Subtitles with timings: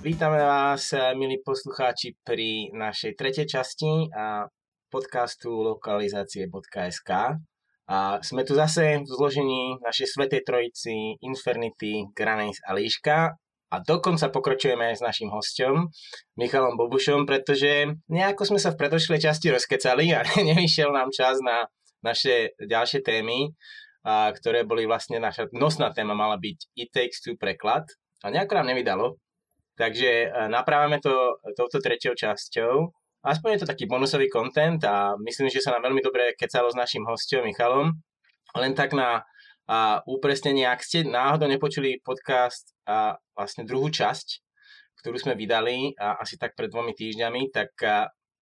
[0.00, 4.08] Vítame vás, milí poslucháči, pri našej tretej časti
[4.88, 7.10] podcastu lokalizácie.sk.
[7.84, 13.36] A sme tu zase v zložení našej Svetej Trojici, Infernity, Granis a Líška.
[13.68, 15.92] A dokonca pokračujeme s našim hostom,
[16.32, 21.68] Michalom Bobušom, pretože nejako sme sa v predošlej časti rozkecali a nevyšiel nám čas na
[22.00, 23.52] naše ďalšie témy,
[24.08, 27.84] a, ktoré boli vlastne naša nosná téma mala byť It Takes Two preklad.
[28.24, 29.20] A nejako nám nevydalo,
[29.80, 32.92] Takže e, naprávame to touto treťou časťou.
[33.24, 36.76] Aspoň je to taký bonusový kontent a myslím, že sa nám veľmi dobre kecalo s
[36.76, 37.96] našim hostom Michalom.
[38.60, 39.24] Len tak na
[39.70, 44.42] a upresnenie, ak ste náhodou nepočuli podcast a vlastne druhú časť,
[44.98, 47.70] ktorú sme vydali a asi tak pred dvomi týždňami, tak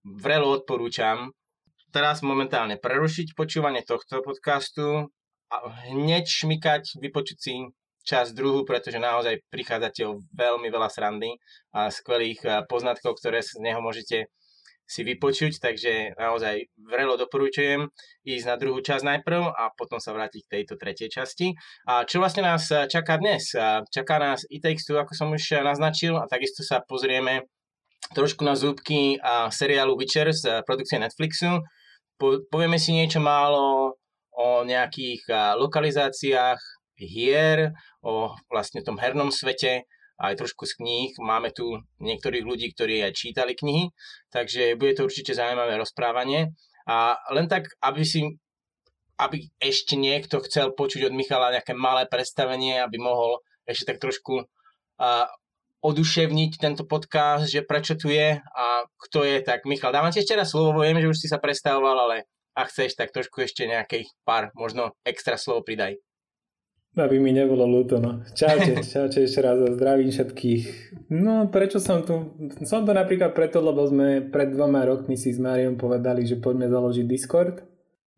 [0.08, 1.28] vrelo odporúčam
[1.92, 5.12] teraz momentálne prerušiť počúvanie tohto podcastu
[5.52, 5.56] a
[5.92, 7.54] hneď šmykať, vypočuť si
[8.08, 11.36] časť druhú, pretože naozaj prichádzate o veľmi veľa srandy
[11.76, 14.32] a skvelých eh, poznatkov, ktoré z neho môžete
[14.88, 17.92] si vypočuť, takže naozaj vrelo doporučujem
[18.24, 21.52] ísť na druhú časť najprv a potom sa vrátiť k tejto tretej časti.
[21.84, 23.52] A čo vlastne nás eh, čaká dnes?
[23.92, 27.44] Čaká nás Takes Two, ako som už naznačil, a takisto sa pozrieme
[28.16, 31.60] trošku na zúbky a seriálu Witcher z produkcie Netflixu.
[32.16, 34.00] Po, povieme si niečo málo
[34.38, 39.86] o nejakých eh, lokalizáciách, hier, o vlastne tom hernom svete,
[40.18, 41.10] aj trošku z kníh.
[41.22, 43.94] Máme tu niektorých ľudí, ktorí aj čítali knihy,
[44.34, 46.58] takže bude to určite zaujímavé rozprávanie.
[46.90, 48.38] A len tak, aby si
[49.18, 54.46] aby ešte niekto chcel počuť od Michala nejaké malé predstavenie, aby mohol ešte tak trošku
[54.46, 55.26] uh,
[55.82, 60.38] oduševniť tento podcast, že prečo tu je a kto je, tak Michal, dávam ti ešte
[60.38, 62.16] raz slovo, viem, že už si sa predstavoval, ale
[62.54, 65.98] ak chceš, tak trošku ešte nejakých pár možno extra slovo pridaj.
[66.98, 68.26] Aby mi nebolo ľúto, no.
[68.34, 70.62] Čaute, čaute ešte raz a zdravím všetkých.
[71.14, 72.34] No, prečo som tu?
[72.66, 76.66] Som tu napríklad preto, lebo sme pred dvoma rokmi si s Máriom povedali, že poďme
[76.66, 77.62] založiť Discord.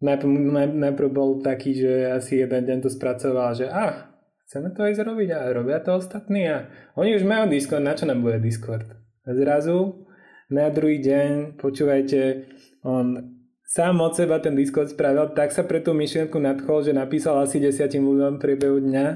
[0.01, 4.09] Najprv, naj, najprv bol taký, že asi jeden deň to spracoval, že ah,
[4.49, 8.09] chceme to aj zrobiť a robia to ostatní a oni už majú Discord, na čo
[8.09, 8.89] nám bude Discord?
[9.29, 10.09] A zrazu
[10.49, 12.49] na druhý deň, počúvajte,
[12.83, 13.39] on
[13.71, 17.63] sám od seba ten Discord spravil, tak sa pre tú myšlienku nadchol, že napísal asi
[17.63, 19.07] desiatim ľuďom v priebehu dňa.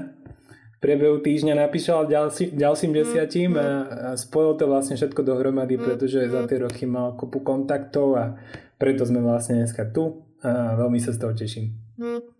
[0.75, 3.65] V priebehu týždňa napísal ďalší, ďalším mm, desiatim a, mm.
[3.91, 8.39] a spojil to vlastne všetko dohromady, mm, pretože za tie roky mal kopu kontaktov a
[8.79, 11.75] preto sme vlastne dneska tu a veľmi sa z toho teším.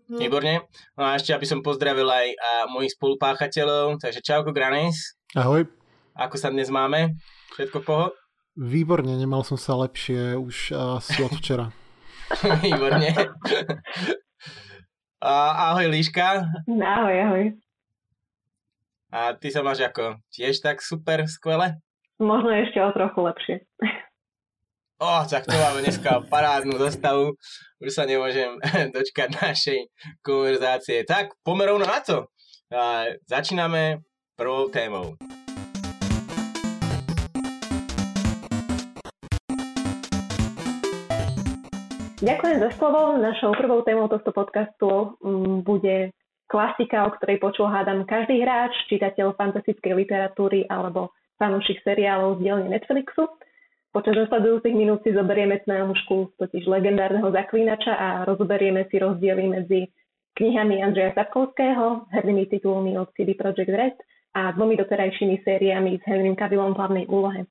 [0.06, 0.64] Výborne.
[0.94, 3.98] No a ešte, aby som pozdravil aj a mojich spolupáchateľov.
[3.98, 5.18] Takže čauko, Granis.
[5.34, 5.66] Ahoj.
[6.14, 7.18] Ako sa dnes máme?
[7.58, 8.14] Všetko poho?
[8.54, 11.66] Výborne, nemal som sa lepšie už asi od včera.
[12.62, 13.10] Výborne.
[15.22, 15.32] A,
[15.72, 16.44] ahoj Líška.
[16.68, 17.44] Ahoj, ahoj.
[19.12, 20.18] A ty sa máš ako?
[20.28, 21.78] Tiež tak super, skvele?
[22.20, 23.56] Možno ešte o trochu lepšie.
[24.96, 27.36] O, tak to máme dneska parádnu zostavu.
[27.84, 28.56] Už sa nemôžem
[28.96, 29.92] dočkať našej
[30.24, 31.04] konverzácie.
[31.04, 32.32] Tak, pomerovno na to.
[32.72, 34.00] A, začíname
[34.40, 35.20] prvou témou.
[42.26, 43.14] Ďakujem za slovo.
[43.22, 46.10] Našou prvou témou tohto podcastu mm, bude
[46.50, 52.66] klasika, o ktorej počul hádam každý hráč, čitateľ fantastickej literatúry alebo fanúšik seriálov z dielne
[52.66, 53.30] Netflixu.
[53.94, 59.80] Počas nasledujúcich minút si zoberieme na mužku totiž legendárneho zaklínača a rozoberieme si rozdiely medzi
[60.34, 63.96] knihami Andreja Sapkovského, hernými titulmi od CD Projekt Red
[64.34, 67.46] a dvomi doterajšími sériami s Henrym Cavillom v hlavnej úlohe.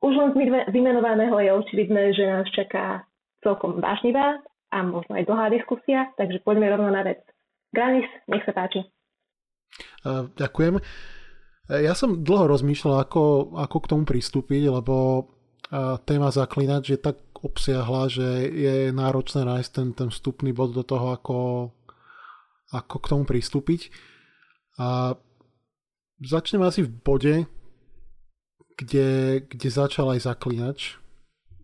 [0.00, 0.36] Už len z
[0.72, 3.04] vymenovaného je očividné, že nás čaká
[3.42, 4.40] celkom vážnivá
[4.72, 7.20] a možno aj dlhá diskusia, takže poďme rovno na vec.
[7.74, 8.86] Granis, nech sa páči.
[10.38, 10.80] Ďakujem.
[11.72, 15.26] Ja som dlho rozmýšľal, ako, ako k tomu pristúpiť, lebo
[16.04, 21.16] téma zaklinač je tak obsiahla, že je náročné nájsť ten, ten vstupný bod do toho,
[21.16, 21.38] ako,
[22.70, 23.88] ako k tomu pristúpiť.
[24.76, 25.16] A
[26.20, 27.34] začnem asi v bode,
[28.76, 31.01] kde, kde začal aj zaklinač,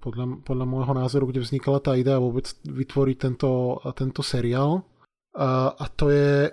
[0.08, 4.88] podľa, podľa môjho názoru, kde vznikala tá idea vôbec vytvoriť tento, tento seriál.
[5.36, 6.48] A, a to je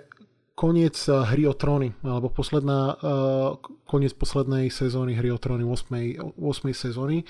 [0.52, 2.96] koniec hry o tróny, alebo posledná,
[3.88, 6.36] koniec poslednej sezóny hry o tróny, 8.
[6.36, 6.72] 8.
[6.72, 7.24] sezóny.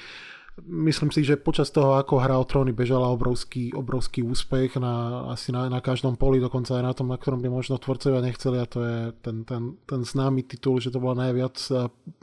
[0.56, 5.52] Myslím si, že počas toho, ako hra o tróny bežala obrovský, obrovský úspech na, asi
[5.52, 8.64] na, na každom poli, dokonca aj na tom, na ktorom by možno tvorcovia nechceli a
[8.64, 11.60] to je ten, ten, ten známy titul, že to bol najviac,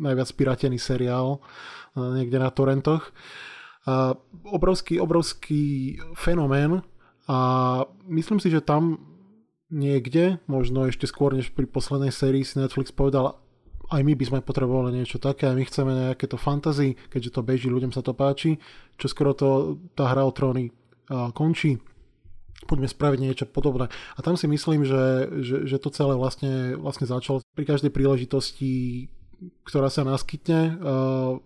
[0.01, 1.45] najviac piratený seriál
[1.93, 3.13] niekde na torrentoch.
[3.13, 3.52] Uh,
[4.47, 6.79] obrovský, obrovský fenomén
[7.27, 7.37] a
[8.07, 8.99] myslím si, že tam
[9.73, 13.39] niekde, možno ešte skôr než pri poslednej sérii si Netflix povedal,
[13.91, 17.41] aj my by sme potrebovali niečo také, a my chceme nejaké to fantasy, keďže to
[17.43, 18.57] beží, ľuďom sa to páči,
[18.95, 20.71] čo skoro to, tá hra o tróny
[21.35, 21.77] končí,
[22.63, 23.91] poďme spraviť niečo podobné.
[24.15, 28.71] A tam si myslím, že, že, že to celé vlastne, vlastne začalo pri každej príležitosti
[29.63, 31.39] ktorá sa naskytne, uh,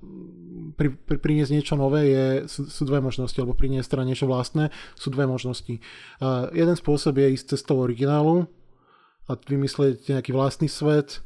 [0.78, 4.70] pri, pri, priniesť niečo nové je, sú, sú dve možnosti, alebo priniesť teda niečo vlastné,
[4.94, 5.82] sú dve možnosti.
[6.22, 8.50] Uh, jeden spôsob je ísť cestou originálu
[9.28, 11.22] a vymyslieť nejaký vlastný svet,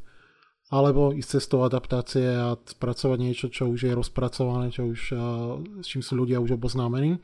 [0.71, 5.21] alebo ísť cestou adaptácie a spracovať niečo, čo už je rozpracované, čo už, uh,
[5.83, 7.19] s čím sú ľudia už oboznámení.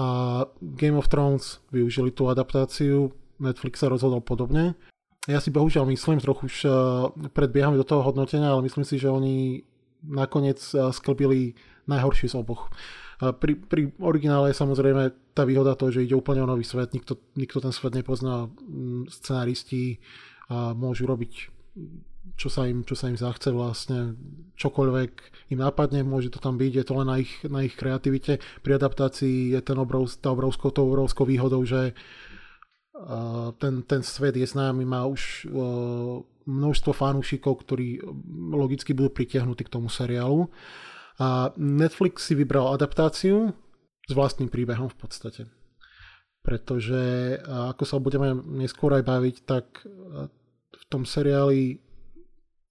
[0.00, 4.72] A Game of Thrones využili tú adaptáciu, Netflix sa rozhodol podobne.
[5.30, 6.72] Ja si bohužiaľ myslím, trochu už uh,
[7.30, 9.62] predbiehame do toho hodnotenia, ale myslím si, že oni
[10.02, 11.54] nakoniec uh, sklbili
[11.86, 12.66] najhoršie z oboch.
[13.22, 16.90] Uh, pri, pri originále je samozrejme tá výhoda toho, že ide úplne o nový svet,
[16.90, 20.02] nikto, nikto ten svet nepozná, mm, scenáristi
[20.52, 21.48] môžu robiť
[22.38, 24.14] čo sa im, čo sa im zachce vlastne,
[24.54, 25.12] čokoľvek
[25.50, 28.38] im napadne, môže to tam byť, je to len na ich, na ich kreativite.
[28.62, 31.98] Pri adaptácii je ten obrov, tá obrovskou, tou obrovskou výhodou, že
[33.56, 38.04] ten, ten svet je známy, má už uh, množstvo fanúšikov, ktorí
[38.52, 40.50] logicky budú pritiahnutí k tomu seriálu.
[41.20, 43.52] A Netflix si vybral adaptáciu
[44.08, 45.42] s vlastným príbehom v podstate.
[46.42, 49.86] Pretože, ako sa budeme neskôr aj baviť, tak
[50.72, 51.78] v tom seriáli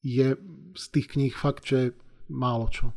[0.03, 0.35] je
[0.75, 1.95] z tých kníh fakt, že
[2.27, 2.91] málo čo.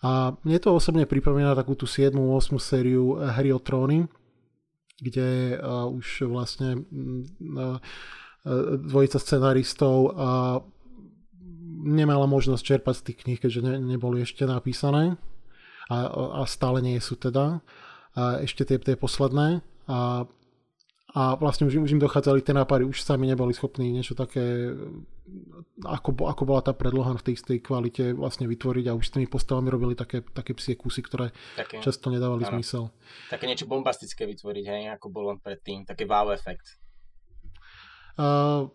[0.00, 2.16] A mne to osobne pripomína takú tú 7.
[2.16, 2.56] 8.
[2.56, 4.08] sériu Hry o tróny,
[5.00, 7.80] kde uh, už vlastne uh,
[8.76, 10.12] dvojica scenaristov uh,
[11.80, 15.16] nemala možnosť čerpať z tých kníh, keďže ne, neboli ešte napísané
[15.90, 15.96] a,
[16.40, 17.64] a stále nie sú teda.
[18.14, 19.64] A ešte tie, tie posledné.
[19.90, 20.28] A
[21.10, 24.70] a vlastne už, už im dochádzali tie nápady, už sami neboli schopní niečo také,
[25.82, 29.26] ako, ako bola tá predloha v tej istej kvalite vlastne vytvoriť a už s tými
[29.26, 32.50] postavami robili také, také psie kusy, ktoré také, často nedávali áno.
[32.54, 32.82] zmysel.
[33.26, 36.78] Také niečo bombastické vytvoriť, hej, ako bolo predtým, také wow efekt.
[38.14, 38.70] Uh,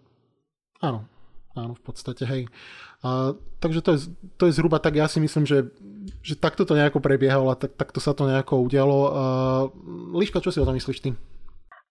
[0.83, 1.07] áno,
[1.55, 2.51] áno, v podstate, hej.
[2.99, 3.99] Uh, takže to je,
[4.35, 5.71] to je zhruba tak, ja si myslím, že,
[6.19, 8.99] že takto to nejako prebiehalo a tak, takto sa to nejako udialo.
[9.07, 11.15] Uh, Liška, čo si o tom myslíš ty?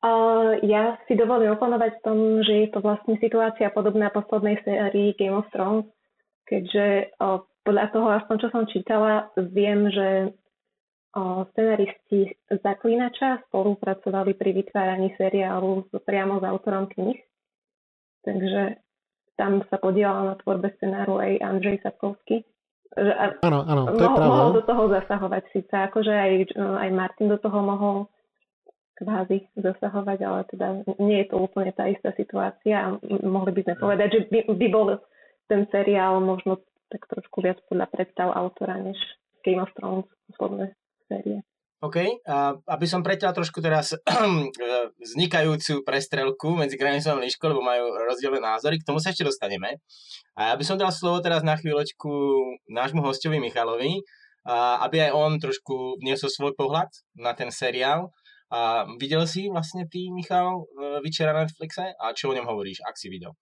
[0.05, 5.17] Uh, ja si dovolím oponovať v tom, že je to vlastne situácia podobná poslednej sérii
[5.17, 5.89] Game of Thrones,
[6.45, 14.51] keďže uh, podľa toho, aspoň čo som čítala, viem, že uh, scenaristi Zaklinača spolupracovali pri
[14.53, 17.25] vytváraní seriálu priamo s autorom knih.
[18.29, 18.77] Takže
[19.41, 22.45] tam sa podielal na tvorbe scenáru aj Andrej Sapkovský.
[23.41, 24.29] Áno, áno, to je pravda.
[24.29, 27.97] Mohol do toho zasahovať síce, akože aj, aj Martin do toho mohol
[28.95, 30.67] kvázi zasahovať, ale teda
[31.03, 32.89] nie je to úplne tá istá situácia a
[33.27, 34.89] mohli by sme povedať, že by, by bol
[35.51, 38.97] ten seriál možno tak trošku viac podľa predstav autora, než
[39.43, 40.73] Game of Thrones posledné
[41.11, 41.43] série.
[41.85, 43.93] OK, a aby som preťal trošku teraz
[45.05, 49.85] vznikajúcu prestrelku medzi Granisom a Liškou, lebo majú rozdielne názory, k tomu sa ešte dostaneme.
[50.33, 52.09] A ja by som dal slovo teraz na chvíľočku
[52.73, 54.01] nášmu hostovi Michalovi,
[54.81, 56.89] aby aj on trošku vniesol svoj pohľad
[57.21, 58.17] na ten seriál
[58.55, 60.63] a videl si vlastne ty, Michal,
[61.03, 61.99] Vyčera na Netflixe?
[61.99, 63.35] A čo o ňom hovoríš, ak si videl?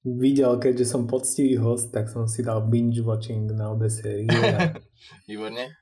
[0.00, 4.24] Videl, keďže som poctivý host, tak som si dal binge watching na obe série.
[5.28, 5.76] Výborne.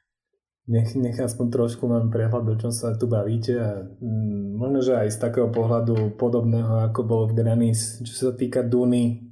[0.66, 4.98] Nech, nech aspoň trošku mám prehľad, o čom sa tu bavíte a mm, možno, že
[4.98, 9.22] aj z takého pohľadu podobného, ako bol v Granis, čo sa týka Duny,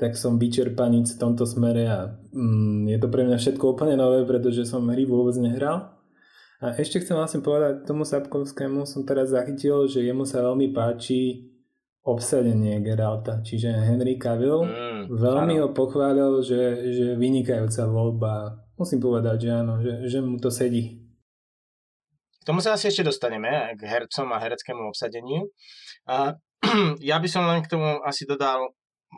[0.00, 4.24] tak som vyčerpaný v tomto smere a mm, je to pre mňa všetko úplne nové,
[4.24, 5.95] pretože som hry vôbec nehral
[6.56, 11.52] a ešte chcem vlastne povedať, tomu Sapkovskému som teraz zachytil, že jemu sa veľmi páči
[12.06, 15.68] obsadenie Geralta, čiže Henry Cavill mm, veľmi áno.
[15.68, 18.62] ho pochválil, že, že vynikajúca voľba.
[18.78, 21.02] Musím povedať, že áno, že, že mu to sedí.
[22.40, 25.50] K tomu sa asi ešte dostaneme, k hercom a hereckému obsadeniu.
[26.06, 26.38] A
[27.10, 28.70] ja by som len k tomu asi dodal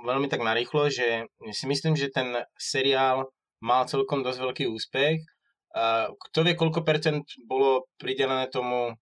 [0.09, 3.29] veľmi tak narýchlo, že si myslím, že ten seriál
[3.61, 5.21] mal celkom dosť veľký úspech
[5.73, 8.97] kto vie, koľko percent bolo pridelené tomu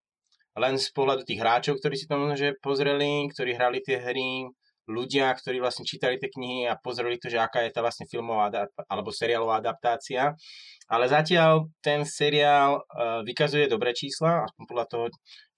[0.56, 4.48] len z pohľadu tých hráčov, ktorí si to možno že pozreli, ktorí hrali tie hry,
[4.86, 8.70] ľudia, ktorí vlastne čítali tie knihy a pozreli to, že aká je tá vlastne filmová
[8.86, 10.38] alebo seriálová adaptácia.
[10.86, 15.04] Ale zatiaľ ten seriál uh, vykazuje dobré čísla, aspoň podľa toho,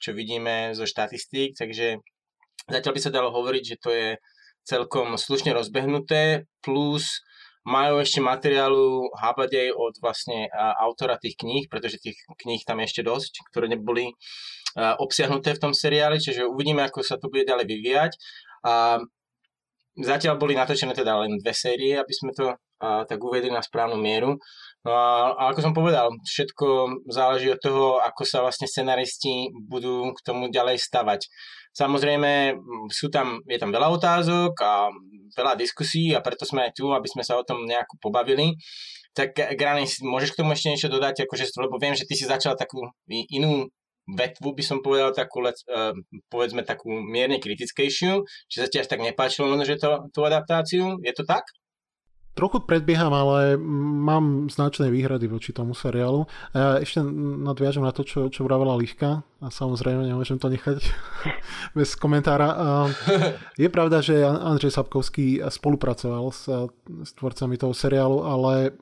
[0.01, 2.01] čo vidíme zo štatistík, takže
[2.65, 4.09] zatiaľ by sa dalo hovoriť, že to je
[4.65, 7.21] celkom slušne rozbehnuté, plus
[7.69, 10.49] majú ešte materiálu habadej od vlastne
[10.81, 14.17] autora tých kníh, pretože tých kníh tam ešte dosť, ktoré neboli
[14.79, 18.13] obsiahnuté v tom seriáli, čiže uvidíme, ako sa to bude ďalej vyvíjať.
[18.65, 19.05] A
[20.01, 24.39] zatiaľ boli natočené teda len dve série, aby sme to tak uvedli na správnu mieru.
[24.89, 26.67] No a, a ako som povedal, všetko
[27.13, 31.29] záleží od toho, ako sa vlastne scenaristi budú k tomu ďalej stavať.
[31.77, 32.57] Samozrejme,
[32.89, 34.89] sú tam, je tam veľa otázok a
[35.37, 38.57] veľa diskusí a preto sme aj tu, aby sme sa o tom nejako pobavili.
[39.13, 42.57] Tak Grany, môžeš k tomu ešte niečo dodať, akože, lebo viem, že ty si začal
[42.57, 43.69] takú inú
[44.09, 45.93] vetvu by som povedal takú, uh,
[46.33, 51.13] povedzme takú mierne kritickejšiu, či sa ti až tak nepáčilo že to, tú adaptáciu, je
[51.13, 51.45] to tak?
[52.39, 53.59] Trochu predbieham, ale
[54.07, 56.23] mám značné výhrady voči tomu seriálu.
[56.55, 57.03] A ja ešte
[57.43, 60.79] nadviažem na to, čo, čo vravela Liška a samozrejme nemôžem to nechať
[61.79, 62.55] bez komentára.
[63.59, 66.47] Je pravda, že Andrej Sapkovský spolupracoval s,
[67.03, 68.79] s tvorcami toho seriálu, ale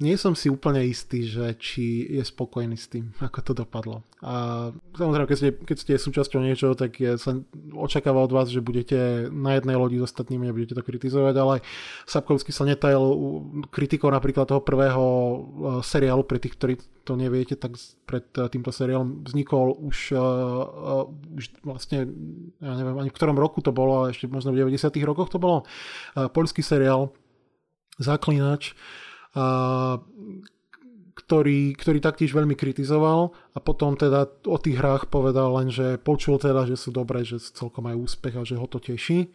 [0.00, 4.00] nie som si úplne istý, že či je spokojný s tým, ako to dopadlo.
[4.24, 7.36] A samozrejme, keď ste, keď ste súčasťou niečoho, tak je, sa
[7.76, 11.54] očakáva od vás, že budete na jednej lodi s ostatnými a budete to kritizovať, ale
[12.08, 13.04] Sapkovský sa netajil
[13.68, 15.38] kritikou napríklad toho prvého e,
[15.84, 17.76] seriálu, pre tých, ktorí to neviete, tak
[18.08, 21.04] pred e, týmto seriálom vznikol už, uh,
[21.36, 22.08] už vlastne,
[22.62, 25.36] ja neviem ani v ktorom roku to bolo, ale ešte možno v 90 rokoch to
[25.36, 25.68] bolo,
[26.16, 27.12] uh, poľský seriál
[28.00, 28.72] Zaklinač,
[31.12, 36.40] ktorý, ktorý taktiež veľmi kritizoval a potom teda o tých hrách povedal len, že počul
[36.40, 39.32] teda, že sú dobré, že celkom majú úspech a že ho to teší.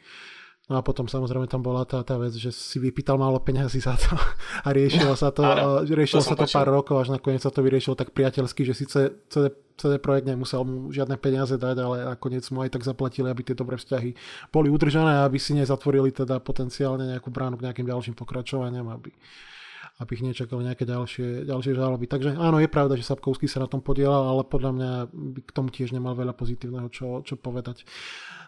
[0.67, 3.95] No a potom samozrejme tam bola tá, tá vec, že si vypýtal málo peňazí za
[3.95, 4.19] to
[4.67, 6.57] a riešilo sa to, Áno, riešilo to sa to počul.
[6.59, 8.99] pár rokov, až nakoniec sa to vyriešilo tak priateľsky, že síce
[9.31, 9.47] CD,
[9.79, 13.55] CD projekt nemusel mu žiadne peniaze dať, ale nakoniec mu aj tak zaplatili, aby tie
[13.55, 14.11] dobré vzťahy
[14.51, 19.15] boli udržané a aby si nezatvorili teda potenciálne nejakú bránu k nejakým ďalším pokračovaniam, aby,
[19.97, 22.05] aby ich nečakali nejaké ďalšie, ďalšie žaloby.
[22.05, 25.55] Takže áno, je pravda, že Sapkovský sa na tom podielal, ale podľa mňa by k
[25.57, 27.81] tomu tiež nemal veľa pozitívneho čo, čo povedať.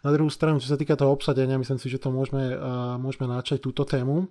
[0.05, 2.53] Na druhú stranu, čo sa týka toho obsadenia, myslím si, že to môžeme,
[3.01, 4.29] môžeme načať túto tému.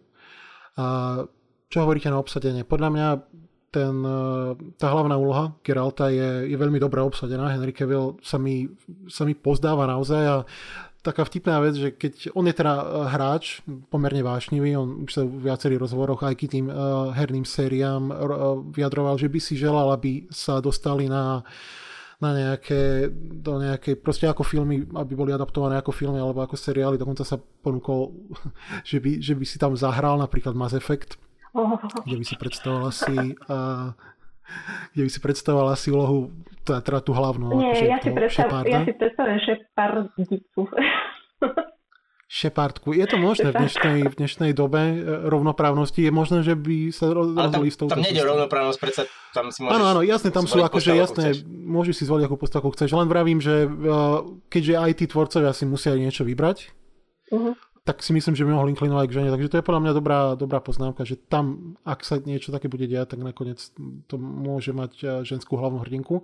[0.79, 1.27] Uh,
[1.69, 2.63] čo hovoríte na obsadenie?
[2.65, 3.09] Podľa mňa
[3.69, 4.01] ten,
[4.81, 7.53] tá hlavná úloha Geralta je, je veľmi dobre obsadená.
[7.53, 8.65] Henry Cavill sa mi,
[9.13, 10.37] sa mi pozdáva naozaj a
[11.09, 15.23] taká vtipná vec, že keď on je teda e, hráč, pomerne vášnivý, on už sa
[15.25, 19.89] v viacerých rozhovoroch aj k tým uh, herným sériám uh, vyjadroval, že by si želal,
[19.97, 21.41] aby sa dostali na
[22.19, 26.99] na nejaké, do nejakej, proste ako filmy, aby boli adaptované ako filmy alebo ako seriály,
[26.99, 28.11] dokonca sa ponúkol,
[28.91, 31.15] že by, že by si tam zahral napríklad Mass Effect,
[31.55, 31.79] oh.
[32.03, 33.95] kde by si predstavoval asi uh,
[34.95, 36.33] kde by si predstavovala si úlohu,
[36.65, 37.49] teda, teda tú hlavnú.
[37.57, 40.61] Nie, akože ja, si predstav, ja si predstavujem šepardicu.
[42.29, 42.89] Šepardku.
[43.01, 44.97] Je to možné v dnešnej, v dnešnej dobe e,
[45.33, 46.05] rovnoprávnosti?
[46.05, 49.03] Je možné, že by sa rozhodli s touto Tam nejde rovnoprávnosť, predsa
[49.33, 49.75] tam si môžeš...
[49.77, 52.93] Áno, áno, jasne, tam sú akože jasné, môžeš si zvoliť akú postavu chceš.
[52.93, 56.73] Len vravím, že uh, keďže aj tí tvorcovia si musia niečo vybrať,
[57.33, 59.33] uh-huh tak si myslím, že by mohol inklinovať k žene.
[59.33, 62.85] Takže to je podľa mňa dobrá, dobrá poznámka, že tam, ak sa niečo také bude
[62.85, 63.57] diať, tak nakoniec
[64.05, 66.21] to môže mať eh, ženskú hlavnú hrdinku.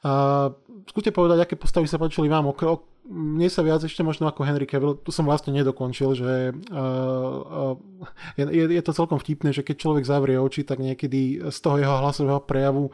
[0.00, 0.48] A
[0.88, 2.48] skúste povedať, aké postavy sa páčili vám.
[2.48, 7.76] Okro, mne sa viac ešte možno ako Henry Cavill, tu som vlastne nedokončil, že uh,
[7.76, 11.76] uh, je, je to celkom vtipné, že keď človek zavrie oči, tak niekedy z toho
[11.76, 12.88] jeho hlasového prejavu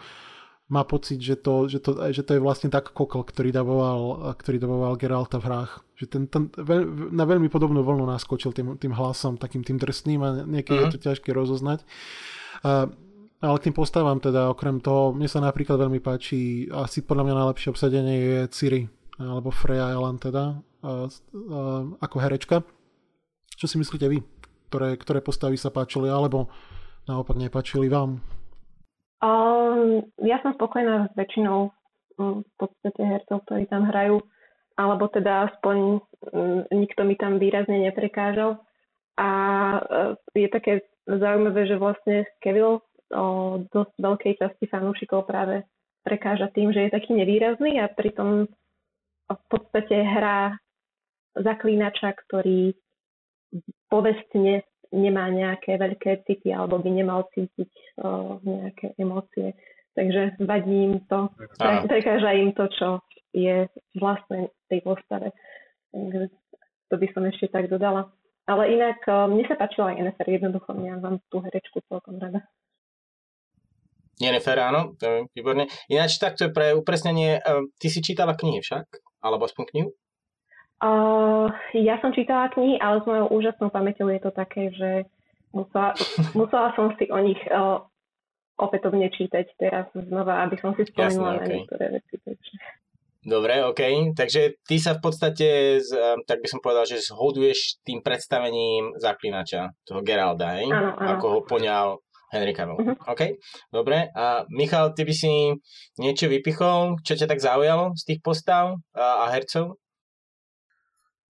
[0.67, 4.59] má pocit, že to, že to, že to je vlastne tak kokol, ktorý davoval, ktorý
[4.59, 5.73] davoval Geralta v hrách.
[5.95, 10.21] Že ten, ten veľ, na veľmi podobnú vlnu naskočil tým, tým hlasom, takým tým drsným
[10.27, 10.91] a niekedy uh-huh.
[10.91, 11.07] je to mhm.
[11.07, 11.87] ťažké rozoznať.
[12.67, 12.91] Uh,
[13.39, 17.35] ale k tým postavám teda, okrem toho, mne sa napríklad veľmi páči, asi podľa mňa
[17.37, 18.83] najlepšie obsadenie je Ciri,
[19.23, 22.67] alebo Freya Elan teda, uh, uh, ako herečka.
[23.55, 24.19] Čo si myslíte vy?
[24.67, 26.51] Ktoré, ktoré postavy sa páčili, alebo
[27.07, 28.19] naopak nepáčili vám?
[29.25, 31.73] Um, ja som spokojná s väčšinou
[32.21, 34.21] um, v podstate hercov, ktorí tam hrajú,
[34.77, 35.77] alebo teda aspoň
[36.33, 38.61] um, nikto mi tam výrazne neprekážal.
[39.17, 39.29] A
[39.81, 43.27] uh, je také zaujímavé, že vlastne Kevil o
[43.71, 45.63] dosť veľkej časti fanúšikov práve
[46.03, 48.51] prekáža tým, že je taký nevýrazný a pritom
[49.27, 50.59] v podstate hrá
[51.35, 52.75] zaklínača, ktorý
[53.91, 59.57] povestne nemá nejaké veľké city alebo by nemal cítiť uh, nejaké emócie.
[59.97, 63.00] Takže vadí im to, pre, prekáža im to, čo
[63.33, 63.64] je
[63.97, 65.33] vlastne tej postave.
[65.90, 66.28] Takže
[66.93, 68.12] to by som ešte tak dodala.
[68.47, 72.45] Ale inak uh, mne sa páčila aj Jennifer, jednoducho mňa mám tú herečku celkom rada.
[74.16, 75.69] Jennifer, áno, to je výborné.
[75.93, 77.37] Ináč takto pre upresnenie,
[77.76, 78.88] ty si čítala knihy však?
[79.21, 79.88] Alebo aspoň knihu?
[80.76, 85.09] Uh, ja som čítala knihy, ale s mojou úžasnou pamäťou je to také, že
[85.56, 85.97] musela,
[86.38, 87.80] musela som si o nich uh,
[88.61, 91.49] opätovne čítať teraz znova, aby som si spomenula okay, okay.
[91.49, 92.14] na niektoré veci.
[92.21, 92.52] Takže...
[93.26, 93.83] Dobre, OK.
[94.14, 95.90] Takže ty sa v podstate, z,
[96.28, 100.71] tak by som povedal, že zhoduješ tým predstavením zaklinača, toho Geralda, hej?
[100.71, 101.09] Áno, áno.
[101.16, 101.99] Ako ho poňal
[102.30, 102.78] Henry Cavill.
[102.78, 102.95] Mhm.
[103.06, 103.23] OK,
[103.73, 104.12] dobre.
[104.14, 105.33] A Michal, ty by si
[105.99, 109.80] niečo vypichol, čo ťa tak zaujalo z tých postav a, a hercov?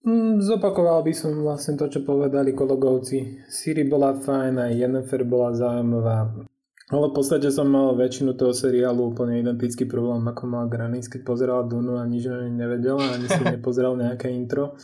[0.07, 3.43] Mm, zopakoval by som vlastne to, čo povedali kolegovci.
[3.51, 6.47] Siri bola fajn, aj Jennifer bola zaujímavá.
[6.87, 11.27] Ale v podstate som mal väčšinu toho seriálu úplne identický problém, ako mal Granis, keď
[11.27, 14.79] pozerala Dunu a nič o nej nevedela, ani si nepozeral nejaké intro.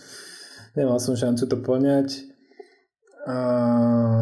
[0.75, 2.27] Nemal som šancu to poňať.
[3.23, 3.39] A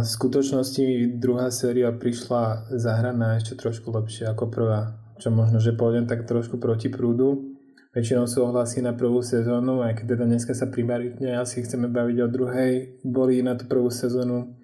[0.05, 5.01] v skutočnosti druhá séria prišla zahraná ešte trošku lepšie ako prvá.
[5.17, 7.50] Čo možno, že pôjdem tak trošku proti prúdu.
[7.91, 12.17] Väčšinou sú ohlasy na prvú sezónu, aj keď teda dneska sa primárne asi chceme baviť
[12.23, 14.55] o druhej, boli na tú prvú sezónu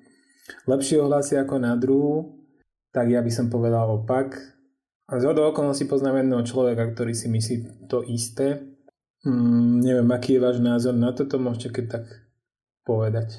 [0.70, 2.36] lepšie ohlasy ako na druhú
[2.96, 4.40] tak ja by som povedal opak.
[5.12, 8.72] A z okolností poznám jedného človeka, ktorý si myslí to isté.
[9.20, 12.04] Mm, neviem, aký je váš názor na toto, môžete keď tak
[12.88, 13.36] povedať.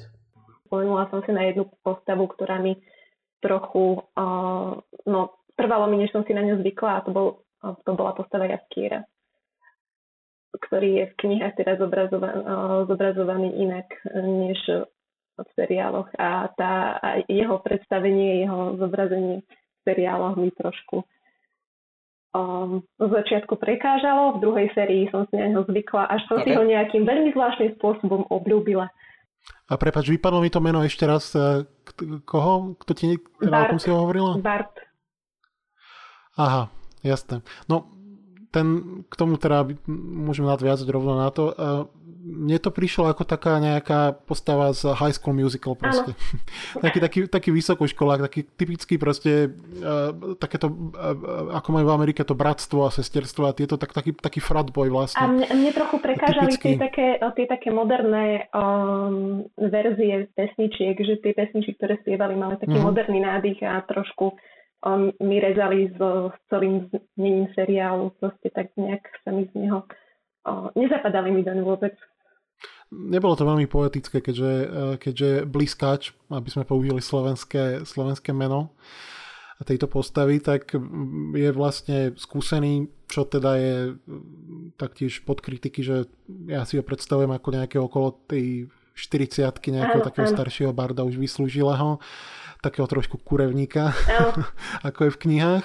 [0.70, 2.78] Spomenula som si na jednu postavu, ktorá mi
[3.42, 4.78] trochu, uh,
[5.10, 5.18] no
[5.58, 7.28] trvalo mi, než som si na ňu zvykla a to, bol,
[7.82, 9.02] to bola postava Jaskýra
[10.58, 14.58] ktorý je v knihách teda zobrazovaný, uh, zobrazovaný inak než
[15.38, 21.06] v seriáloch a, tá, a jeho predstavenie, jeho zobrazenie v seriáloch mi trošku
[22.34, 26.52] um, z začiatku prekážalo, v druhej sérii som si na neho zvykla, až som okay.
[26.52, 28.90] si ho nejakým veľmi zvláštnym spôsobom obľúbila.
[29.68, 31.32] A prepač, vypadlo mi to meno ešte raz.
[31.32, 31.64] E,
[32.24, 32.76] koho?
[32.84, 34.36] Kto ti, Bart, o kom si ho hovorila?
[34.40, 34.72] Bart.
[36.36, 36.68] Aha,
[37.04, 37.40] jasné.
[37.68, 37.88] No,
[38.58, 38.66] ten,
[39.06, 41.54] k tomu teda môžeme nadviazať rovno na to.
[42.28, 46.12] Mne to prišlo ako taká nejaká postava z High School Musical proste.
[46.84, 52.34] taký, taký, taký vysokoškolák, taký typický proste uh, takéto, uh, ako majú v Amerike to
[52.34, 55.22] bratstvo a sesterstvo a tieto, tak, taký, taký fratboj vlastne.
[55.22, 61.32] A mne, mne trochu prekážali tie také, tie také moderné um, verzie pesničiek, že tie
[61.32, 62.92] pesničky, ktoré spievali, mali taký uh-huh.
[62.92, 64.36] moderný nádych a trošku
[64.86, 69.84] um, mi rezali so, s celým znením seriálu, proste tak nejak sa mi z neho
[70.48, 71.94] uh, nezapadali mi len vôbec.
[72.88, 78.72] Nebolo to veľmi poetické, keďže, e, keďže Bliskač, aby sme použili slovenské, slovenské meno
[79.60, 80.72] tejto postavy, tak
[81.34, 83.76] je vlastne skúsený, čo teda je
[84.80, 86.08] taktiež pod kritiky, že
[86.48, 90.34] ja si ho predstavujem ako nejaké okolo tej 40 nejakého áno, takého áno.
[90.34, 91.98] staršieho barda už vyslúžilého
[92.58, 93.94] takého trošku kurevníka,
[94.88, 95.64] ako je v knihách.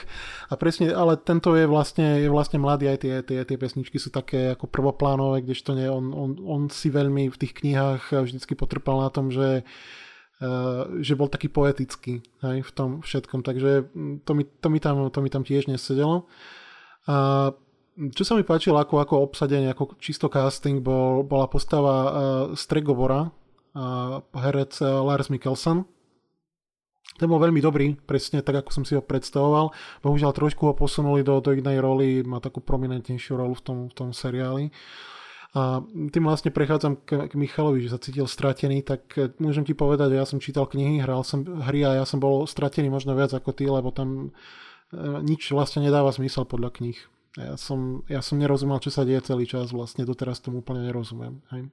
[0.50, 4.14] A presne, ale tento je vlastne, je vlastne mladý, aj tie, tie, tie pesničky sú
[4.14, 9.02] také ako prvoplánové, kdežto nie, on, on, on si veľmi v tých knihách vždycky potrpal
[9.02, 9.66] na tom, že
[10.44, 13.88] Uh, že bol taký poetický hej, v tom všetkom, takže
[14.28, 16.28] to mi, to mi, tam, to mi tam tiež nesedelo.
[17.08, 17.54] A
[17.94, 22.12] čo sa mi páčilo ako, ako obsadenie, ako čisto casting, bol, bola postava uh,
[22.58, 25.86] Stregobora, uh, herec uh, Lars Mikkelsen,
[27.18, 29.70] ten bol veľmi dobrý, presne tak, ako som si ho predstavoval.
[30.02, 33.94] Bohužiaľ trošku ho posunuli do, do inej roli, má takú prominentnejšiu rolu v tom, v
[33.94, 34.74] tom seriáli.
[35.54, 39.78] A tým vlastne prechádzam k, k Michalovi, že sa cítil stratený, tak e, môžem ti
[39.78, 43.14] povedať, že ja som čítal knihy, hral som hry a ja som bol stratený možno
[43.14, 44.34] viac ako ty, lebo tam
[44.90, 46.98] e, nič vlastne nedáva zmysel podľa kníh.
[47.38, 51.46] Ja som, ja som nerozumel, čo sa deje celý čas, vlastne doteraz tomu úplne nerozumiem.
[51.54, 51.70] Hej.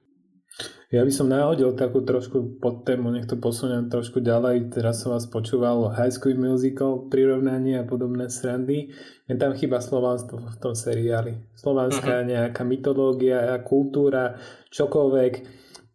[0.91, 4.75] Ja by som nahodil takú trošku pod tému, nech to posuniem trošku ďalej.
[4.75, 8.91] Teraz som vás počúval o High School Musical, prirovnanie a podobné srandy.
[9.23, 11.39] Je tam chyba slovanstvo v tom seriáli.
[11.55, 12.27] Slovanská uh-huh.
[12.27, 14.35] nejaká mytológia, kultúra,
[14.67, 15.33] čokoľvek.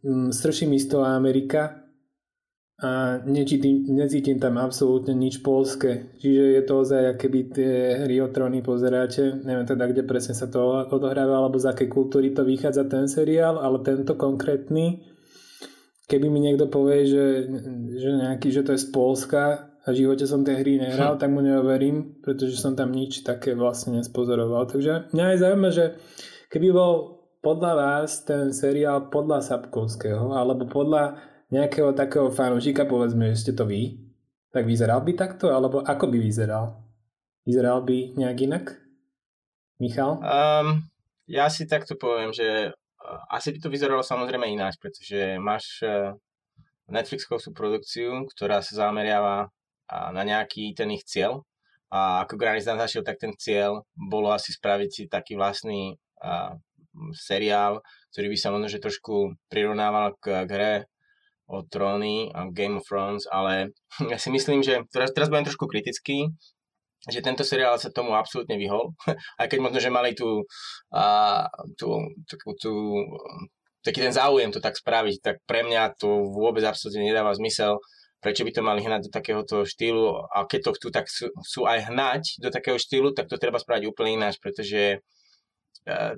[0.00, 1.85] Mm, Srší mi z toho Amerika,
[2.76, 6.12] a necítim, necítim tam absolútne nič polské.
[6.20, 7.72] Čiže je to ozaj, keby tie
[8.04, 12.36] hry o tróny pozeráte, neviem teda, kde presne sa to odohráva, alebo z akej kultúry
[12.36, 15.08] to vychádza ten seriál, ale tento konkrétny,
[16.04, 17.48] keby mi niekto povie, že,
[17.96, 21.20] že, nejaký, že to je z Polska a v živote som tie hry nehral, hm.
[21.24, 24.68] tak mu neoverím, pretože som tam nič také vlastne nespozoroval.
[24.68, 25.96] Takže mňa aj zaujíma, že
[26.52, 26.92] keby bol
[27.40, 33.66] podľa vás ten seriál podľa Sapkovského, alebo podľa nejakého takého fanúšika, povedzme, že ste to
[33.66, 33.98] vy,
[34.50, 35.52] tak vyzeral by takto?
[35.54, 36.82] Alebo ako by vyzeral?
[37.46, 38.64] Vyzeral by nejak inak?
[39.78, 40.18] Michal?
[40.24, 40.88] Um,
[41.28, 46.16] ja si takto poviem, že uh, asi by to vyzeralo samozrejme ináč, pretože máš uh,
[46.88, 49.50] Netflixovú produkciu, ktorá sa zameriava
[49.90, 51.46] na nejaký ten ich cieľ.
[51.90, 56.58] A ako Granis naznačil, tak ten cieľ bolo asi spraviť si taký vlastný uh,
[57.14, 60.72] seriál, ktorý by sa možno trošku prirovnával k, k hre
[61.46, 63.70] o tróny a Game of Thrones, ale
[64.12, 66.30] ja si myslím, že teraz, teraz budem trošku kritický.
[67.06, 68.94] že tento seriál sa tomu absolútne vyhol,
[69.40, 70.42] aj keď možno, že mali tú,
[70.90, 71.46] uh,
[71.78, 72.72] tú, tú, tú
[73.86, 77.78] taký ten záujem to tak spraviť, tak pre mňa to vôbec absolútne nedáva zmysel,
[78.18, 81.94] prečo by to mali hnať do takéhoto štýlu a keď to chcú, tak sú, aj
[81.94, 84.98] hnať do takého štýlu, tak to treba spraviť úplne ináč, pretože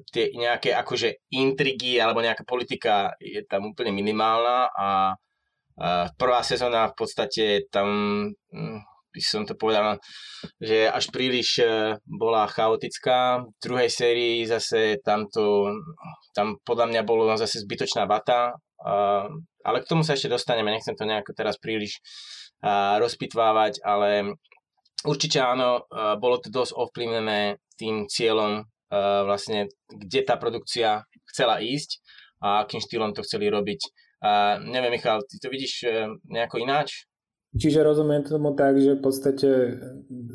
[0.09, 6.89] tie nejaké akože intrigy alebo nejaká politika je tam úplne minimálna a uh, prvá sezóna
[6.89, 7.89] v podstate tam
[8.49, 8.81] hm,
[9.13, 9.99] by som to povedal,
[10.61, 13.43] že až príliš e, bola chaotická.
[13.43, 15.75] V druhej sérii zase tamto,
[16.37, 18.55] tam podľa mňa bolo zase zbytočná vata,
[19.65, 21.99] ale k tomu sa ešte dostaneme, nechcem to nejako teraz príliš
[23.01, 24.39] rozpitvávať, ale
[25.03, 25.83] určite áno,
[26.21, 32.01] bolo to dosť ovplyvnené tým cieľom vlastne, kde tá produkcia chcela ísť
[32.41, 33.81] a akým štýlom to chceli robiť.
[34.19, 37.07] A neviem, Michal, ty to vidíš e, nejako ináč?
[37.49, 39.51] Čiže rozumiem tomu tak, že v podstate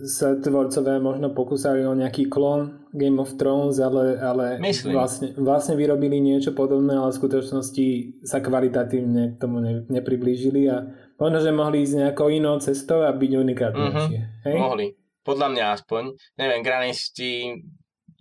[0.10, 4.58] sa tvorcové možno pokúsali o nejaký klon Game of Thrones, ale, ale
[4.90, 7.88] vlastne, vlastne vyrobili niečo podobné, ale v skutočnosti
[8.26, 10.90] sa kvalitatívne k tomu ne, nepriblížili a
[11.22, 14.20] možno, že mohli ísť nejakou inou cestou a byť unikátnejšie.
[14.20, 14.44] Mm-hmm.
[14.50, 14.58] Hej?
[14.58, 14.86] Mohli.
[15.22, 16.04] Podľa mňa aspoň.
[16.42, 17.62] Neviem, Granis, ty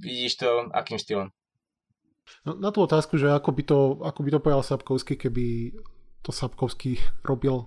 [0.03, 1.29] vidíš to akým štýlom?
[2.43, 5.75] No, na tú otázku, že ako by to, ako by to povedal Sapkovský, keby
[6.23, 7.67] to Sapkovský robil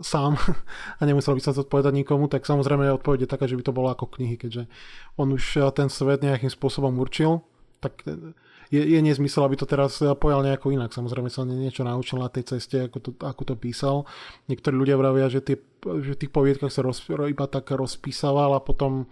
[0.00, 0.38] sám
[0.98, 3.92] a nemusel by sa zodpovedať nikomu, tak samozrejme odpoveď je taká, že by to bolo
[3.92, 4.70] ako knihy, keďže
[5.18, 7.44] on už eh, ten svet nejakým spôsobom určil,
[7.82, 8.32] tak eh,
[8.72, 10.96] je, je nezmysel, aby to teraz eh, pojal nejako inak.
[10.96, 14.08] Samozrejme sa niečo naučil na tej ceste, ako to, ako to písal.
[14.48, 15.60] Niektorí ľudia vravia, že, tie,
[16.00, 19.04] že v tých poviedkach sa roz, iba tak rozpísaval a potom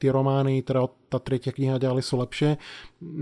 [0.00, 2.56] tie romány, teda tá tretia kniha ďalej sú lepšie.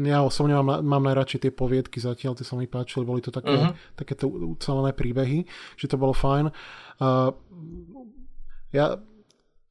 [0.07, 3.51] Ja osobne mám, mám najradšej tie poviedky zatiaľ, tie sa mi páčili, boli to také,
[3.51, 3.75] uh-huh.
[3.99, 5.43] také to ucelené príbehy,
[5.75, 6.55] že to bolo fajn.
[7.03, 7.35] Uh,
[8.71, 9.03] ja,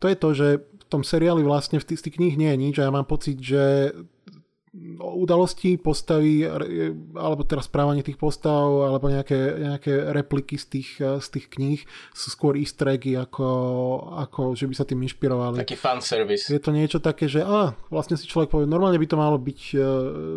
[0.03, 2.87] to je to, že v tom seriáli vlastne v tých, kníh nie je nič a
[2.87, 3.95] ja mám pocit, že
[4.97, 6.45] udalosti, postavy,
[7.13, 11.81] alebo teraz správanie tých postav, alebo nejaké, nejaké repliky z tých, z tých kníh
[12.13, 13.47] sú skôr easter eggy, ako,
[14.27, 15.65] ako že by sa tým inšpirovali.
[15.65, 16.49] Taký fan service.
[16.49, 19.61] Je to niečo také, že a, vlastne si človek povie, normálne by to malo byť,
[19.73, 19.89] e,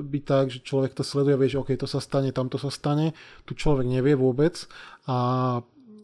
[0.05, 3.12] byť tak, že človek to sleduje, vie, že OK, to sa stane, tamto sa stane,
[3.44, 4.57] tu človek nevie vôbec
[5.05, 5.16] a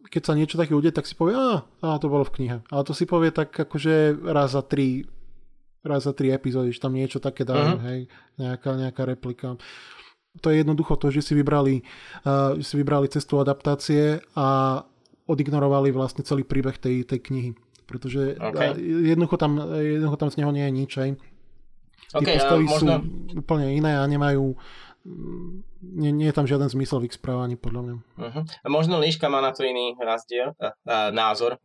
[0.07, 2.57] keď sa niečo také udeje, tak si povie, a, a to bolo v knihe.
[2.70, 5.05] Ale to si povie tak akože raz za tri
[5.87, 7.87] raz za tri epizódy, že tam niečo také dajú, uh-huh.
[7.88, 8.01] hej,
[8.37, 9.55] nejaká, nejaká replika.
[10.44, 11.81] To je jednoducho to, že si vybrali,
[12.27, 14.83] uh, že si vybrali cestu adaptácie a
[15.25, 17.51] odignorovali vlastne celý príbeh tej, tej knihy.
[17.87, 18.75] Pretože okay.
[18.83, 21.11] jednoducho, tam, jednoducho tam z neho nie je nič, hej.
[22.11, 22.92] Tie okay, postavy možno...
[23.31, 24.59] sú úplne iné a nemajú
[25.83, 27.94] nie, nie je tam žiaden zmysel v ich správaní, podľa mňa.
[28.18, 28.42] Uh-huh.
[28.42, 31.62] A možno Líška má na to iný razdiel, uh, uh, názor.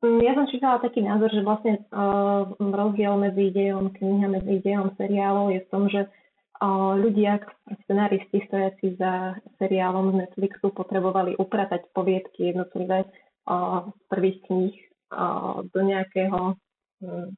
[0.00, 4.56] Mm, ja som čítala taký názor, že vlastne uh, rozdiel medzi dejom knihy a medzi
[4.64, 7.44] dejom seriálov je v tom, že uh, ľudia,
[7.84, 13.04] scenáristi stojaci za seriálom z Netflixu potrebovali upratať poviedky jednotlivé
[13.44, 14.74] uh, z prvých kníh
[15.12, 16.56] uh, do nejakého
[17.04, 17.28] um,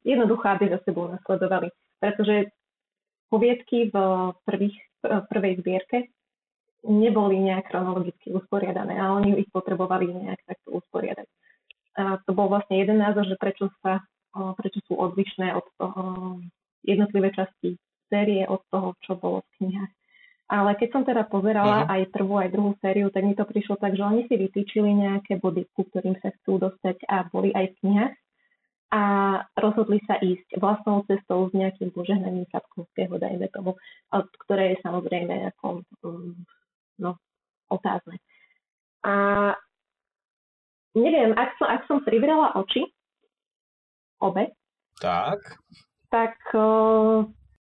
[0.00, 1.68] jednoducho, aby za sebou nasledovali.
[2.00, 2.56] Pretože
[3.28, 3.96] poviedky v,
[4.48, 6.08] prvých, v prvej zbierke
[6.86, 11.28] neboli nejak chronologicky usporiadané a oni ich potrebovali nejak takto usporiadať.
[11.96, 16.02] A to bol vlastne jeden názor, že prečo, sa, prečo sú odlišné od toho
[16.86, 19.92] jednotlivé časti série od toho, čo bolo v knihách.
[20.46, 21.94] Ale keď som teda pozerala uh-huh.
[21.98, 25.42] aj prvú, aj druhú sériu, tak mi to prišlo tak, že oni si vytýčili nejaké
[25.42, 28.14] body, ku ktorým sa chcú dostať a boli aj v knihách
[28.94, 29.02] a
[29.58, 33.74] rozhodli sa ísť vlastnou cestou s nejakým požehnaním Sapkovského, dajme tomu,
[34.46, 36.38] ktoré je samozrejme ako um,
[37.00, 37.16] no,
[37.70, 38.18] otázne.
[39.06, 39.12] A
[40.96, 42.84] neviem, ak som, ak som privrela oči,
[44.18, 44.50] obe,
[44.96, 45.60] tak,
[46.08, 47.28] tak uh,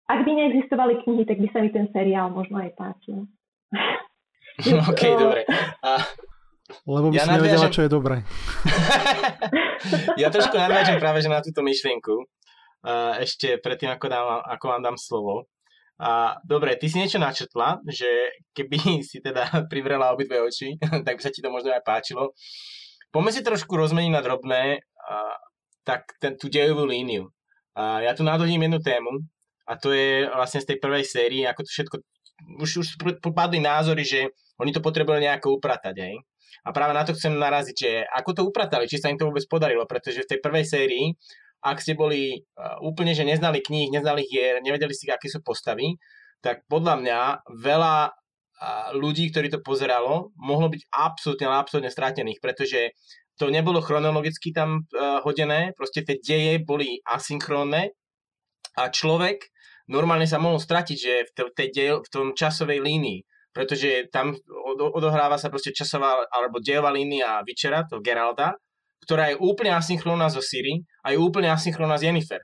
[0.08, 3.26] ak by neexistovali knihy, tak by sa mi ten seriál možno aj páčil.
[4.90, 5.42] OK, dobre.
[5.82, 6.02] A...
[6.84, 7.44] Lebo by ja si nadviažem...
[7.48, 8.16] nevedela, čo je dobré.
[10.22, 12.28] ja trošku nadviažem práve že na túto myšlienku.
[12.84, 15.48] Uh, ešte predtým, ako, dám, ako vám dám slovo.
[15.98, 18.08] A dobre, ty si niečo načetla, že
[18.54, 18.78] keby
[19.10, 22.34] si teda privrela obidve oči, tak by sa ti to možno aj páčilo.
[23.10, 25.38] Poďme si trošku rozmeniť na drobné, a,
[25.88, 27.32] tak ten, tú dejovú líniu.
[27.78, 29.24] A ja tu nadhodím jednu tému
[29.70, 31.96] a to je vlastne z tej prvej série, ako to všetko,
[32.60, 32.88] už, už
[33.24, 34.28] popadli názory, že
[34.60, 36.16] oni to potrebovali nejako upratať, aj.
[36.68, 39.46] A práve na to chcem naraziť, že ako to upratali, či sa im to vôbec
[39.48, 41.06] podarilo, pretože v tej prvej sérii
[41.64, 42.46] ak ste boli
[42.82, 45.98] úplne, že neznali kníh, neznali hier, nevedeli si, aké sú postavy,
[46.42, 47.20] tak podľa mňa
[47.62, 48.14] veľa
[48.98, 52.94] ľudí, ktorí to pozeralo, mohlo byť absolútne, absolútne stratených, pretože
[53.38, 57.94] to nebolo chronologicky tam uh, hodené, proste tie deje boli asynchrónne
[58.74, 59.46] a človek
[59.94, 63.22] normálne sa mohol stratiť, že v, tej dej, v tom časovej línii,
[63.54, 64.34] pretože tam
[64.74, 68.58] odohráva sa proste časová alebo dejová línia Vyčera, to Geralda,
[69.04, 72.42] ktorá je úplne asynchrónna zo Siri a je úplne asynchrónna z Jennifer.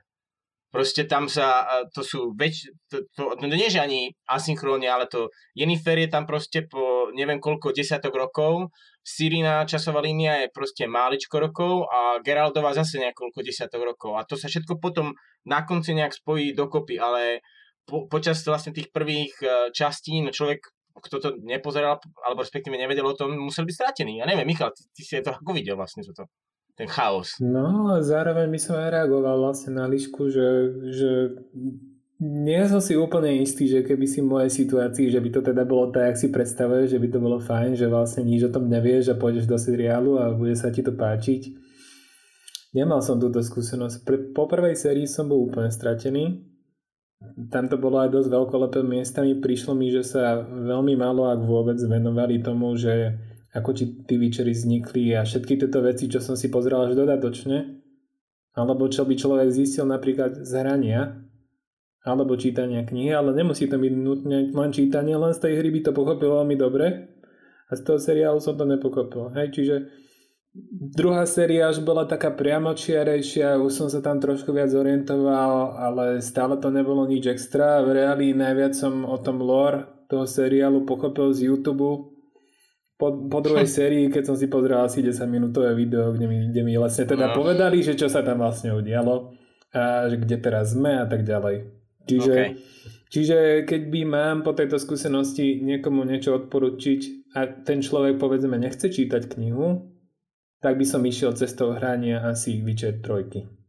[0.74, 1.62] Proste tam sa,
[1.94, 6.26] to sú väč, to, to, to nie je ani asynchrónne, ale to Jennifer je tam
[6.26, 12.72] proste po neviem koľko desiatok rokov, Sirina časová línia je proste máličko rokov a Geraldová
[12.72, 14.16] zase niekoľko desiatok rokov.
[14.16, 15.12] A to sa všetko potom
[15.44, 17.44] na konci nejak spojí dokopy, ale
[17.84, 20.64] po, počas vlastne tých prvých e, častí, no človek,
[20.96, 24.24] kto to nepozeral, alebo respektíve nevedel o tom, musel byť stratený.
[24.24, 26.32] Ja neviem, Michal, ty, ty si to ako videl vlastne toto?
[26.74, 27.38] Ten chaos.
[27.38, 30.48] No a zároveň by som aj reagoval vlastne na Lišku, že,
[30.90, 31.10] že
[32.18, 35.62] nie som si úplne istý, že keby si v mojej situácii, že by to teda
[35.66, 38.66] bolo tak, jak si predstavuješ, že by to bolo fajn, že vlastne nič o tom
[38.66, 41.62] nevieš a pôjdeš do seriálu a bude sa ti to páčiť.
[42.74, 44.02] Nemal som túto skúsenosť.
[44.34, 46.42] Po prvej sérii som bol úplne stratený.
[47.54, 49.38] Tam to bolo aj dosť veľkolepé miestami.
[49.38, 53.14] Prišlo mi, že sa veľmi málo, ak vôbec, venovali tomu, že
[53.54, 57.78] ako či tí večery vznikli a všetky tieto veci, čo som si pozrel až dodatočne,
[58.58, 61.22] alebo čo by človek zistil napríklad z hrania,
[62.04, 65.80] alebo čítania knihy, ale nemusí to byť nutne len čítanie, len z tej hry by
[65.80, 67.14] to pochopil veľmi dobre.
[67.64, 69.32] A z toho seriálu som to nepochopil.
[69.32, 69.88] Hej, čiže
[70.92, 76.60] druhá séria až bola taká priamočiarejšia, už som sa tam trošku viac orientoval, ale stále
[76.60, 77.80] to nebolo nič extra.
[77.80, 82.13] V reáli najviac som o tom lore toho seriálu pochopil z YouTube,
[83.04, 86.62] po, po druhej sérii, keď som si pozrel asi 10 minútové video, kde mi, kde
[86.64, 87.34] mi vlastne teda no.
[87.36, 89.36] povedali, že čo sa tam vlastne udialo
[89.76, 91.68] a že kde teraz sme a tak ďalej.
[92.04, 92.56] Čiže, okay.
[93.12, 93.38] čiže
[93.68, 99.36] keď by mám po tejto skúsenosti niekomu niečo odporučiť a ten človek povedzme nechce čítať
[99.36, 99.92] knihu,
[100.64, 103.63] tak by som išiel cestou hrania asi Witcher 3.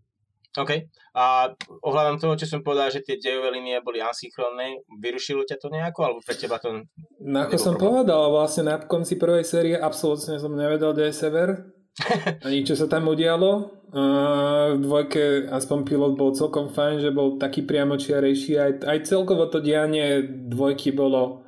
[0.56, 0.72] OK.
[1.16, 1.52] A
[1.84, 6.00] ohľadom toho, čo som povedal, že tie dejové linie boli asynchronné, vyrušilo ťa to nejako,
[6.04, 6.84] alebo pre teba to...
[7.24, 8.04] No ako som problém?
[8.04, 11.50] povedal, vlastne na konci prvej série absolútne som nevedel, kde je sever.
[12.48, 13.72] Ani čo sa tam udialo.
[14.76, 18.52] V dvojke aspoň pilot bol celkom fajn, že bol taký priamočiarejší.
[18.60, 21.45] Aj, aj celkovo to dianie dvojky bolo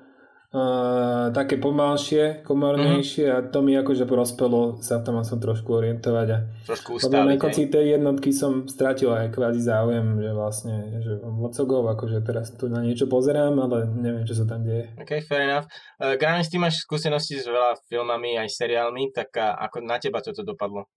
[0.53, 3.47] uh, také pomalšie, komornejšie mm-hmm.
[3.47, 7.35] a to mi akože prospelo sa v tom som trošku orientovať a trošku ustaviť, na
[7.35, 12.71] konci tej jednotky som strátil aj kvázi záujem, že vlastne, že vocogov, akože teraz tu
[12.71, 14.93] na niečo pozerám, ale neviem, čo sa tam deje.
[14.95, 15.67] Ok, fair enough.
[15.99, 20.45] Uh, Granis, ty máš skúsenosti s veľa filmami aj seriálmi, tak ako na teba toto
[20.45, 20.87] dopadlo?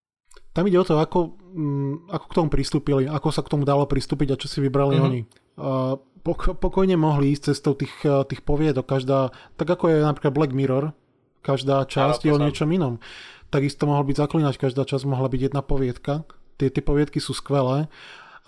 [0.50, 3.86] Tam ide o to, ako, um, ako k tomu pristúpili, ako sa k tomu dalo
[3.86, 5.06] pristúpiť a čo si vybrali mm-hmm.
[5.06, 5.20] oni.
[5.60, 8.86] Uh, pokojne mohli ísť cestou tých, eh, tých poviedok.
[8.86, 10.92] Každá, tak ako je napríklad Black Mirror,
[11.40, 13.00] každá časť je o niečom inom.
[13.50, 16.22] Takisto mohol byť zaklinač, každá časť mohla byť jedna poviedka.
[16.60, 17.88] Tie, tie poviedky sú skvelé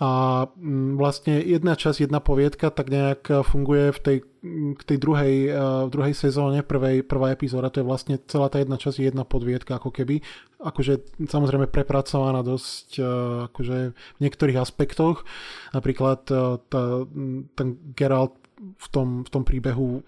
[0.03, 0.09] a
[0.51, 4.17] mm, vlastne jedna časť, jedna poviedka tak nejak e, funguje v tej,
[4.75, 5.49] k tej druhej, e,
[5.87, 9.79] v druhej sezóne, prvej, prvá epizóda, to je vlastne celá tá jedna časť, jedna podviedka
[9.79, 10.19] ako keby,
[10.59, 13.03] akože samozrejme prepracovaná dosť e,
[13.47, 15.23] akože v niektorých aspektoch,
[15.71, 16.27] napríklad
[16.67, 16.83] tá,
[17.55, 20.01] ten Geralt v tom, v tom príbehu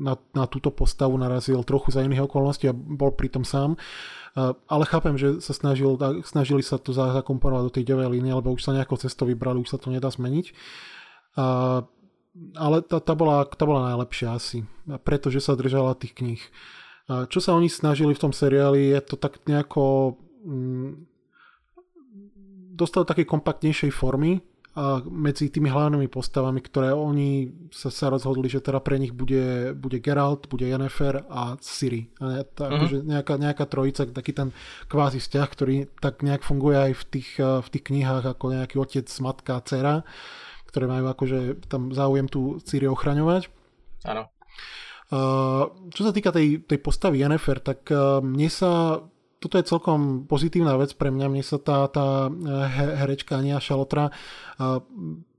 [0.00, 3.76] na, na túto postavu narazil trochu za iných okolností a bol pritom sám.
[4.66, 5.94] Ale chápem, že sa snažil,
[6.26, 9.70] snažili sa to zakomponovať do tej devej línie, lebo už sa nejakou cestou vybrali, už
[9.70, 10.50] sa to nedá zmeniť.
[12.58, 14.66] Ale tá, tá, bola, tá bola najlepšia asi,
[15.06, 16.42] pretože sa držala tých kníh.
[17.04, 21.04] Čo sa oni snažili v tom seriáli, je to tak nejako mm,
[22.74, 24.40] dostať do takej kompaktnejšej formy,
[25.06, 30.02] medzi tými hlavnými postavami, ktoré oni sa, sa rozhodli, že teda pre nich bude, bude
[30.02, 32.10] Geralt, bude Yennefer a Ciri.
[32.18, 32.82] A tá, uh-huh.
[32.82, 34.50] akože nejaká, nejaká trojica, taký ten
[34.90, 39.06] kvázi vzťah, ktorý tak nejak funguje aj v tých, v tých knihách ako nejaký otec,
[39.22, 40.02] matka, dcera,
[40.66, 43.46] ktoré majú akože tam záujem tú Ciri ochraňovať.
[44.10, 44.26] Áno.
[45.14, 48.98] Uh, čo sa týka tej, tej postavy Yennefer, tak uh, mne sa
[49.44, 51.26] toto je celkom pozitívna vec pre mňa.
[51.28, 54.80] Mne sa tá, tá eh, herečka Ania Šalotra eh,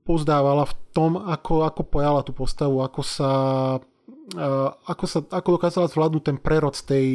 [0.06, 3.30] pozdávala v tom, ako, ako pojala tú postavu, ako sa
[4.38, 7.06] eh, ako, sa, ako dokázala zvládnuť ten prerod z tej,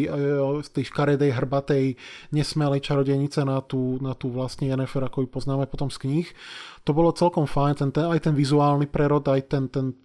[0.63, 1.95] z tej škaredej, hrbatej,
[2.35, 6.27] nesmelej čarodejnice na tú, na tú vlastne Jennifer, ako ju poznáme potom z kníh.
[6.83, 9.95] To bolo celkom fajn, ten, ten, aj ten vizuálny prerod, aj ten, ten,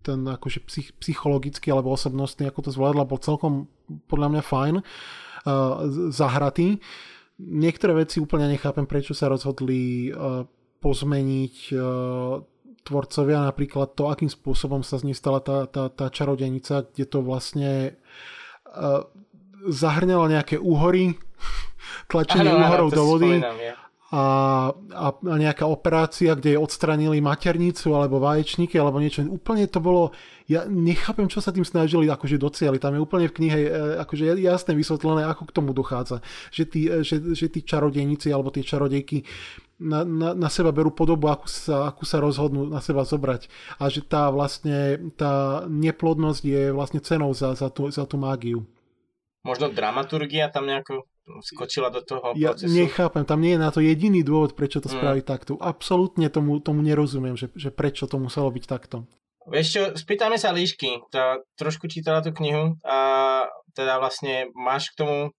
[0.00, 3.68] ten akože psych, psychologický alebo osobnostný, ako to zvládla, bol celkom
[4.08, 4.74] podľa mňa fajn.
[4.80, 4.84] Uh,
[6.10, 6.82] zahratý.
[7.36, 10.10] Niektoré veci úplne nechápem, prečo sa rozhodli
[10.80, 11.54] pozmeniť
[12.86, 17.18] tvorcovia, napríklad to, akým spôsobom sa z nej stala tá, tá, tá čarodenica, kde to
[17.20, 17.98] vlastne
[19.66, 21.18] zahrňala nejaké úhory,
[22.10, 23.42] tlačenie úhorov do vody.
[23.42, 24.24] Spomínam, ja a,
[24.70, 29.26] a nejaká operácia, kde odstranili maternicu alebo vaječníky alebo niečo.
[29.26, 30.14] Úplne to bolo,
[30.46, 32.78] ja nechápem, čo sa tým snažili akože docieli.
[32.78, 33.70] Tam je úplne v knihe e,
[34.06, 36.22] akože jasne vysvetlené, ako k tomu dochádza.
[36.54, 39.26] Že tí, e, že, že tí čarodejníci alebo tie čarodejky
[39.82, 43.50] na, na, na seba berú podobu, akú sa, akú sa rozhodnú na seba zobrať.
[43.82, 48.62] A že tá vlastne, tá neplodnosť je vlastne cenou za, za, tú, za tú mágiu.
[49.42, 51.10] Možno dramaturgia tam nejako
[51.42, 52.70] skočila do toho ja procesu.
[52.70, 54.94] nechápem, tam nie je na to jediný dôvod, prečo to mm.
[54.94, 55.52] spraviť takto.
[55.58, 59.04] Absolútne tomu, tomu nerozumiem, že, že prečo to muselo byť takto.
[59.46, 62.98] Vieš čo, spýtame sa Líšky, tá trošku čítala tú knihu a
[63.78, 65.30] teda vlastne máš k tomu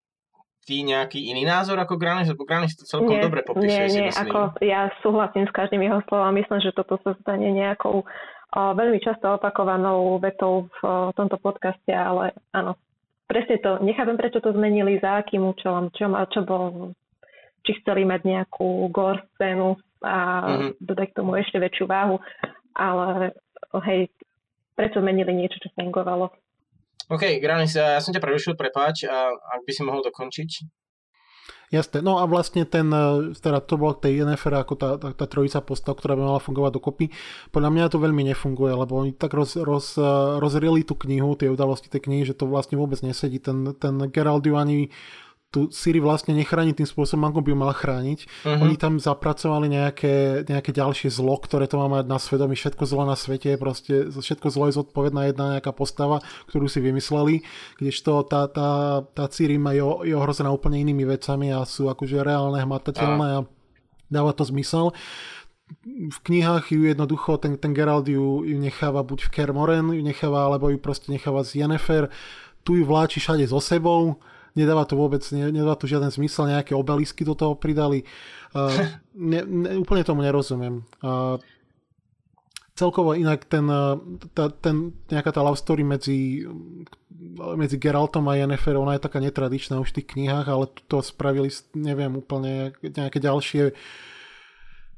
[0.67, 3.91] ty nejaký iný názor ako Granis, lebo Granis to celkom nie, dobre popisuje, nie, nie,
[3.91, 4.31] si myslím.
[4.31, 8.99] Ako ja súhlasím s každým jeho slovom, myslím, že toto sa stane nejakou o, veľmi
[8.99, 12.75] často opakovanou vetou v o, tomto podcaste, ale áno,
[13.27, 16.95] presne to, nechápem, prečo to zmenili, za akým účelom, čo, má, čo bol,
[17.67, 20.15] či chceli mať nejakú gore scénu a
[20.47, 20.71] mm-hmm.
[20.79, 22.17] dodať k tomu ešte väčšiu váhu,
[22.73, 23.35] ale
[23.85, 24.07] hej,
[24.73, 26.31] prečo zmenili niečo, čo fungovalo.
[27.07, 30.49] OK, Granis, ja som ťa prerušil, prepáč, a ak by si mohol dokončiť.
[31.67, 35.25] Jasné, no a vlastne ten, e, teda to bolo tej NFR ako tá, tá, tá
[35.27, 37.11] trojica postav, ktorá by mala fungovať dokopy.
[37.51, 40.07] Podľa mňa to veľmi nefunguje, lebo oni tak roz, roz, e,
[40.39, 43.43] rozrieli tú knihu, tie udalosti tej knihy, že to vlastne vôbec nesedí.
[43.43, 44.95] Ten, ten Geraldiu ani
[45.47, 48.19] tu Siri vlastne nechráni tým spôsobom, ako by ju mal chrániť.
[48.43, 48.63] Uh-huh.
[48.67, 52.59] Oni tam zapracovali nejaké, nejaké ďalšie zlo, ktoré to má mať na svedomí.
[52.59, 56.19] Všetko zlo na svete je proste, všetko zlo je zodpovedná jedna nejaká postava,
[56.51, 57.47] ktorú si vymysleli,
[57.79, 62.27] kdežto tá, tá, tá Siri má, je, je ohrozená úplne inými vecami a sú akože
[62.27, 63.45] reálne, hmatateľné a
[64.11, 64.91] dáva to zmysel
[65.85, 70.47] v knihách ju jednoducho, ten, ten Gerald ju, ju necháva buď v Kermoren, ju necháva,
[70.47, 72.07] alebo ju proste necháva z Yennefer,
[72.63, 74.15] tu ju vláči všade so sebou,
[74.57, 78.01] nedáva to vôbec, ne, nedáva to žiaden zmysel, nejaké obelisky do toho pridali.
[78.57, 78.73] Uh,
[79.13, 80.81] ne, ne, úplne tomu nerozumiem.
[81.05, 81.37] Uh,
[82.77, 83.65] celkovo inak ten,
[84.37, 86.45] tá, ten, nejaká tá love story medzi,
[87.57, 91.49] medzi Geraltom a Yennefer, ona je taká netradičná už v tých knihách, ale to spravili,
[91.73, 93.73] neviem, úplne nejaké ďalšie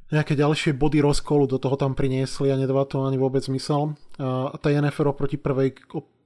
[0.10, 3.94] nejaké ďalšie body rozkolu do toho tam priniesli a nedáva to ani vôbec zmysel.
[4.18, 5.78] A tá Yennefer oproti prvej,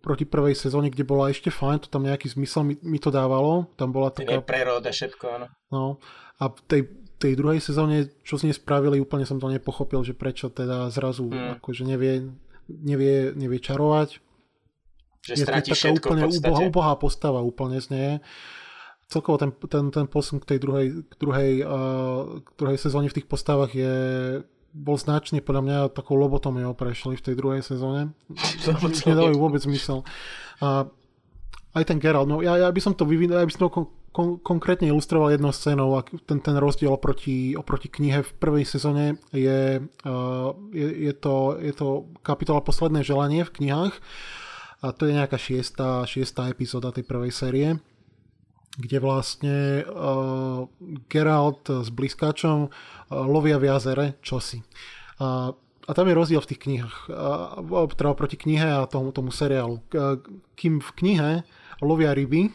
[0.03, 3.71] proti prvej sezóne, kde bola ešte fajn, to tam nejaký zmysel mi, mi to dávalo.
[3.79, 4.43] Tam bola taká...
[4.43, 5.47] Preroda, všetko, áno.
[5.71, 6.03] No.
[6.43, 6.81] A v tej,
[7.15, 11.31] tej druhej sezóne, čo s nej spravili, úplne som to nepochopil, že prečo teda zrazu
[11.31, 11.63] hmm.
[11.63, 12.35] akože nevie,
[12.67, 14.19] nevie, nevie čarovať.
[15.23, 15.63] Že je, je taká
[15.95, 18.11] úplne ubohá, ubohá postava úplne z nej.
[19.07, 23.15] Celkovo ten, ten, ten posun k tej druhej, k druhej, uh, k druhej sezóne v
[23.15, 23.95] tých postavách je
[24.73, 28.11] bol značný, podľa mňa takou lobotomiou prešli v tej druhej sezóne.
[29.05, 30.01] Nedávajú vôbec zmysel.
[30.59, 30.89] A
[31.73, 33.85] aj ten Geralt, no ja, ja by som to vyvinul, ja by som to kon,
[34.13, 39.17] kon, konkrétne ilustroval jednou scénou a ten, ten rozdiel oproti, oproti knihe v prvej sezóne
[39.33, 43.93] je, uh, je, je, to, je to kapitola Posledné želanie v knihách
[44.85, 47.69] a to je nejaká šiestá, šiestá epizóda tej prvej série
[48.73, 50.65] kde vlastne uh,
[51.05, 52.73] Geralt s blízkačom
[53.27, 54.65] lovia v jazere čosi.
[55.21, 59.29] Uh, a tam je rozdiel v tých knihách, uh, teda proti knihe a tomu, tomu
[59.29, 59.83] seriálu.
[60.55, 61.29] Kým v knihe
[61.83, 62.49] lovia ryby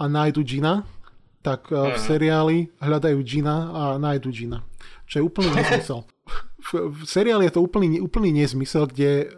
[0.00, 0.82] a nájdu džina,
[1.44, 2.02] tak uh, v mhm.
[2.02, 4.64] seriáli hľadajú džina a nájdu džina.
[5.06, 6.08] Čo je úplný nezmysel
[6.62, 9.34] v, v seriáli je to úplný, úplný nezmysel, kde,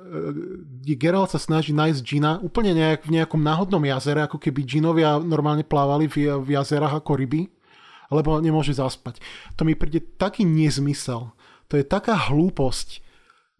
[0.84, 5.16] kde Geralt sa snaží nájsť Gina úplne nejak, v nejakom náhodnom jazere, ako keby Ginovia
[5.18, 7.48] normálne plávali v, v jazerách ako ryby,
[8.14, 9.18] lebo nemôže zaspať.
[9.58, 11.34] To mi príde taký nezmysel.
[11.68, 13.02] To je taká hlúposť.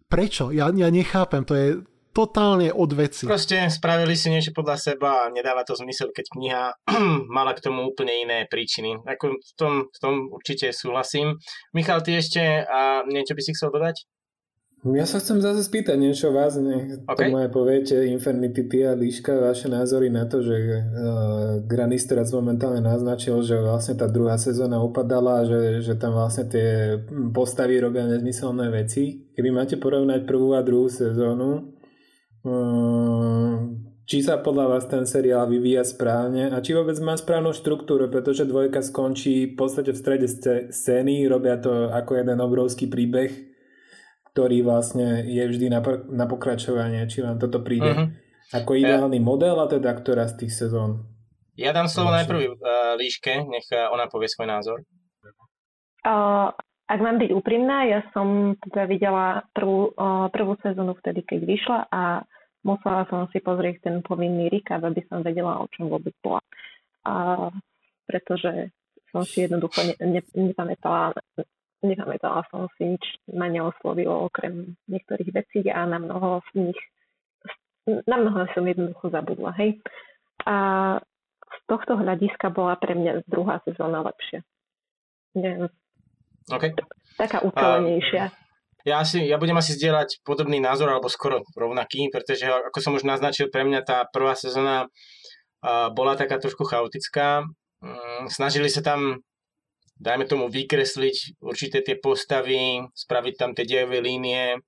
[0.07, 0.55] Prečo?
[0.55, 1.43] Ja, ja nechápem.
[1.43, 1.67] To je,
[2.15, 3.27] totálne od veci.
[3.27, 6.63] Proste spravili si niečo podľa seba a nedáva to zmysel, keď kniha
[7.35, 9.03] mala k tomu úplne iné príčiny.
[9.03, 11.35] Ako v tom, v tom určite súhlasím.
[11.75, 14.07] Michal, ty ešte a niečo by si chcel dodať?
[14.85, 17.25] Ja sa chcem zase spýtať niečo vás, nech okay.
[17.25, 22.29] tomu aj poviete, Infernity, ty a Líška, vaše názory na to, že uh, Granis teraz
[22.29, 27.01] momentálne naznačil, že vlastne tá druhá sezóna upadala, že, že tam vlastne tie
[27.33, 29.25] postavy robia nezmyselné veci.
[29.33, 31.75] Keby máte porovnať prvú a druhú sezónu,
[32.45, 38.05] Ehm, či sa podľa vás ten seriál vyvíja správne a či vôbec má správnu štruktúru,
[38.13, 40.27] pretože dvojka skončí v podstate v strede
[40.69, 43.33] scény, robia to ako jeden obrovský príbeh,
[44.35, 45.79] ktorý vlastne je vždy na,
[46.11, 48.11] na pokračovanie, či vám toto príde uh-huh.
[48.51, 49.23] ako ideálny ja...
[49.23, 51.07] model a teda ktorá z tých sezón?
[51.55, 54.83] Ja dám slovo najprv uh, Líške, nech uh, ona povie svoj názor.
[56.03, 56.51] Uh,
[56.91, 61.79] ak mám byť úprimná, ja som teda videla prvú, uh, prvú sezónu vtedy, keď vyšla
[61.87, 62.27] a
[62.67, 66.43] musela som si pozrieť ten povinný recap, aby som vedela, o čom vôbec bola.
[67.07, 67.47] A
[68.03, 68.75] pretože
[69.15, 71.15] som si jednoducho ne, ne, nepamätala,
[71.85, 76.79] nepamätala som si nič, ma neoslovilo okrem niektorých vecí a na mnoho z nich
[77.85, 79.77] na mnoho som jednoducho zabudla, hej.
[80.45, 80.55] A
[81.45, 84.41] z tohto hľadiska bola pre mňa druhá sezóna lepšia.
[85.37, 85.69] Neviem.
[86.49, 86.73] Okay.
[87.17, 88.33] Taká ucelenejšia.
[88.85, 93.01] Ja, asi, ja budem asi zdieľať podobný názor, alebo skoro rovnaký, pretože ako som už
[93.01, 94.93] naznačil, pre mňa tá prvá sezóna
[95.93, 97.49] bola taká trošku chaotická.
[97.81, 99.25] Mm, snažili sa tam,
[99.95, 104.59] dajme tomu, vykresliť určité tie postavy, spraviť tam tie dejové línie,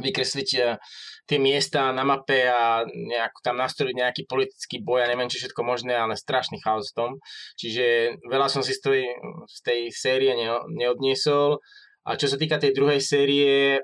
[0.00, 0.60] vykresliť e,
[1.28, 5.62] tie miesta na mape a nejak tam nastaviť nejaký politický boj a neviem, či všetko
[5.64, 7.10] možné, ale strašný chaos v tom.
[7.60, 9.02] Čiže veľa som si z tej,
[9.48, 10.32] z tej série
[10.72, 11.60] neodniesol.
[12.06, 13.82] A čo sa týka tej druhej série,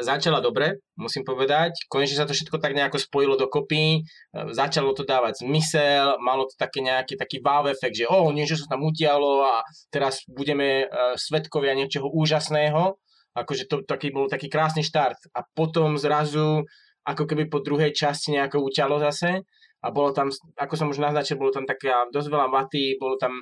[0.00, 1.74] začala dobre, musím povedať.
[1.90, 4.06] Konečne sa to všetko tak nejako spojilo dokopy,
[4.54, 8.70] začalo to dávať zmysel, malo to také nejaký taký wow efekt, že oh, niečo sa
[8.70, 10.86] tam udialo a teraz budeme
[11.18, 12.96] svetkovia niečoho úžasného.
[13.36, 15.30] Akože to taký, bol taký krásny štart.
[15.30, 16.66] A potom zrazu,
[17.06, 19.46] ako keby po druhej časti nejako uťalo zase
[19.78, 20.26] a bolo tam,
[20.58, 23.38] ako som už naznačil, bolo tam taká dosť veľa vaty, bolo tam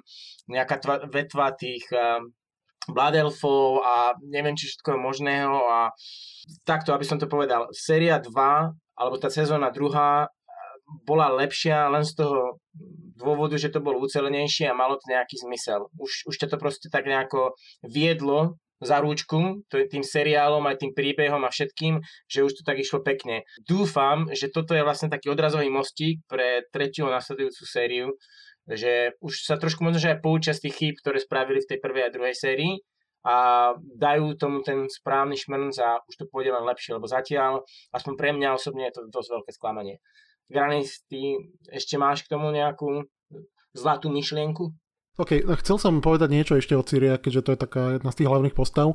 [0.52, 1.88] nejaká tva, vetva tých
[2.90, 5.78] Blood Elfov a neviem, či všetko je možného a
[6.62, 8.30] takto, aby som to povedal, séria 2,
[8.96, 10.30] alebo tá sezóna druhá
[11.02, 12.62] bola lepšia len z toho
[13.18, 15.90] dôvodu, že to bolo ucelenejšie a malo to nejaký zmysel.
[15.98, 21.50] Už, už to proste tak nejako viedlo za rúčku tým seriálom, aj tým príbehom a
[21.50, 21.96] všetkým,
[22.28, 23.48] že už to tak išlo pekne.
[23.64, 28.12] Dúfam, že toto je vlastne taký odrazový mostík pre tretiu nasledujúcu sériu,
[28.66, 31.78] že už sa trošku možno, že aj poučia z tých chýb, ktoré spravili v tej
[31.78, 32.82] prvej a druhej sérii
[33.26, 33.36] a
[33.74, 38.30] dajú tomu ten správny šmrnc a už to pôjde len lepšie, lebo zatiaľ, aspoň pre
[38.30, 39.98] mňa osobne je to dosť veľké sklamanie.
[40.46, 41.34] Granis, ty
[41.66, 43.02] ešte máš k tomu nejakú
[43.74, 44.70] zlatú myšlienku?
[45.16, 48.18] OK, no chcel som povedať niečo ešte o Cyria, keďže to je taká jedna z
[48.20, 48.94] tých hlavných postav.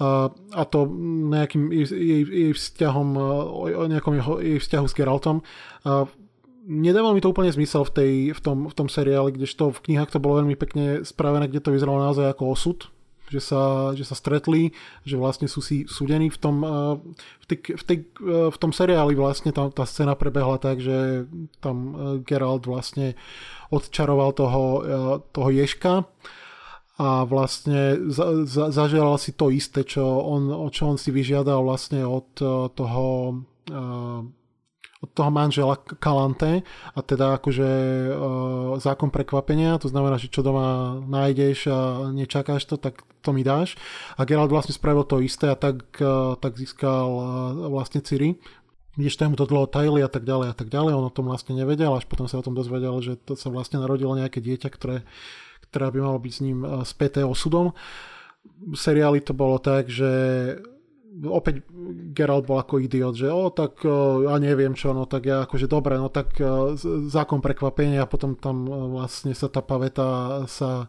[0.00, 0.88] Uh, a to
[1.28, 3.08] nejakým jej, jej, jej vzťahom,
[3.78, 5.44] o nejakom jej vzťahu s Geraltom.
[5.84, 6.08] Uh,
[6.68, 10.12] nedával mi to úplne zmysel v, tej, v, tom, v tom seriáli, kdežto v knihách
[10.12, 12.78] to bolo veľmi pekne spravené, kde to vyzeralo naozaj ako osud,
[13.32, 16.96] že sa, že sa stretli, že vlastne sú si súdení v tom, eh,
[17.40, 21.24] v, tej, v, tej, eh, v tom seriáli vlastne tam tá scéna prebehla tak, že
[21.64, 23.16] tam eh, Geralt vlastne
[23.72, 24.64] odčaroval toho,
[25.28, 26.08] toho Ješka
[26.98, 32.00] a vlastne za, za, zaželal si to isté, čo on, čo on si vyžiadal vlastne
[32.00, 32.32] od
[32.72, 33.04] toho
[34.98, 38.10] od toho manžela Kalante a teda akože e,
[38.82, 43.78] zákon prekvapenia, to znamená, že čo doma nájdeš a nečakáš to, tak to mi dáš.
[44.18, 47.24] A Geralt vlastne spravil to isté a tak, e, tak získal e,
[47.70, 48.42] vlastne Ciri.
[48.98, 51.54] Vidíš, tam to dlho tajili a tak ďalej a tak ďalej, on o tom vlastne
[51.54, 55.06] nevedel, až potom sa o tom dozvedel, že to sa vlastne narodilo nejaké dieťa, ktoré,
[55.70, 57.78] ktoré by malo byť s ním späté osudom.
[58.58, 60.10] V seriáli to bolo tak, že
[61.26, 61.66] opäť
[62.14, 63.82] Geralt bol ako idiot, že o, tak
[64.22, 66.38] ja neviem čo, no tak ja akože dobre, no tak
[67.10, 70.86] zákon prekvapenia a potom tam vlastne sa tá paveta sa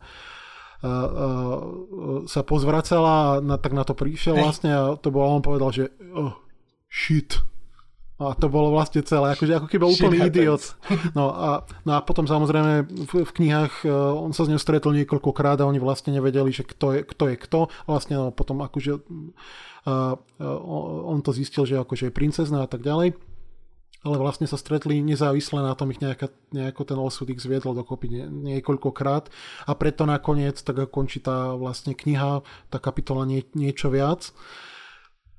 [2.30, 6.40] sa pozvracala, na, tak na to prišiel vlastne a to bolo, on povedal, že oh,
[6.88, 7.36] shit,
[8.20, 10.76] a to bolo vlastne celé, akože ako keby úplný idiot.
[11.16, 13.88] No a, no a potom samozrejme v, v knihách
[14.20, 17.24] on sa s ňou stretol niekoľkokrát a oni vlastne nevedeli, že kto je kto.
[17.32, 17.60] Je kto.
[17.88, 19.00] Vlastne no, potom akože
[19.88, 23.16] on to zistil, že akože je princezná a tak ďalej
[24.00, 28.08] ale vlastne sa stretli nezávisle na tom ich nejaká, nejako ten osud ich zviedol dokopy
[28.08, 28.24] nie,
[28.56, 29.28] niekoľkokrát
[29.68, 32.40] a preto nakoniec tak končí tá vlastne kniha,
[32.72, 34.32] tá kapitola nie, niečo viac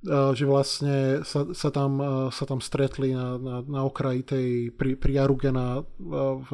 [0.00, 2.00] že vlastne sa, sa, tam,
[2.32, 5.84] sa tam stretli na, na, na okraji tej, pri, pri Jaruge na,
[6.40, 6.50] v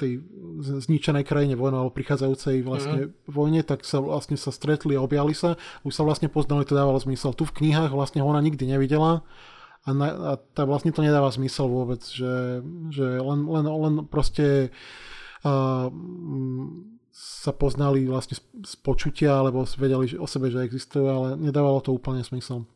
[0.00, 0.24] tej
[0.64, 3.28] zničenej krajine vojnou alebo prichádzajúcej vlastne mm.
[3.28, 5.60] vojne, tak sa vlastne sa stretli a objali sa.
[5.84, 7.36] Už sa vlastne poznali, to dávalo zmysel.
[7.36, 9.20] Tu v knihách vlastne ona nikdy nevidela
[9.86, 14.74] a, na, a tá vlastne to nedáva zmysel vôbec, že, že len, len, len proste
[15.46, 15.92] uh,
[17.12, 21.94] sa poznali vlastne z, z počutia alebo vedeli o sebe, že existujú, ale nedávalo to
[21.94, 22.66] úplne zmysel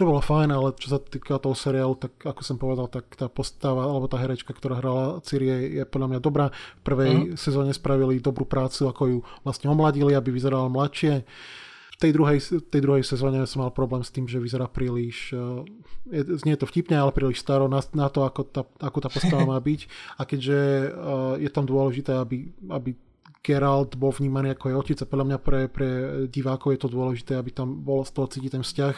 [0.00, 3.28] čo bolo fajn, ale čo sa týka toho seriálu, tak ako som povedal, tak tá
[3.28, 6.48] postava, alebo tá herečka, ktorá hrala Ciri je, je podľa mňa dobrá.
[6.80, 7.36] V prvej uh-huh.
[7.36, 11.28] sezóne spravili dobrú prácu, ako ju vlastne omladili, aby vyzerala mladšie.
[11.92, 12.40] V tej druhej,
[12.72, 15.68] tej druhej sezóne som mal problém s tým, že vyzerá príliš, uh,
[16.08, 19.44] je, znie to vtipne, ale príliš staro na, na to, ako tá, ako tá postava
[19.44, 19.84] má byť.
[20.16, 20.60] A keďže
[20.96, 22.96] uh, je tam dôležité, aby, aby
[23.40, 25.88] Geralt bol vnímaný ako je otec a podľa mňa pre, pre
[26.28, 28.94] divákov je to dôležité, aby tam bolo z toho cítiť ten vzťah,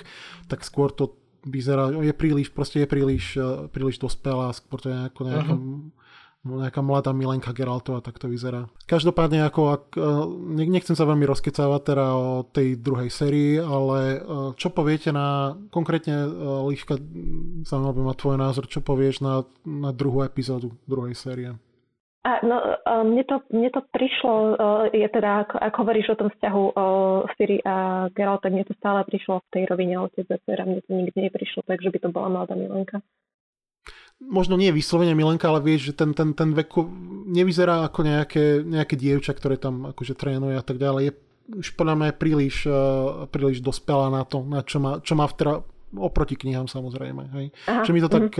[0.50, 1.14] tak skôr to
[1.46, 3.38] vyzerá, je príliš, proste je príliš,
[3.70, 5.90] príliš dospelá, skôr to je ako nejaká uh-huh
[6.42, 8.66] nejaká mladá Milenka Geraltová, tak to vyzerá.
[8.90, 14.20] Každopádne, ako, ak, e, nechcem sa veľmi rozkecávať teda o tej druhej sérii, ale e,
[14.58, 16.26] čo poviete na, konkrétne
[16.66, 16.98] Líška,
[17.62, 21.54] zaujímavé ma tvoj názor, čo povieš na, na druhú epizódu druhej série?
[22.22, 22.54] A, no,
[23.02, 24.54] mne, to, mne to prišlo,
[24.94, 26.86] je teda, ako, ako hovoríš o tom vzťahu o
[27.34, 30.86] Siri a Geralt, tak mne to stále prišlo v tej rovine otec a dcera, mne
[30.86, 33.02] to nikdy neprišlo, takže by to bola mladá Milenka
[34.22, 36.70] možno nie vyslovene Milenka, ale vieš, že ten, ten, ten vek
[37.26, 41.02] nevyzerá ako nejaké, nejaké dievča, ktoré tam akože trénuje a tak ďalej.
[41.10, 41.12] Je
[41.58, 45.66] už podľa mňa príliš, uh, príliš dospelá na to, na čo má, čo má teda,
[45.96, 47.22] oproti knihám samozrejme.
[47.36, 47.46] Hej.
[47.68, 48.32] Aha, že mi to tak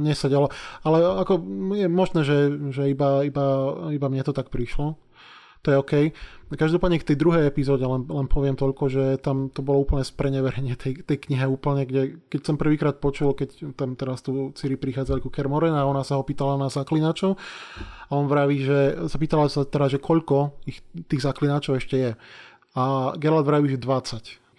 [0.00, 0.48] nesadalo.
[0.84, 1.40] Ale ako
[1.76, 2.38] je možné, že,
[2.72, 3.46] že iba, iba,
[3.92, 4.96] iba mne to tak prišlo
[5.60, 5.94] to je OK.
[6.50, 10.74] Každopádne k tej druhej epizóde len, len poviem toľko, že tam to bolo úplne spreneverenie
[10.74, 15.22] tej, tej knihe úplne, kde keď som prvýkrát počul, keď tam teraz tu Ciri prichádzali
[15.22, 17.38] ku Kermoren a ona sa ho pýtala na zaklinačov
[18.08, 22.10] a on vraví, že sa pýtala sa teda, že koľko ich, tých zaklinačov ešte je.
[22.74, 24.49] A Geralt vraví, že 20.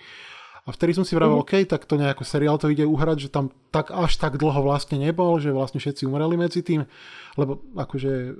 [0.61, 1.43] A vtedy som si vravil, mm.
[1.43, 5.01] OK, tak to nejako seriál to ide uhrať, že tam tak až tak dlho vlastne
[5.01, 6.85] nebol, že vlastne všetci umreli medzi tým,
[7.33, 8.37] lebo akože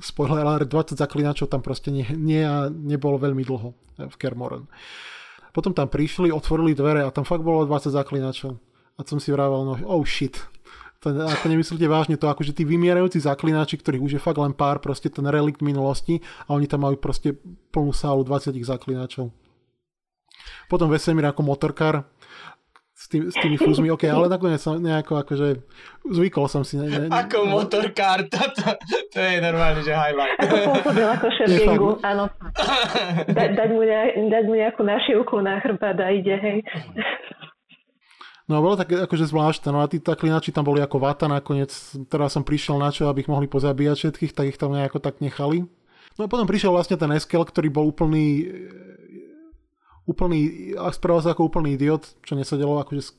[0.00, 3.68] spoiler alert, 20 zaklinačov tam proste nie, nie a nebolo veľmi dlho
[4.00, 4.64] v Kermoren.
[5.52, 8.56] Potom tam prišli, otvorili dvere a tam fakt bolo 20 zaklinačov.
[8.96, 10.40] A som si vravel, no oh shit,
[11.04, 14.80] to ako nemyslíte vážne to, akože tí vymierajúci zaklinači, ktorých už je fakt len pár,
[14.80, 17.36] proste ten relikt minulosti a oni tam majú proste
[17.74, 19.28] plnú sálu 20 zaklinačov
[20.66, 22.06] potom Vesemír ako motorkár
[23.02, 25.58] s, tým, s tými fúzmi, ok, ale nakoniec som nejako akože
[26.06, 26.78] zvykol som si.
[26.78, 28.62] Ne, ne, ako motorkár, to, to,
[29.10, 30.38] to je normálne, že highlight.
[30.38, 32.30] Ako pôsobil ako šerpingu, áno.
[33.26, 36.58] Da, dať, mu ne, dať mu nejakú našivku na chrbát a ide, hej.
[38.46, 41.74] No bolo také akože zvláštne, no a tí taklinači tam boli ako vata nakoniec,
[42.06, 45.18] teraz som prišiel na čo, aby ich mohli pozabíjať všetkých, tak ich tam nejako tak
[45.18, 45.66] nechali.
[46.20, 48.44] No a potom prišiel vlastne ten Eskel, ktorý bol úplný
[50.08, 53.14] úplný, správal sa ako úplný idiot, čo nesedelo akože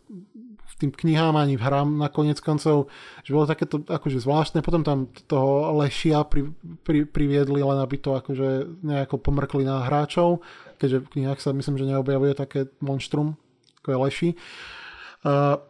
[0.64, 2.90] v tým knihám ani v hrám na konec koncov,
[3.22, 6.50] že bolo takéto akože zvláštne, potom tam toho lešia pri,
[6.82, 10.42] pri, priviedli len aby to akože nejako pomrkli na hráčov,
[10.82, 13.38] keďže v knihách sa myslím, že neobjavuje také monštrum,
[13.84, 14.30] ako je leši.
[14.34, 14.83] Uh,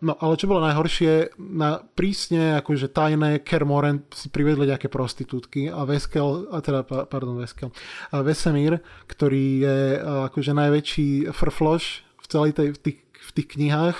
[0.01, 5.85] no ale čo bolo najhoršie, na prísne akože tajné Kermoren si privedli nejaké prostitútky a
[5.85, 7.69] Veskel, a teda, pardon, Veskel,
[8.09, 13.47] a Vesemír, ktorý je uh, akože najväčší frfloš v celej tej, v tých, v tých
[13.53, 13.97] knihách,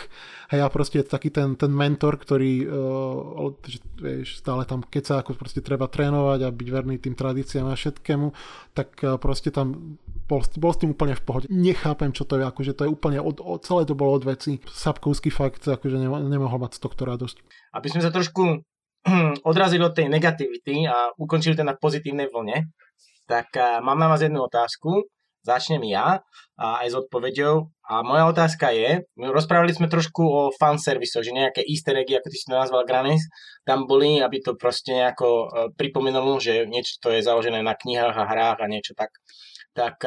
[0.49, 5.16] hej, a proste taký ten, ten mentor, ktorý uh, že, vieš, stále tam keď sa
[5.22, 8.28] ako proste treba trénovať a byť verný tým tradíciám a všetkému,
[8.74, 11.45] tak uh, proste tam bol, bol s tým úplne v pohode.
[11.51, 14.59] Nechápem, čo to je, akože to je úplne, od, od, celé to bolo od veci.
[14.63, 17.38] Sapkovský fakt, akože ne, nemohol mať z tohto radosť.
[17.76, 18.63] Aby sme sa trošku
[19.49, 22.71] odrazili od tej negativity a ukončili to na pozitívnej vlne,
[23.28, 25.07] tak mám na vás jednu otázku.
[25.43, 26.24] Začnem ja
[26.55, 27.67] a aj s odpoveďou.
[27.91, 32.38] A moja otázka je, rozprávali sme trošku o fanservisu, že nejaké easter eggy, ako ty
[32.39, 33.28] si to nazval Granis,
[33.67, 38.15] tam boli, aby to proste nejako e, pripomenulo, že niečo to je založené na knihách
[38.15, 39.11] a hrách a niečo tak
[39.74, 39.99] tak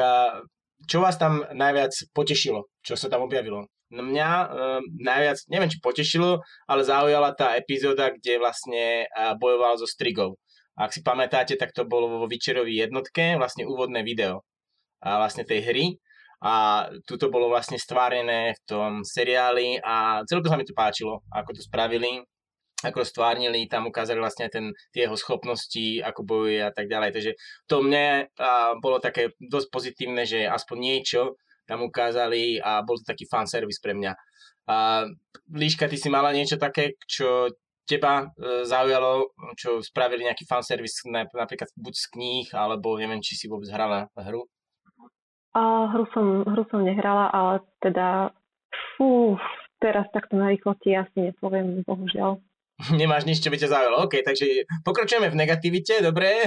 [0.85, 3.65] čo vás tam najviac potešilo, čo sa tam objavilo?
[3.87, 4.45] No mňa e,
[4.99, 10.35] najviac, neviem či potešilo, ale zaujala tá epizóda, kde vlastne e, bojoval so Strigou.
[10.75, 14.43] Ak si pamätáte, tak to bolo vo Witcherovi jednotke, vlastne úvodné video
[14.99, 15.85] a vlastne tej hry.
[16.43, 21.57] A tuto bolo vlastne stvárené v tom seriáli a celkom sa mi to páčilo, ako
[21.57, 22.21] to spravili
[22.85, 27.09] ako stvárnili, tam ukázali vlastne ten, tie jeho schopnosti, ako bojuje a tak ďalej.
[27.09, 27.31] Takže
[27.65, 33.09] to mne a, bolo také dosť pozitívne, že aspoň niečo tam ukázali a bol to
[33.09, 34.13] taký fan service pre mňa.
[34.69, 35.09] A,
[35.47, 37.49] Líška, ty si mala niečo také, čo
[37.87, 43.47] teba e, zaujalo, čo spravili nejaký fanservice napríklad buď z kníh, alebo neviem, či si
[43.47, 44.43] vôbec hrala hru?
[45.55, 48.35] A, hru, som, hru som nehrala, ale teda
[48.99, 49.39] fú,
[49.79, 52.43] teraz takto na rýchlosti asi nepoviem, bohužiaľ.
[52.99, 54.05] Nemáš nič, čo by ťa zaujalo.
[54.05, 56.45] OK, takže pokračujeme v negativite, dobre?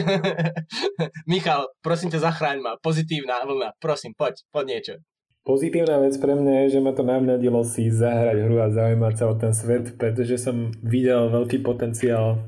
[1.30, 2.72] Michal, prosím ťa, zachráň ma.
[2.78, 4.94] Pozitívna vlna, prosím, poď, poď niečo.
[5.40, 9.24] Pozitívna vec pre mňa je, že ma to navnadilo si zahrať hru a zaujímať sa
[9.26, 12.44] o ten svet, pretože som videl veľký potenciál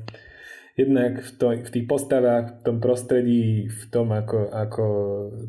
[0.77, 4.85] jednak v, to, v tých postavách, v tom prostredí, v tom, ako, ako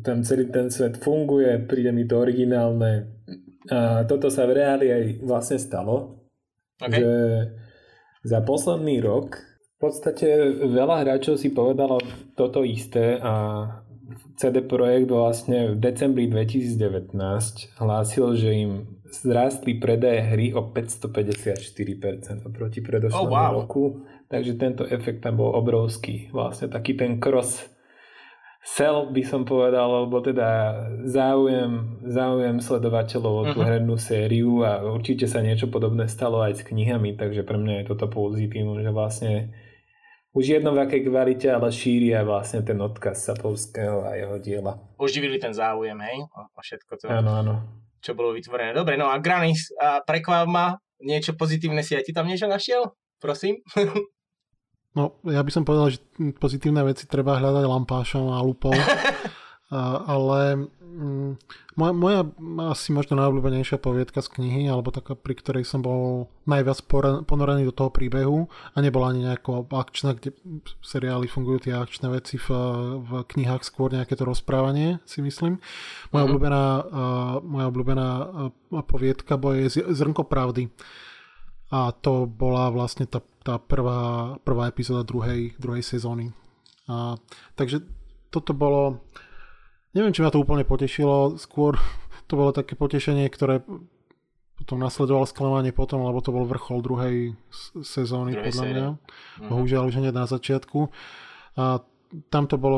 [0.01, 3.13] tam celý ten svet funguje, príde mi to originálne.
[3.69, 6.25] A toto sa v reáli aj vlastne stalo.
[6.77, 7.01] Okay.
[7.01, 7.13] Že
[8.25, 9.37] za posledný rok
[9.75, 10.27] v podstate
[10.65, 11.99] veľa hráčov si povedalo
[12.33, 13.67] toto isté a
[14.39, 17.11] CD Projekt vlastne v decembri 2019
[17.79, 18.71] hlásil, že im
[19.11, 23.51] zrástli predaje hry o 554% oproti predošlému oh, wow.
[23.63, 24.03] roku.
[24.31, 26.31] Takže tento efekt tam bol obrovský.
[26.31, 27.74] Vlastne taký ten cross
[28.65, 30.73] sell by som povedal, alebo teda
[31.05, 33.69] záujem, záujem sledovateľov o tú uh-huh.
[33.69, 37.89] hernú sériu a určite sa niečo podobné stalo aj s knihami, takže pre mňa je
[37.93, 39.53] toto pozitívum, že vlastne
[40.33, 44.81] už jedno v akej kvalite, ale šíria vlastne ten odkaz Sapovského a jeho diela.
[44.97, 46.25] Uživili ten záujem, hej?
[46.33, 47.53] O, o všetko to, áno, áno.
[48.01, 48.73] čo bolo vytvorené.
[48.73, 50.73] Dobre, no a Granis, a prekvap ma,
[51.05, 52.97] niečo pozitívne si aj ty tam niečo našiel?
[53.21, 53.61] Prosím.
[54.95, 55.99] No, ja by som povedal, že
[56.39, 58.71] pozitívne veci treba hľadať lampášom a lupou.
[60.07, 61.31] ale mm,
[61.75, 62.21] moja, moja
[62.71, 66.85] asi možno najobľúbenejšia poviedka z knihy, alebo taká, pri ktorej som bol najviac
[67.27, 72.07] ponorený do toho príbehu a nebola ani nejako akčná, kde v seriáli fungujú tie akčné
[72.13, 72.47] veci, v,
[73.01, 75.57] v knihách skôr nejaké to rozprávanie, si myslím.
[75.57, 76.25] Moja mm-hmm.
[76.29, 76.63] obľúbená,
[77.41, 78.07] moja obľúbená
[78.85, 80.69] poviedka je Zrnko pravdy.
[81.73, 86.33] A to bola vlastne tá tá prvá, prvá epizóda druhej, druhej sezóny.
[86.89, 87.13] A,
[87.53, 87.85] takže
[88.33, 89.05] toto bolo,
[89.93, 91.77] neviem, či ma to úplne potešilo, skôr
[92.27, 93.61] to bolo také potešenie, ktoré
[94.57, 97.37] potom nasledovalo sklamanie potom, lebo to bol vrchol druhej
[97.85, 98.73] sezóny, druhej podľa série.
[98.73, 98.89] mňa.
[98.89, 99.49] Uh-huh.
[99.53, 100.89] Bohužiaľ už hneď na začiatku.
[101.59, 101.85] A
[102.31, 102.77] tam to bolo,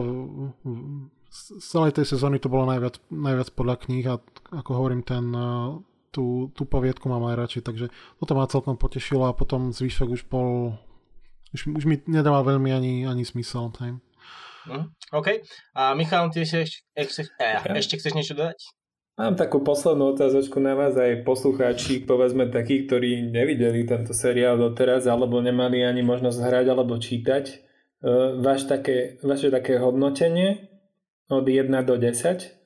[1.32, 4.18] z celej tej sezóny to bolo najviac, najviac podľa kníh a
[4.52, 5.32] ako hovorím, ten
[6.18, 7.86] tú, tú poviedku mám aj radšej, takže
[8.18, 10.74] toto ma celkom potešilo a potom zvyšok už bol,
[11.54, 13.70] už, už mi nedával veľmi ani, ani smysel.
[13.78, 14.02] Hej.
[14.66, 15.46] Mm, OK.
[15.78, 18.58] A Michal, ty ešte, ešte, eh, ešte chceš niečo dodať?
[19.18, 25.10] Mám takú poslednú otázočku na vás aj poslucháči, povedzme takí, ktorí nevideli tento seriál doteraz
[25.10, 27.46] alebo nemali ani možnosť hrať alebo čítať.
[27.98, 30.70] Uh, váš také, vaše také hodnotenie
[31.34, 32.57] od 1 do 10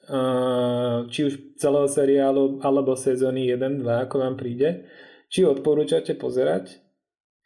[1.08, 4.84] či už celého seriálu alebo sezóny 1, 2, ako vám príde,
[5.32, 6.84] či odporúčate pozerať,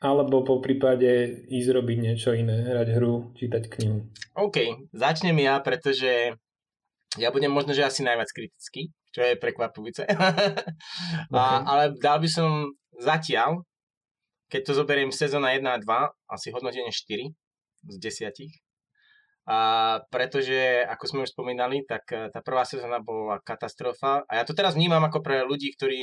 [0.01, 4.09] alebo po prípade ísť robiť niečo iné, hrať hru, čítať knihu.
[4.33, 6.33] OK, začnem ja, pretože
[7.15, 10.03] ja budem možno, že asi najviac kritický, čo je prekvapujúce.
[10.09, 11.59] okay.
[11.69, 13.61] ale dal by som zatiaľ,
[14.49, 17.29] keď to zoberiem sezóna 1 a 2, asi hodnotenie 4
[17.93, 18.64] z 10
[19.45, 19.57] a
[20.09, 24.57] pretože, ako sme už spomínali, tak eh, tá prvá sezóna bola katastrofa a ja to
[24.57, 26.01] teraz vnímam ako pre ľudí, ktorí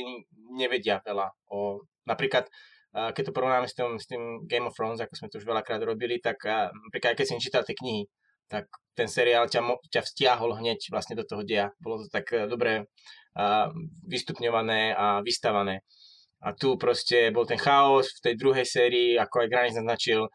[0.55, 2.47] nevedia veľa o, napríklad
[2.95, 5.45] eh, keď to porovnáme s tým, s tým Game of Thrones, ako sme to už
[5.47, 8.07] veľakrát robili, tak eh, napríklad keď si čítal tie knihy,
[8.47, 9.59] tak ten seriál ťa,
[9.91, 11.75] ťa vzťahol hneď vlastne do toho dia.
[11.81, 12.85] Bolo to tak dobre
[14.05, 15.81] vystupňované a vystavané.
[16.43, 20.29] A tu proste bol ten chaos v tej druhej sérii, ako aj Granis naznačil,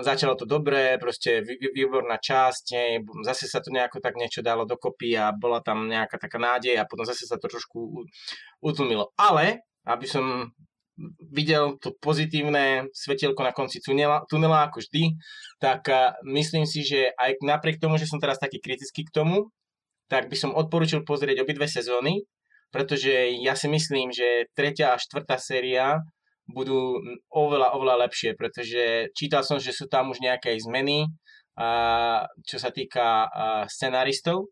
[0.00, 1.44] začalo to dobre, proste
[1.76, 6.16] výborná časť, nie, zase sa to nejako tak niečo dalo dokopy a bola tam nejaká
[6.16, 8.08] taká nádej a potom zase sa to trošku
[8.64, 9.12] utlmilo.
[9.20, 10.48] Ale, aby som
[11.30, 15.14] videl to pozitívne svetielko na konci tunela, tunela ako vždy,
[15.62, 15.86] tak
[16.26, 19.52] myslím si, že aj napriek tomu, že som teraz taký kritický k tomu,
[20.10, 22.24] tak by som odporúčil pozrieť obidve sezóny,
[22.72, 23.12] pretože
[23.44, 26.00] ja si myslím, že tretia a štvrtá séria
[26.48, 26.96] budú
[27.28, 31.04] oveľa, oveľa lepšie, pretože čítal som, že sú tam už nejaké zmeny,
[32.46, 33.28] čo sa týka
[33.68, 34.48] scenaristov.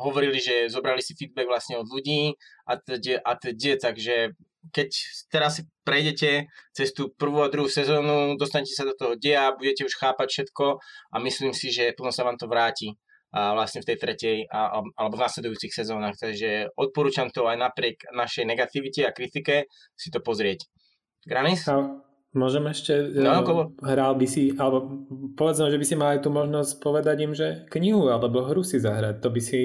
[0.00, 2.34] Hovorili, že zobrali si feedback vlastne od ľudí
[2.68, 4.32] a a teda, takže
[4.74, 4.88] keď
[5.30, 9.86] teraz si prejdete cez tú prvú a druhú sezónu, dostanete sa do toho dia, budete
[9.86, 10.76] už chápať všetko
[11.14, 12.92] a myslím si, že potom sa vám to vráti
[13.28, 16.16] a vlastne v tej tretej a, alebo v nasledujúcich sezónach.
[16.16, 20.64] Takže odporúčam to aj napriek našej negativite a kritike si to pozrieť.
[21.26, 21.66] Granis?
[21.66, 21.98] A
[22.36, 26.30] môžem ešte, no, uh, hral by si, alebo povedzme, že by si mal aj tú
[26.30, 29.62] možnosť povedať im, že knihu alebo hru si zahrať, to by si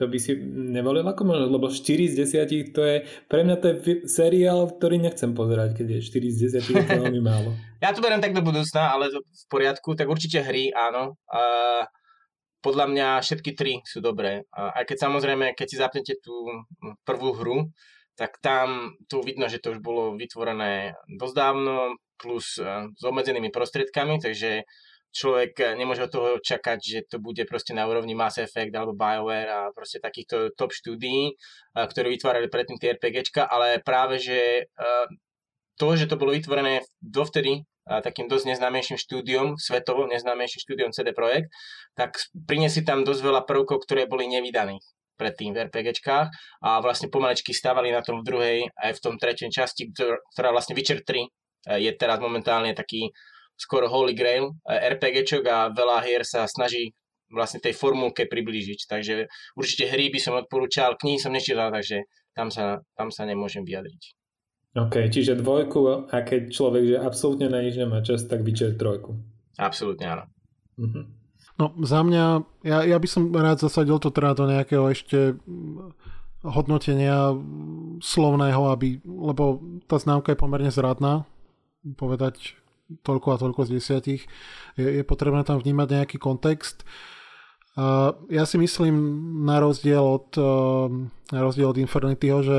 [0.00, 1.76] to by si nevolil ako možnosť, lebo 4
[2.08, 2.96] z 10 to je,
[3.28, 3.74] pre mňa to je
[4.08, 7.52] seriál, ktorý nechcem pozerať, keď je 4 z 10 je to veľmi málo.
[7.84, 11.20] ja to beriem tak do budúcna, ale v poriadku, tak určite hry, áno.
[11.28, 11.84] Uh,
[12.64, 14.48] podľa mňa všetky tri sú dobré.
[14.56, 16.48] Uh, aj keď samozrejme, keď si zapnete tú
[17.04, 17.68] prvú hru,
[18.20, 23.48] tak tam tu vidno, že to už bolo vytvorené dosť dávno, plus e, s obmedzenými
[23.48, 24.68] prostriedkami, takže
[25.10, 29.50] človek nemôže od toho čakať, že to bude proste na úrovni Mass Effect alebo BioWare
[29.50, 31.34] a proste takýchto top štúdií, e,
[31.74, 34.92] ktoré vytvárali predtým tie RPGčka, ale práve, že e,
[35.80, 41.50] to, že to bolo vytvorené dovtedy takým dosť neznámejším štúdiom, svetovo neznámejším štúdiom CD Projekt,
[41.98, 44.84] tak priniesli tam dosť veľa prvkov, ktoré boli nevydaných
[45.20, 46.28] predtým v RPGčkách
[46.64, 50.72] a vlastne pomalečky stávali na tom v druhej aj v tom tretej časti, ktorá vlastne
[50.72, 51.28] Witcher 3 e,
[51.84, 53.12] je teraz momentálne taký
[53.60, 56.96] skoro holy grail e, RPGčok a veľa hier sa snaží
[57.28, 58.88] vlastne tej formulke priblížiť.
[58.88, 59.14] Takže
[59.54, 64.16] určite hry by som odporúčal, knihy som nečítal, takže tam sa, tam sa nemôžem vyjadriť.
[64.70, 69.18] OK, čiže dvojku a keď človek že absolútne na nič nemá čas, tak vyčer trojku.
[69.58, 70.24] Absolútne áno.
[70.78, 71.04] Uh-huh.
[71.60, 72.24] No za mňa,
[72.64, 75.36] ja, ja by som rád zasadil to teda do nejakého ešte
[76.40, 77.36] hodnotenia
[78.00, 81.28] slovného, aby, lebo tá známka je pomerne zradná,
[82.00, 82.56] povedať
[83.04, 84.22] toľko a toľko z desiatich.
[84.80, 86.88] Je, je potrebné tam vnímať nejaký kontext.
[88.32, 88.96] Ja si myslím,
[89.44, 90.88] na rozdiel od, uh,
[91.28, 92.58] na rozdiel od Infernityho, že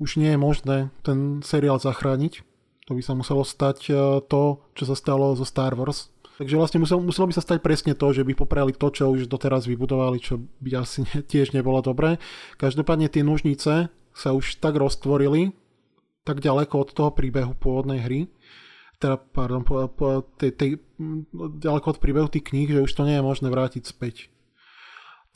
[0.00, 2.46] už nie je možné ten seriál zachrániť.
[2.88, 6.10] To by sa muselo stať uh, to, čo sa stalo zo Star Wars
[6.40, 9.28] Takže vlastne muselo, muselo by sa stať presne to, že by poprali to, čo už
[9.28, 12.16] doteraz vybudovali, čo by asi ne, tiež nebolo dobré.
[12.56, 15.52] Každopádne tie nožnice sa už tak roztvorili,
[16.24, 18.32] tak ďaleko od toho príbehu pôvodnej hry,
[19.00, 20.70] teda, pardon, po, po, tej, tej,
[21.60, 24.32] ďaleko od príbehu tých kníh, že už to nie je možné vrátiť späť.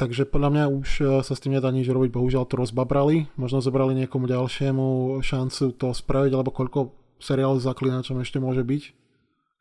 [0.01, 3.61] Takže podľa mňa už e, sa s tým nedá nič robiť, bohužiaľ to rozbabrali, možno
[3.61, 9.04] zobrali niekomu ďalšiemu šancu to spraviť, alebo koľko seriálov s zaklinačom ešte môže byť,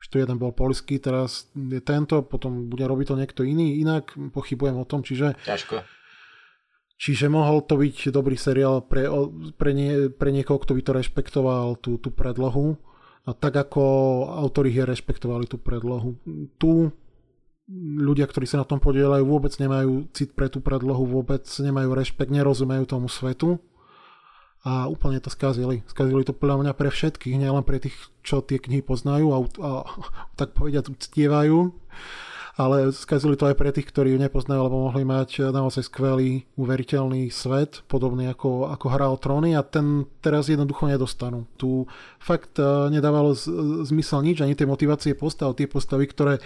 [0.04, 4.12] že tu jeden bol polský, teraz je tento, potom bude robiť to niekto iný, inak
[4.36, 5.40] pochybujem o tom, čiže...
[5.48, 5.80] Ťažko.
[7.00, 9.08] Čiže mohol to byť dobrý seriál pre,
[9.56, 12.76] pre, nie, pre niekoho, kto by to rešpektoval, tú, tú predlohu.
[13.24, 13.84] A tak ako
[14.28, 16.20] autori hier rešpektovali tú predlohu.
[16.60, 16.92] Tu
[17.96, 22.32] ľudia, ktorí sa na tom podielajú, vôbec nemajú cit pre tú predlohu, vôbec nemajú rešpekt,
[22.32, 23.64] nerozumejú tomu svetu
[24.64, 25.84] a úplne to skazili.
[25.92, 29.72] Skazili to podľa mňa pre všetkých, nielen pre tých, čo tie knihy poznajú a, a
[30.40, 31.76] tak povediať uctievajú,
[32.56, 37.28] ale skazili to aj pre tých, ktorí ju nepoznajú, lebo mohli mať naozaj skvelý, uveriteľný
[37.28, 41.44] svet, podobný ako, ako hra o tróny a ten teraz jednoducho nedostanú.
[41.60, 41.84] Tu
[42.24, 43.52] fakt eh, nedávalo z,
[43.90, 46.40] zmysel nič, ani tie motivácie postav, tie postavy, ktoré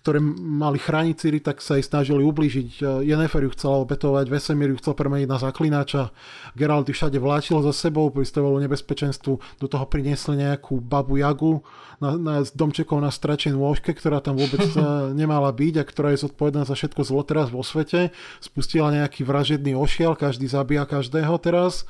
[0.00, 3.04] ktoré mali chrániť Ciri, tak sa jej snažili ublížiť.
[3.04, 6.08] Yennefer ju chcela obetovať, Vesemir ju chcel premeniť na zaklinača,
[6.56, 11.60] Geralt ju všade vláčil za sebou, pristavovalo nebezpečenstvu, do toho priniesli nejakú babu Jagu
[12.00, 14.64] na, na, s domčekou na stračej nôžke, ktorá tam vôbec
[15.20, 18.08] nemala byť a ktorá je zodpovedná za všetko zlo teraz vo svete.
[18.40, 21.84] Spustila nejaký vražedný ošiel, každý zabíja každého teraz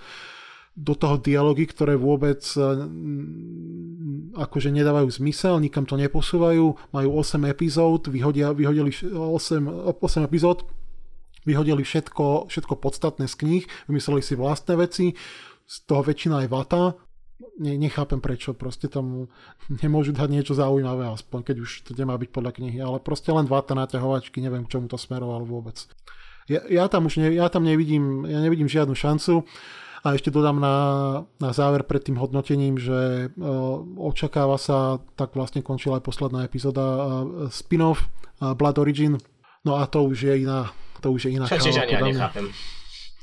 [0.76, 2.62] do toho dialógy, ktoré vôbec e,
[4.38, 10.64] akože nedávajú zmysel, nikam to neposúvajú, majú 8 epizód, vyhodia, vyhodili 8, 8 epizód,
[11.42, 15.06] vyhodili všetko, všetko podstatné z kníh, vymysleli si vlastné veci,
[15.70, 16.82] z toho väčšina aj vata,
[17.58, 19.26] ne, nechápem prečo, proste tam
[19.82, 23.50] nemôžu dať niečo zaujímavé aspoň, keď už to nemá byť podľa knihy, ale proste len
[23.50, 25.76] vata naťahovačky, neviem k čomu to smerovalo vôbec.
[26.50, 29.46] Ja, ja tam už ne, ja tam nevidím, ja nevidím žiadnu šancu.
[30.00, 30.76] A ešte dodám na,
[31.36, 36.80] na záver pred tým hodnotením, že uh, očakáva sa, tak vlastne končila aj posledná epizóda
[36.80, 37.04] uh,
[37.52, 38.08] spin-off
[38.40, 39.20] uh, Blood Origin.
[39.60, 40.72] No a to už je iná,
[41.04, 42.48] to už je iná Čo, čiže ja nechápem.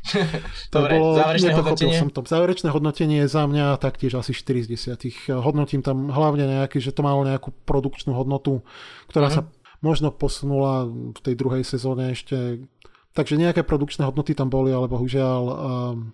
[0.72, 1.98] to Dobre, bolo, záverečné hodnotenie?
[1.98, 2.20] som to.
[2.24, 5.42] Záverečné hodnotenie je za mňa taktiež asi 4 z 10.
[5.42, 8.64] Hodnotím tam hlavne nejaký, že to malo nejakú produkčnú hodnotu,
[9.12, 9.50] ktorá uh-huh.
[9.50, 9.52] sa
[9.82, 12.66] možno posunula v tej druhej sezóne ešte.
[13.14, 16.14] Takže nejaké produkčné hodnoty tam boli, ale bohužiaľ um,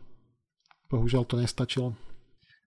[0.93, 1.97] bohužiaľ to nestačilo.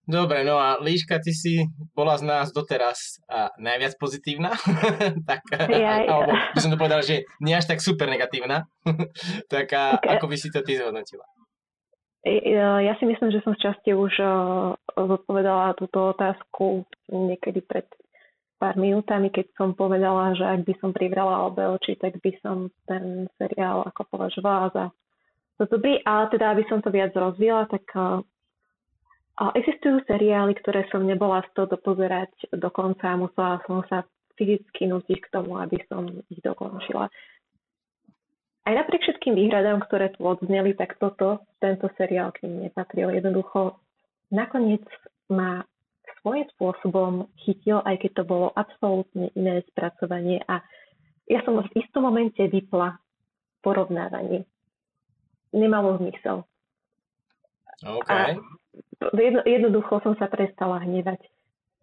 [0.06, 4.54] Dobre, no a Líška, ty si bola z nás doteraz a najviac pozitívna,
[5.30, 8.70] tak, ja, alebo by som to povedal, že nie až tak super negatívna,
[9.52, 10.14] tak a, okay.
[10.14, 11.26] ako by si to ty zhodnotila?
[12.26, 14.18] Ja si myslím, že som z časti už
[14.94, 17.86] zodpovedala túto otázku niekedy pred
[18.58, 22.70] pár minútami, keď som povedala, že ak by som privrala obe oči, tak by som
[22.88, 24.84] ten seriál ako považovala za
[25.56, 28.20] to dobrý, ale teda, aby som to viac rozvíjala, tak uh,
[29.56, 34.04] existujú seriály, ktoré som nebola z toho dopozerať do konca a musela som sa
[34.36, 37.08] fyzicky nutiť k tomu, aby som ich dokončila.
[38.66, 43.14] Aj napriek všetkým výhradám, ktoré tu odzneli, tak toto, tento seriál k nim nepatril.
[43.14, 43.78] Jednoducho,
[44.34, 44.82] nakoniec
[45.30, 45.62] ma
[46.20, 50.58] svojím spôsobom chytil, aj keď to bolo absolútne iné spracovanie a
[51.30, 52.98] ja som v istom momente vypla
[53.62, 54.46] porovnávanie
[55.56, 56.44] nemalo zmysel.
[57.80, 58.36] Okay.
[58.36, 61.20] A jedno, jednoducho som sa prestala hnevať.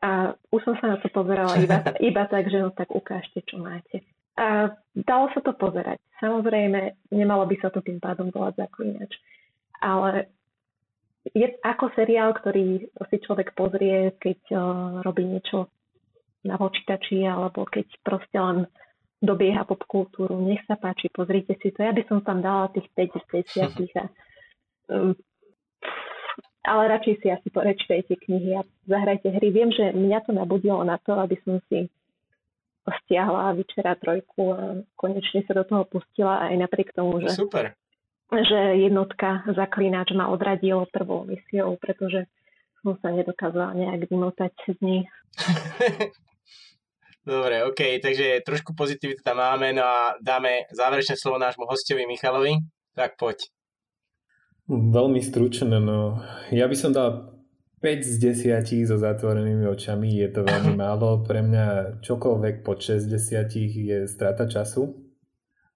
[0.04, 3.58] A už som sa na to pozerala iba, iba tak, že no tak ukážte, čo
[3.58, 4.06] máte.
[4.34, 6.02] A dalo sa to pozerať.
[6.18, 9.14] Samozrejme, nemalo by sa to tým pádom volať zaklínač.
[9.78, 10.34] Ale
[11.32, 14.60] je ako seriál, ktorý si človek pozrie, keď uh,
[15.06, 15.72] robí niečo
[16.44, 18.68] na počítači, alebo keď proste len
[19.24, 20.36] dobieha popkultúru.
[20.44, 21.80] Nech sa páči, pozrite si to.
[21.80, 23.26] Ja by som tam dala tých 5 z
[23.72, 24.06] 10 a
[24.92, 25.16] um,
[26.64, 29.52] ale radšej si asi porečtajte knihy a zahrajte hry.
[29.52, 31.92] Viem, že mňa to nabudilo na to, aby som si
[32.84, 34.60] stiahla Vyčera trojku a
[34.96, 37.76] konečne sa do toho pustila aj napriek tomu, že, Super.
[38.32, 42.28] že jednotka zaklínač ma odradil prvou misiou, pretože
[42.84, 45.02] som sa nedokázala nejak vymotať z nej.
[47.24, 52.60] Dobre, OK, takže trošku pozitivity tam máme, no a dáme záverečné slovo nášmu hostovi Michalovi.
[53.00, 53.48] Tak poď.
[54.68, 56.20] Veľmi stručné, no.
[56.52, 57.34] Ja by som dal
[57.80, 61.24] 5 z 10 so zatvorenými očami, je to veľmi málo.
[61.24, 64.96] Pre mňa čokoľvek po 6 z 10 je strata času.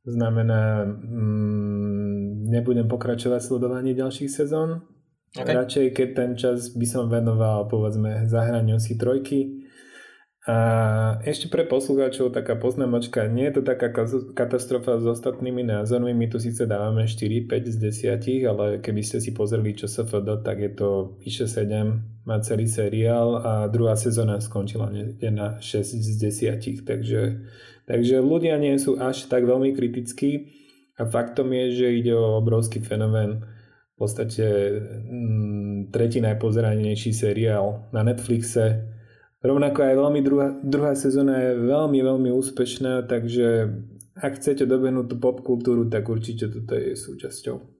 [0.07, 4.87] Znamená, mm, nebudem pokračovať sledovanie ďalších sezón.
[5.35, 5.51] Okay.
[5.51, 9.66] Radšej, keď ten čas by som venoval, povedzme, zahraniu si trojky,
[10.47, 10.57] a
[11.27, 13.91] ešte pre poslucháčov taká poznámočka, nie je to taká
[14.31, 17.75] katastrofa s ostatnými názormi, my tu síce dávame 4, 5 z
[18.15, 22.39] 10, ale keby ste si pozreli čo sa FD, tak je to vyše 7, má
[22.39, 27.43] celý seriál a druhá sezóna skončila niekde na 6 z 10, takže,
[27.83, 30.55] takže ľudia nie sú až tak veľmi kritickí.
[30.97, 33.45] A faktom je, že ide o obrovský fenomén.
[33.93, 34.45] V podstate
[35.05, 38.96] mm, tretí najpozeranejší seriál na Netflixe,
[39.47, 43.71] Rovnako aj veľmi druhá, druhá sezóna je veľmi, veľmi úspešná, takže
[44.19, 47.77] ak chcete dobehnúť tú popkultúru, tak určite toto je súčasťou.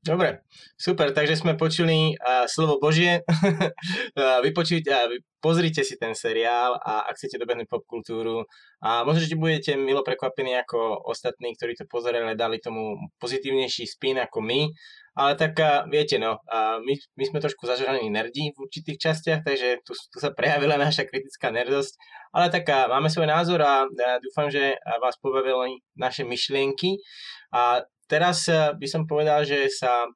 [0.00, 0.42] Dobre,
[0.80, 3.20] super, takže sme počuli uh, slovo Božie.
[3.22, 8.48] uh, vypočujte, uh, pozrite si ten seriál a ak chcete dobehnúť popkultúru
[8.80, 14.18] a možno, že budete milo prekvapení ako ostatní, ktorí to pozerali, dali tomu pozitívnejší spin
[14.18, 14.72] ako my
[15.14, 15.58] ale tak
[15.90, 16.38] viete, no,
[16.80, 21.06] my, my sme trošku zažraní nerdi v určitých častiach, takže tu, tu sa prejavila naša
[21.06, 21.98] kritická nerdosť,
[22.30, 23.90] ale tak máme svoj názor a
[24.22, 27.02] dúfam, že vás pobavili naše myšlienky.
[27.50, 30.06] A teraz by som povedal, že sa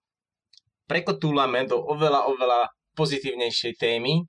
[0.87, 2.61] prekotúlame do oveľa, oveľa
[2.95, 4.23] pozitívnejšej témy,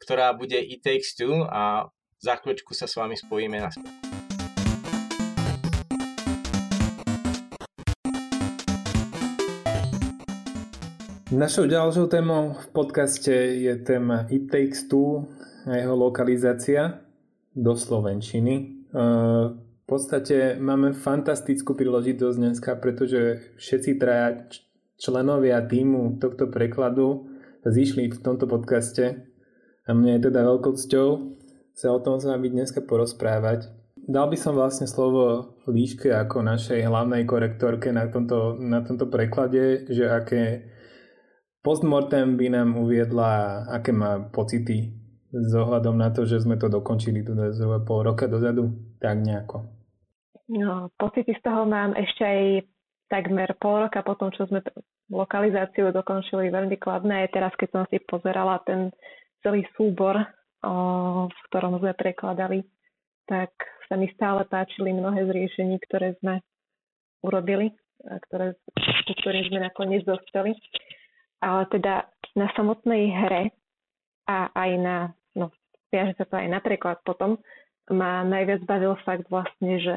[0.00, 4.15] ktorá bude It Takes Two a za chvíľočku sa s vami spojíme naspäť.
[11.26, 15.26] Našou ďalšou témou v podcaste je téma It Takes Two
[15.66, 17.02] a jeho lokalizácia
[17.50, 18.86] do Slovenčiny.
[18.94, 24.46] V podstate máme fantastickú príležitosť dneska, pretože všetci traja
[25.02, 27.26] členovia týmu tohto prekladu
[27.66, 29.26] zišli v tomto podcaste
[29.82, 31.08] a mne je teda veľkou cťou
[31.74, 33.66] sa o tom s vami dneska porozprávať.
[33.98, 39.90] Dal by som vlastne slovo Líške ako našej hlavnej korektorke na tomto, na tomto preklade,
[39.90, 40.70] že aké
[41.66, 44.94] Postmortem by nám uviedla, aké má pocity
[45.34, 48.70] s ohľadom na to, že sme to dokončili teda zhruba pol roka dozadu,
[49.02, 49.66] tak nejako.
[50.46, 52.42] No, pocity z toho mám ešte aj
[53.10, 54.62] takmer pol roka potom, čo sme
[55.10, 57.26] lokalizáciu dokončili veľmi kladné.
[57.34, 58.94] Teraz, keď som si pozerala ten
[59.42, 60.22] celý súbor,
[60.62, 60.72] o,
[61.26, 62.62] v ktorom sme prekladali,
[63.26, 63.50] tak
[63.90, 66.46] sa mi stále páčili mnohé z riešení, ktoré sme
[67.26, 67.74] urobili,
[68.06, 68.54] a ktoré,
[69.18, 70.54] ktorým sme nakoniec dostali
[71.40, 73.42] ale teda na samotnej hre
[74.28, 74.96] a aj na,
[75.36, 75.52] no
[75.92, 77.40] viaže sa to aj napríklad potom,
[77.92, 79.96] ma najviac bavil fakt vlastne, že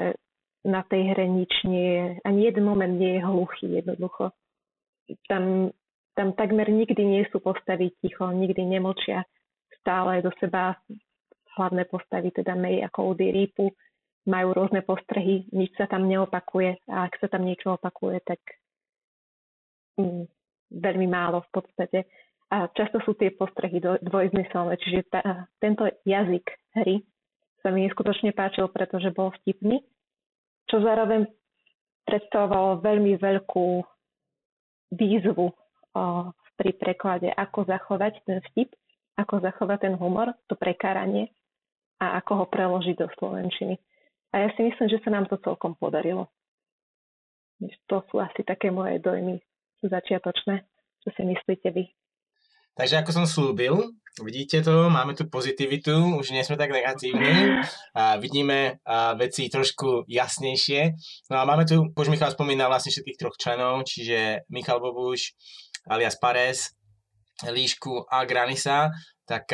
[0.61, 4.35] na tej hre nič nie je, ani jeden moment nie je hluchý jednoducho.
[5.25, 5.73] Tam,
[6.13, 9.25] tam takmer nikdy nie sú postavy ticho, nikdy nemlčia
[9.81, 10.77] stále do seba
[11.57, 13.73] hlavné postavy, teda May a Cody Reapu,
[14.29, 18.37] majú rôzne postrehy, nič sa tam neopakuje a ak sa tam niečo opakuje, tak
[19.97, 20.27] mm,
[20.71, 21.99] veľmi málo v podstate.
[22.49, 26.49] A často sú tie postrehy dvojzmyselné, čiže tá, tento jazyk
[26.81, 27.05] hry
[27.61, 29.85] sa mi neskutočne páčil, pretože bol vtipný,
[30.65, 31.29] čo zároveň
[32.09, 33.85] predstavovalo veľmi veľkú
[34.97, 35.53] výzvu o,
[36.57, 38.73] pri preklade, ako zachovať ten vtip,
[39.13, 41.29] ako zachovať ten humor, to prekáranie
[42.01, 43.77] a ako ho preložiť do slovenčiny.
[44.33, 46.33] A ja si myslím, že sa nám to celkom podarilo.
[47.91, 49.37] To sú asi také moje dojmy
[49.85, 50.67] začiatočné.
[51.05, 51.87] Čo si myslíte vy?
[52.79, 53.75] Takže ako som slúbil,
[54.23, 57.59] vidíte to, máme tu pozitivitu, už nie sme tak negatívni
[57.91, 60.95] a vidíme a veci trošku jasnejšie.
[61.27, 65.35] No a máme tu, už Michal spomínal vlastne všetkých troch členov, čiže Michal Bobuš
[65.91, 66.71] alias Pares,
[67.43, 68.95] Líšku a Granisa,
[69.27, 69.51] tak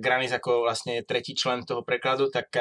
[0.00, 2.52] Granis ako vlastne tretí člen toho prekladu, tak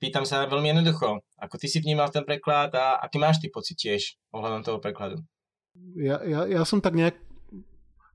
[0.00, 3.76] pýtam sa veľmi jednoducho, ako ty si vnímal ten preklad a aký máš ty pocit
[3.76, 5.20] tiež ohľadom toho prekladu?
[5.94, 7.18] Ja, ja, ja som tak nejak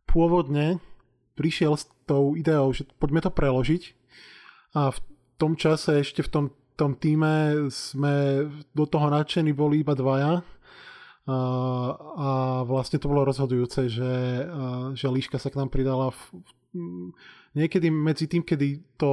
[0.08, 0.80] pôvodne
[1.36, 3.84] prišiel s tou ideou, že poďme to preložiť
[4.76, 5.00] a v
[5.40, 6.46] tom čase ešte v tom,
[6.76, 10.44] tom týme sme do toho nadšení boli iba dvaja
[11.30, 11.38] a,
[12.00, 12.30] a
[12.66, 14.14] vlastne to bolo rozhodujúce, že,
[14.98, 16.52] že Líška sa k nám pridala v, v
[17.54, 19.10] niekedy medzi tým, kedy to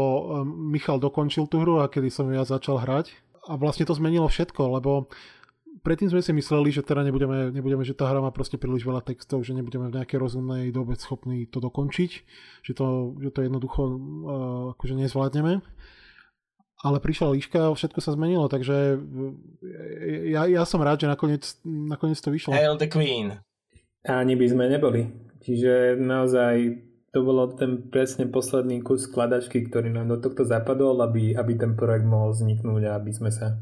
[0.47, 3.12] Michal dokončil tú hru a kedy som ja začal hrať.
[3.47, 5.07] A vlastne to zmenilo všetko, lebo
[5.87, 9.07] predtým sme si mysleli, že teda nebudeme, nebudeme, že tá hra má proste príliš veľa
[9.07, 12.11] textov, že nebudeme v nejakej rozumnej dobe schopní to dokončiť,
[12.66, 13.97] že to, že to jednoducho uh,
[14.74, 15.62] akože nezvládneme.
[16.82, 19.01] Ale prišla líška a všetko sa zmenilo, takže
[20.28, 22.53] ja, ja som rád, že nakoniec, nakoniec to vyšlo.
[22.53, 23.41] Hail the Queen.
[24.05, 25.09] Ani by sme neboli.
[25.41, 26.55] Čiže naozaj
[27.16, 31.72] to bolo ten presne posledný kus skladačky, ktorý nám do tohto zapadol, aby, aby ten
[31.72, 33.57] projekt mohol vzniknúť a aby sme sa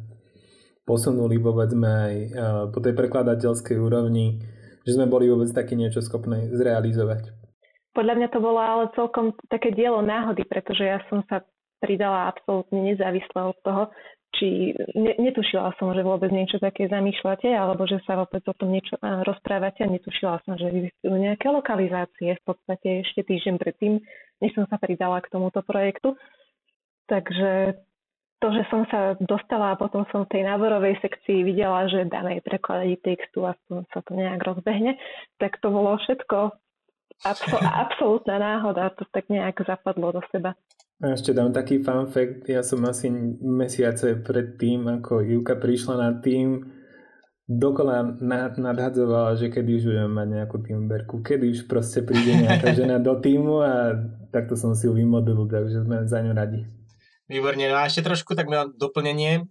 [0.84, 2.28] posunuli povedzme aj e,
[2.72, 4.40] po tej prekladateľskej úrovni,
[4.84, 7.32] že sme boli vôbec taký niečo schopné zrealizovať.
[7.96, 11.40] Podľa mňa to bolo ale celkom také dielo náhody, pretože ja som sa
[11.80, 13.82] pridala absolútne nezávisle od toho,
[14.34, 18.74] či ne, netušila som, že vôbec niečo také zamýšľate, alebo že sa vôbec o tom
[18.74, 24.02] niečo rozprávate a netušila som, že existujú nejaké lokalizácie v podstate ešte týždeň predtým,
[24.42, 26.18] než som sa pridala k tomuto projektu.
[27.06, 27.78] Takže
[28.44, 32.44] to, že som sa dostala a potom som v tej náborovej sekcii videla, že dáme
[32.44, 33.56] prekladať textu a
[33.88, 35.00] sa to nejak rozbehne,
[35.40, 36.52] tak to bolo všetko
[37.24, 40.52] abso- absolútna náhoda, to tak nejak zapadlo do seba.
[41.00, 43.08] A ešte dám taký fun fact, ja som asi
[43.40, 46.68] mesiace pred tým, ako Juka prišla na tým,
[47.48, 48.20] dokola
[48.60, 53.16] nadhadzovala, že kedy už budeme mať nejakú týmberku, kedy už proste príde nejaká žena do
[53.16, 53.96] týmu a
[54.36, 56.83] takto som si ju vymodlil, takže sme za ňu radi.
[57.24, 59.48] Výborne, no a ešte trošku tak na doplnenie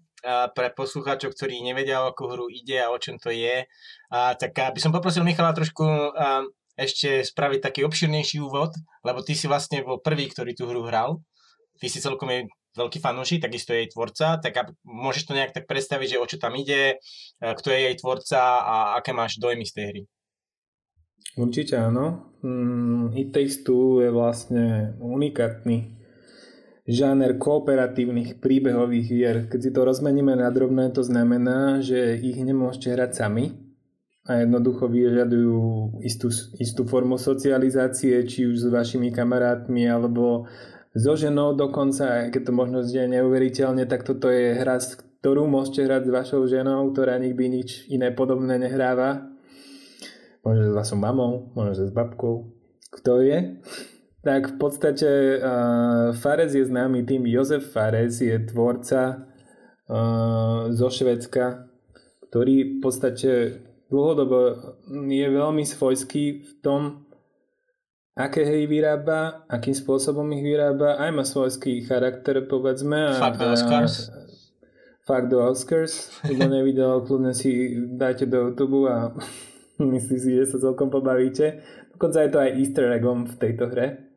[0.56, 3.68] pre poslucháčov, ktorí nevedia, o akú hru ide a o čom to je.
[4.08, 6.48] A, tak by som poprosil Michala trošku a,
[6.80, 8.72] ešte spraviť taký obširnejší úvod,
[9.04, 11.20] lebo ty si vlastne bol prvý, ktorý tú hru hral.
[11.76, 16.18] Ty si celkom jej veľký fanúšik, takisto jej tvorca, tak môžeš to nejak tak predstaviť,
[16.18, 16.98] že o čo tam ide,
[17.38, 20.02] kto je jej tvorca a aké máš dojmy z tej hry.
[21.38, 22.34] Určite áno.
[22.46, 26.03] Mm, It Takes Two je vlastne unikátny
[26.84, 29.36] žáner kooperatívnych príbehových hier.
[29.48, 33.56] Keď si to rozmeníme na drobné, to znamená, že ich nemôžete hrať sami
[34.28, 35.60] a jednoducho vyžadujú
[36.04, 40.48] istú, istú formu socializácie, či už s vašimi kamarátmi alebo
[40.96, 44.80] so ženou dokonca, keď to možno znie neuveriteľne, tak toto je hra,
[45.24, 49.28] ktorú môžete hrať s vašou ženou, ktorá nikdy nič iné podobné nehráva.
[50.44, 52.52] Možno s vašou mamou, možno s babkou.
[52.92, 53.64] Kto je?
[54.24, 55.10] Tak v podstate
[55.44, 59.28] uh, Fares je známy tým, Jozef Fares je tvorca
[59.92, 61.68] uh, zo Švedska,
[62.32, 63.32] ktorý v podstate
[63.92, 64.40] dlhodobo
[65.12, 67.04] je veľmi svojský v tom,
[68.16, 73.20] aké hry vyrába, akým spôsobom ich vyrába, aj má svojský charakter, povedzme.
[73.20, 74.08] Fuck the Oscars.
[74.08, 74.24] A,
[75.04, 76.16] Fuck the Oscars.
[76.24, 79.12] Kto nevidel, kľudne si dajte do YouTube a
[79.84, 81.60] myslím si, že sa celkom pobavíte.
[81.92, 84.13] Dokonca je to aj easter eggom v tejto hre.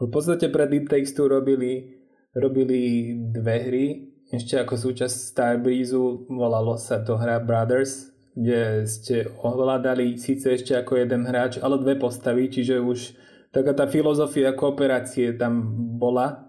[0.00, 2.00] V podstate pred Deep Takes Two robili,
[2.32, 3.86] robili dve hry,
[4.32, 5.98] ešte ako súčasť Starbreeze
[6.30, 11.98] volalo sa to hra Brothers, kde ste ohľadali síce ešte ako jeden hráč, ale dve
[11.98, 13.12] postavy, čiže už
[13.50, 16.48] taká tá filozofia kooperácie tam bola.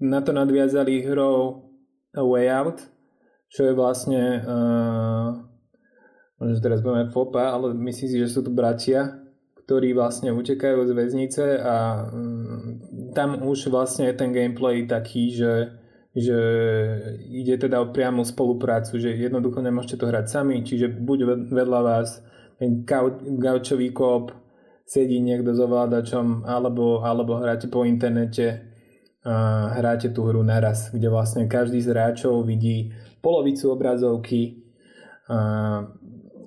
[0.00, 1.68] Na to nadviazali hrou
[2.16, 2.80] A Way Out,
[3.52, 5.36] čo je vlastne uh,
[6.40, 9.20] možno teraz budeme fopa, ale myslím si, že sú tu bratia,
[9.66, 15.74] ktorí vlastne utekajú z väznice a mm, tam už vlastne je ten gameplay taký, že,
[16.14, 16.38] že
[17.26, 22.22] ide teda o priamu spoluprácu, že jednoducho nemôžete to hrať sami, čiže buď vedľa vás
[22.62, 22.86] ten
[23.42, 24.30] gaučový kóp
[24.86, 28.70] sedí niekto s ovládačom alebo, alebo hráte po internete
[29.26, 34.62] a hráte tú hru naraz, kde vlastne každý z hráčov vidí polovicu obrazovky
[35.26, 35.82] a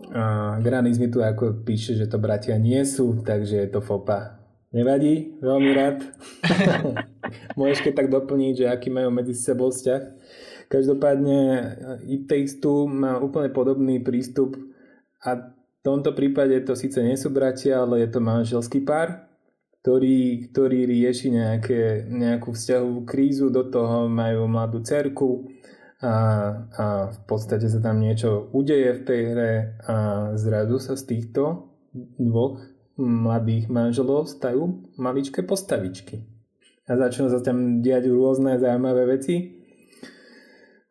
[0.10, 4.42] a Granis mi tu ako píše, že to bratia nie sú, takže je to fopa.
[4.70, 5.38] Nevadí?
[5.42, 6.06] Veľmi rád.
[7.58, 10.02] Môžeš keď tak doplniť, že aký majú medzi sebou vzťah.
[10.70, 11.38] Každopádne
[12.06, 14.54] It Takes Two má úplne podobný prístup
[15.26, 19.26] a v tomto prípade to síce nie sú bratia, ale je to manželský pár,
[19.82, 25.50] ktorý, ktorý rieši nejaké, nejakú vzťahovú krízu, do toho majú mladú cerku,
[26.00, 26.16] a,
[26.72, 29.52] a v podstate sa tam niečo udeje v tej hre
[29.84, 29.96] a
[30.40, 31.76] zrazu sa z týchto
[32.16, 32.64] dvoch
[33.00, 36.24] mladých manželov stajú maličké postavičky.
[36.88, 39.60] A začnú sa tam diať rôzne zaujímavé veci.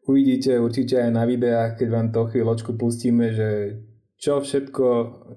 [0.08, 3.48] Uvidíte určite aj na videách, keď vám to chvíľočku pustíme, že
[4.18, 4.88] čo všetko,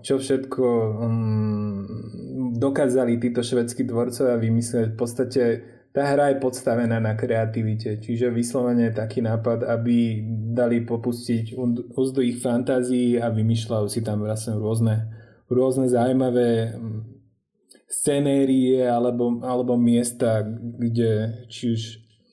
[0.02, 0.66] čo všetko
[1.00, 1.86] um,
[2.56, 4.88] dokázali títo švedskí tvorcovia vymyslieť.
[4.94, 5.44] V podstate
[5.92, 10.24] tá hra je podstavená na kreativite, čiže vyslovene taký nápad, aby
[10.56, 11.56] dali popustiť
[11.92, 15.12] úzdu ich fantázií a vymýšľajú si tam vlastne rôzne,
[15.52, 17.00] rôzne zaujímavé mm,
[17.92, 20.48] scenérie alebo, alebo miesta,
[20.80, 21.82] kde či už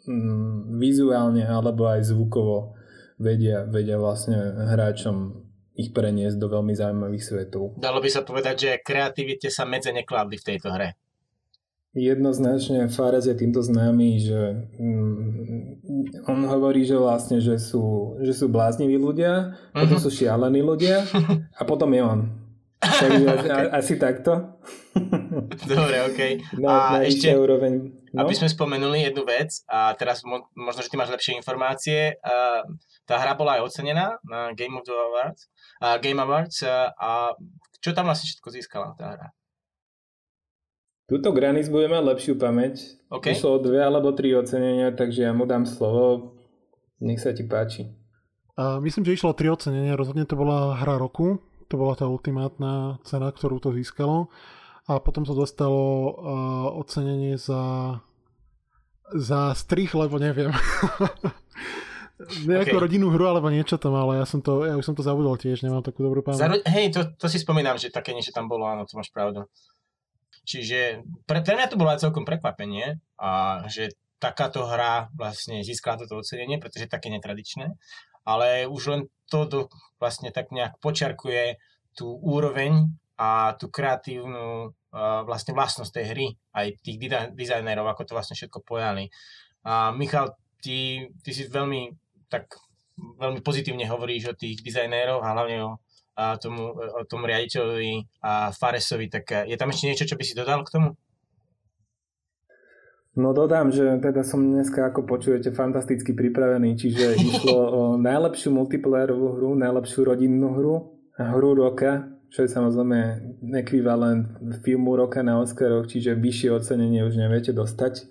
[0.07, 2.79] mm, vizuálne alebo aj zvukovo
[3.19, 4.39] vedia, vedia vlastne
[4.71, 5.47] hráčom
[5.79, 7.75] ich preniesť do veľmi zaujímavých svetov.
[7.79, 10.95] Dalo by sa povedať, že kreativite sa medze nekladli v tejto hre.
[11.99, 18.47] Jednoznačne Fares je týmto známy, že mm, on hovorí, že vlastne, že sú, že sú
[18.47, 19.83] blázniví ľudia, uh-huh.
[19.83, 20.05] potom mhm.
[20.07, 21.05] sú šialení ľudia
[21.59, 22.21] a potom je on.
[22.79, 23.67] Takže okay.
[23.75, 24.55] asi takto.
[25.67, 26.21] Dobre, OK.
[26.63, 27.91] Na, a na ešte, úroveň.
[28.15, 28.25] No?
[28.25, 32.65] aby sme spomenuli jednu vec, a teraz mo- možno, že ty máš lepšie informácie, uh,
[33.05, 35.53] tá hra bola aj ocenená na Game of the Awards,
[35.85, 37.37] uh, Game Awards uh, a
[37.79, 39.27] čo tam vlastne všetko získala tá hra?
[41.09, 43.01] Tuto Granis bude mať lepšiu pamäť.
[43.09, 43.33] Okay.
[43.33, 46.37] Išlo o dve alebo tri ocenenia, takže ja mu dám slovo.
[47.01, 47.89] Nech sa ti páči.
[48.59, 49.97] Uh, myslím, že išlo o tri ocenenia.
[49.97, 54.33] Rozhodne to bola hra roku to bola tá ultimátna cena, ktorú to získalo.
[54.89, 56.13] A potom to dostalo uh,
[56.81, 58.01] ocenenie za,
[59.13, 60.49] za strich, lebo neviem.
[62.49, 62.85] Nejakú okay.
[62.89, 65.61] rodinnú hru alebo niečo tam, ale ja som to, ja už som to zabudol tiež,
[65.61, 66.41] nemám takú dobrú pamäť.
[66.41, 69.45] Zaro- hej, to, to si spomínam, že také niečo tam bolo, áno, to máš pravdu.
[70.49, 76.01] Čiže pre, pre mňa to bolo aj celkom prekvapenie, a že takáto hra vlastne získala
[76.01, 77.77] toto ocenenie, pretože je také netradičné
[78.29, 79.61] ale už len to do,
[79.97, 81.57] vlastne tak nejak počiarkuje
[81.97, 87.01] tú úroveň a tú kreatívnu uh, vlastne vlastnosť tej hry, aj tých
[87.33, 89.09] dizajnérov, ako to vlastne všetko pojali.
[89.65, 91.97] A Michal, ty, ty si veľmi
[92.29, 92.53] tak
[92.99, 95.81] veľmi pozitívne hovoríš o tých dizajnéroch a hlavne o,
[96.19, 100.35] a tomu, o tom riaditeľovi a Faresovi, tak je tam ešte niečo, čo by si
[100.35, 100.99] dodal k tomu?
[103.15, 109.39] No dodám, že teda som dneska, ako počujete, fantasticky pripravený, čiže išlo o najlepšiu multiplayerovú
[109.39, 112.99] hru, najlepšiu rodinnú hru hru roka, čo je samozrejme
[113.59, 118.07] ekvivalent filmu roka na Oscaroch, čiže vyššie ocenenie už neviete dostať.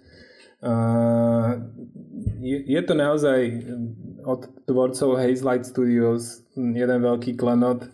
[2.41, 3.39] Je to naozaj
[4.25, 7.85] od tvorcov Haze Light Studios jeden veľký klenot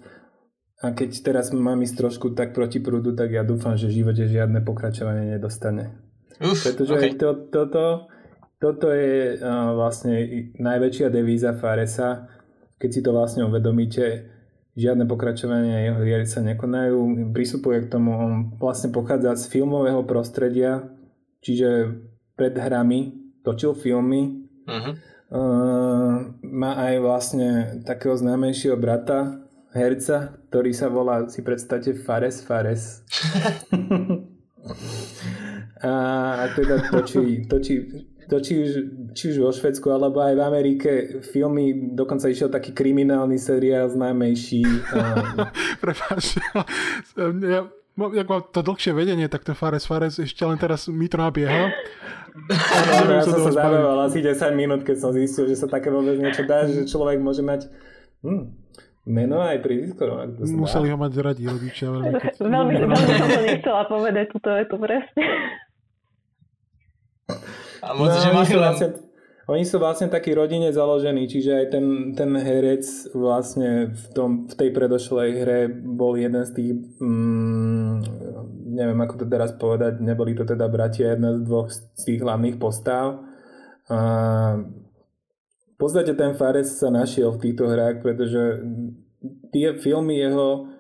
[0.84, 4.28] a keď teraz mám ísť trošku tak proti prúdu, tak ja dúfam, že v živote
[4.28, 5.96] žiadne pokračovanie nedostane.
[6.44, 7.16] Uf, Pretože okay.
[7.16, 8.12] to, toto,
[8.60, 10.20] toto je uh, vlastne
[10.60, 12.28] najväčšia devíza Faresa,
[12.76, 14.28] keď si to vlastne uvedomíte,
[14.76, 17.32] žiadne pokračovanie jeho hier sa nekonajú.
[17.32, 20.92] Pristupuje k tomu, on vlastne pochádza z filmového prostredia,
[21.40, 21.96] čiže
[22.36, 24.52] pred hrami točil filmy.
[24.68, 24.94] Uh-huh.
[25.34, 27.48] Uh, má aj vlastne
[27.88, 29.43] takého známejšieho brata,
[29.74, 33.02] herca, ktorý sa volá, si predstavte, Fares Fares.
[35.84, 35.92] a
[36.56, 37.76] teda točí, točí,
[38.30, 38.72] točí už,
[39.12, 40.92] či už vo Švedsku alebo aj v Amerike
[41.26, 44.64] filmy, dokonca išiel taký kriminálny seriál známejší.
[44.96, 45.02] A...
[45.84, 46.40] Prepáč,
[47.44, 47.68] ja,
[47.98, 51.74] jak mám to dlhšie vedenie, tak ten Fares Fares ešte len teraz mi to nabieha.
[52.50, 56.18] Áno, ja som sa zabával asi 10 minút, keď som zistil, že sa také vôbec
[56.18, 57.70] niečo dá, že človek môže mať
[58.26, 58.50] hm,
[59.04, 60.04] meno aj prízisko.
[60.56, 61.92] Museli ho mať radi rodičia.
[61.92, 62.12] Veľmi,
[62.56, 65.24] veľmi, veľmi som to nechcela povedať, túto je tu presne.
[67.84, 68.88] A moc, no, že oni, sú vlastne,
[69.52, 71.86] oni sú vlastne takí rodine založení, čiže aj ten,
[72.16, 76.72] ten herec vlastne v, tom, v tej predošlej hre bol jeden z tých,
[77.04, 77.96] mm,
[78.72, 82.56] neviem ako to teraz povedať, neboli to teda bratia, jedna z dvoch z tých hlavných
[82.56, 83.20] postav.
[83.92, 84.00] A
[85.84, 88.64] podstate ten Fares sa našiel v týchto hrách, pretože
[89.52, 90.72] tie filmy jeho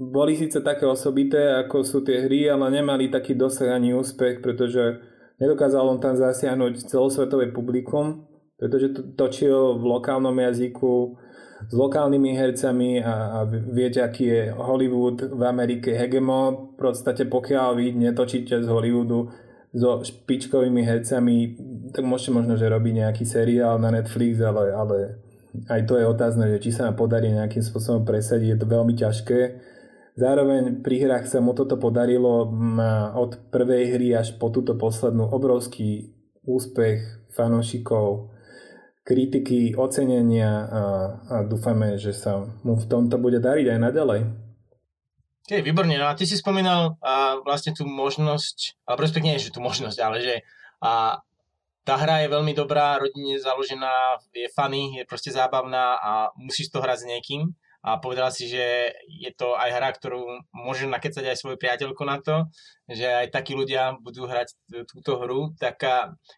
[0.00, 5.10] boli síce také osobité, ako sú tie hry, ale nemali taký dosah ani úspech, pretože
[5.40, 8.28] Nedokázal on tam zasiahnuť celosvetové publikum,
[8.60, 11.16] pretože to točil v lokálnom jazyku
[11.64, 16.76] s lokálnymi hercami a, a viete, aký je Hollywood v Amerike hegemon.
[16.76, 19.32] V podstate pokiaľ vy netočíte z Hollywoodu
[19.70, 21.36] so špičkovými hercami,
[21.94, 24.96] tak môžete možno, že robiť nejaký seriál na Netflix, ale, ale
[25.70, 28.94] aj to je otázne, že či sa nám podarí nejakým spôsobom presadiť, je to veľmi
[28.98, 29.40] ťažké
[30.20, 35.30] Zároveň pri hrách sa mu toto podarilo, má od prvej hry až po túto poslednú
[35.30, 36.12] obrovský
[36.44, 38.28] úspech fanúšikov,
[39.00, 40.82] kritiky, ocenenia a,
[41.24, 44.20] a dúfame, že sa mu v tomto bude dariť aj naďalej.
[45.50, 49.50] Je, výborne, no a ty si spomínal a vlastne tú možnosť, ale respektíve nie, že
[49.50, 50.34] tú možnosť, ale že
[50.78, 51.18] a,
[51.82, 56.78] tá hra je veľmi dobrá, rodine založená, je funny, je proste zábavná a musíš to
[56.78, 57.42] hrať s niekým.
[57.80, 60.22] A povedala si, že je to aj hra, ktorú
[60.52, 62.46] môže nakecať aj svoju priateľku na to,
[62.86, 64.52] že aj takí ľudia budú hrať
[64.86, 65.80] túto hru, tak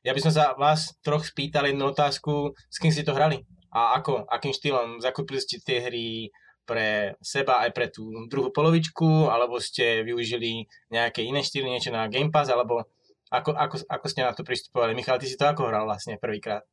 [0.07, 3.43] ja by som sa vás troch spýtal jednu otázku, s kým ste to hrali?
[3.75, 6.31] A ako, akým štýlom, zakúpili ste tie hry
[6.73, 12.09] pre seba aj pre tú druhú polovičku, alebo ste využili nejaké iné štýly, niečo na
[12.09, 12.89] Game Pass, alebo
[13.29, 14.97] ako, ako, ako ste na to pristupovali?
[14.97, 16.65] Michal, ty si to ako hral vlastne prvýkrát?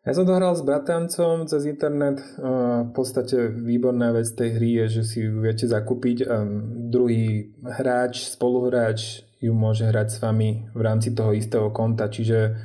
[0.00, 2.24] Ja som to hral s bratrancom cez internet.
[2.40, 6.40] V podstate výborná vec tej hry je, že si ju viete zakúpiť a
[6.88, 12.56] druhý hráč, spoluhráč ju môže hrať s vami v rámci toho istého konta, čiže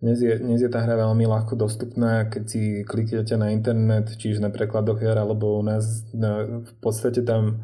[0.00, 4.40] dnes je, dnes je tá hra veľmi ľahko dostupná, keď si kliknete na internet, čiže
[4.40, 7.60] na prekladoch hier, alebo u nás na, v podstate tam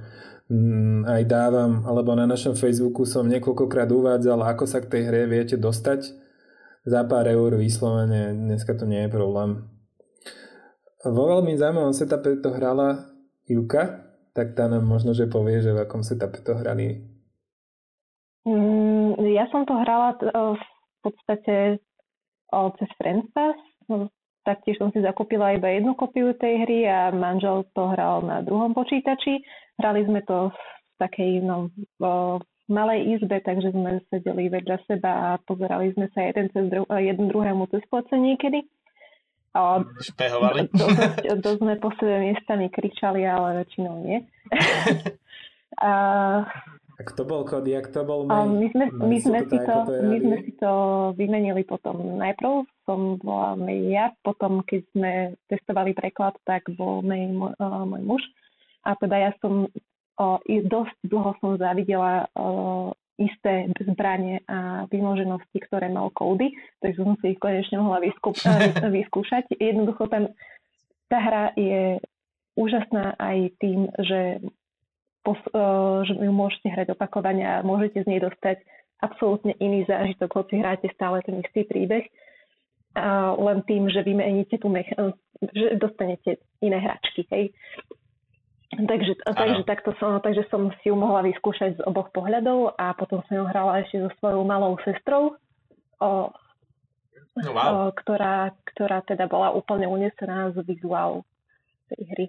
[0.53, 5.25] mm, aj dávam, alebo na našom Facebooku som niekoľkokrát uvádzal, ako sa k tej hre
[5.25, 6.13] viete dostať
[6.85, 9.65] za pár eur vyslovene, dneska to nie je problém.
[11.09, 13.17] Vo veľmi zaujímavom setupe to hrala
[13.49, 17.01] Juka, tak tá nám možno, že povie, že v akom setupe to hrali.
[18.45, 20.61] Mm, ja som to hrala v
[21.01, 21.81] podstate
[22.51, 23.59] cez Friendpass.
[23.87, 24.11] No,
[24.47, 28.75] taktiež som si zakúpila iba jednu kopiu tej hry a manžel to hral na druhom
[28.75, 29.43] počítači.
[29.79, 30.59] Hrali sme to v
[31.03, 31.69] takej no,
[32.67, 37.27] malej izbe, takže sme sedeli vedľa seba a pozerali sme sa jeden, cez dru- jeden
[37.31, 38.67] druhému cez plece niekedy.
[39.57, 40.69] A Špehovali?
[40.69, 44.21] Dosť, dosť sme po sebe miestami kričali, ale väčšinou nie.
[45.81, 45.93] a,
[46.97, 50.17] a kto bol Cody, a kto bol A my sme, my, sme si to, my
[50.17, 50.73] sme si to
[51.13, 52.17] vymenili potom.
[52.17, 55.13] Najprv som bola ja, potom keď sme
[55.53, 58.23] testovali preklad, tak bol May môj, môj muž.
[58.89, 59.69] A teda ja som
[60.17, 67.17] o, dosť dlho som zavidela o, isté zbranie a vymoženosti, ktoré mal Cody, takže som
[67.21, 68.33] si ich konečne mohla vyskú,
[68.97, 69.53] vyskúšať.
[69.61, 70.33] Jednoducho tam
[71.13, 72.01] tá hra je
[72.57, 74.41] úžasná aj tým, že,
[76.07, 78.63] že ju môžete hrať opakovane a môžete z nej dostať
[79.03, 82.07] absolútne iný zážitok, hoci hráte stále ten istý príbeh.
[82.97, 84.97] A len tým, že vymeníte tú mech-
[85.53, 87.29] že dostanete iné hračky.
[87.29, 87.53] Hej.
[88.77, 93.23] Takže, takže, takto som, takže som si ju mohla vyskúšať z oboch pohľadov a potom
[93.25, 95.39] som ju hrala ešte so svojou malou sestrou,
[96.03, 96.29] o,
[97.41, 97.89] no, wow.
[97.89, 101.23] o, ktorá, ktorá teda bola úplne unesená z vizuálu
[101.89, 102.27] tej hry.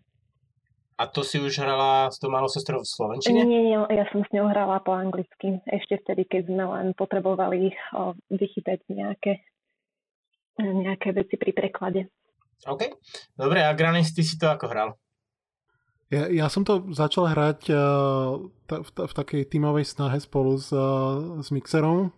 [0.98, 3.46] A to si už hrala s tou malou sestrou v Slovenčine?
[3.46, 5.62] Nie, nie, ja som s ňou hrala po anglicky.
[5.70, 9.46] Ešte vtedy, keď sme len potrebovali o, vychytať nejaké,
[10.58, 12.10] nejaké veci pri preklade.
[12.66, 12.98] OK.
[13.38, 14.90] Dobre, a Granis, ty si to ako hral?
[16.10, 20.72] Ja, ja som to začal hrať uh, ta, v, v takej tímovej snahe spolu s,
[20.72, 22.16] uh, s Mixerom,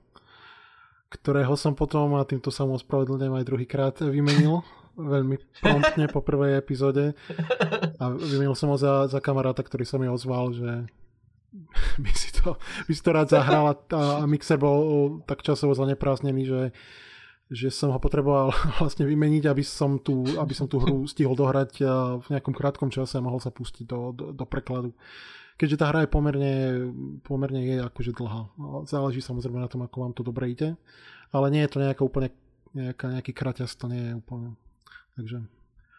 [1.10, 4.62] ktorého som potom, a týmto sa mu ospravedlňujem aj druhýkrát, vymenil
[5.00, 7.16] veľmi promptne po prvej epizóde.
[7.98, 10.72] A vymenil som ho za, za kamaráta, ktorý sa mi ozval, že
[12.04, 16.44] by si to, by si to rád zahral a, a Mixer bol tak časovo zaneprázdnený,
[16.46, 16.62] že
[17.50, 21.82] že som ho potreboval vlastne vymeniť, aby som tú, aby som tú hru stihol dohrať
[22.22, 24.94] v nejakom krátkom čase a mohol sa pustiť do, do, do prekladu.
[25.60, 26.54] Keďže tá hra je pomerne,
[27.20, 28.48] pomerne je akože dlhá.
[28.88, 30.80] Záleží samozrejme na tom, ako vám to dobre ide.
[31.36, 32.32] Ale nie je to nejaká úplne,
[32.72, 34.56] nejaká, nejaký kraťas, to nie je úplne.
[35.20, 35.44] Takže,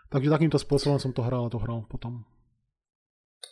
[0.08, 2.24] takže takýmto spôsobom som to hral a to hral potom.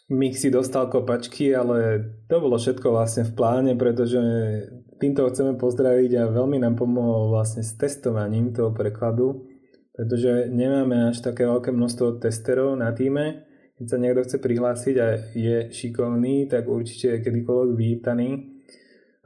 [0.09, 4.21] Mix si dostal kopačky, ale to bolo všetko vlastne v pláne, pretože
[4.97, 9.45] týmto chceme pozdraviť a veľmi nám pomohol vlastne s testovaním toho prekladu,
[9.93, 13.45] pretože nemáme až také veľké množstvo testerov na týme.
[13.77, 18.58] Keď sa niekto chce prihlásiť a je šikovný, tak určite je kedykoľvek vítaný.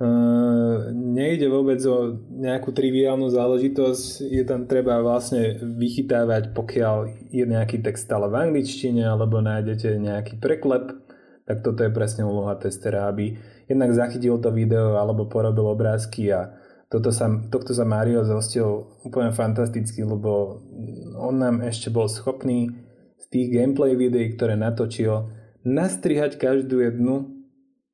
[0.03, 7.79] Uh, nejde vôbec o nejakú triviálnu záležitosť, je tam treba vlastne vychytávať, pokiaľ je nejaký
[7.87, 10.99] text stále v angličtine alebo nájdete nejaký preklep,
[11.47, 13.39] tak toto je presne úloha testera, aby
[13.71, 16.51] jednak zachytil to video alebo porobil obrázky a
[16.91, 20.67] toto sa, tohto sa Mario zostil úplne fantasticky, lebo
[21.15, 22.75] on nám ešte bol schopný
[23.23, 25.31] z tých gameplay videí, ktoré natočil,
[25.63, 27.39] nastrihať každú jednu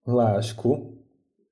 [0.09, 0.98] hlášku,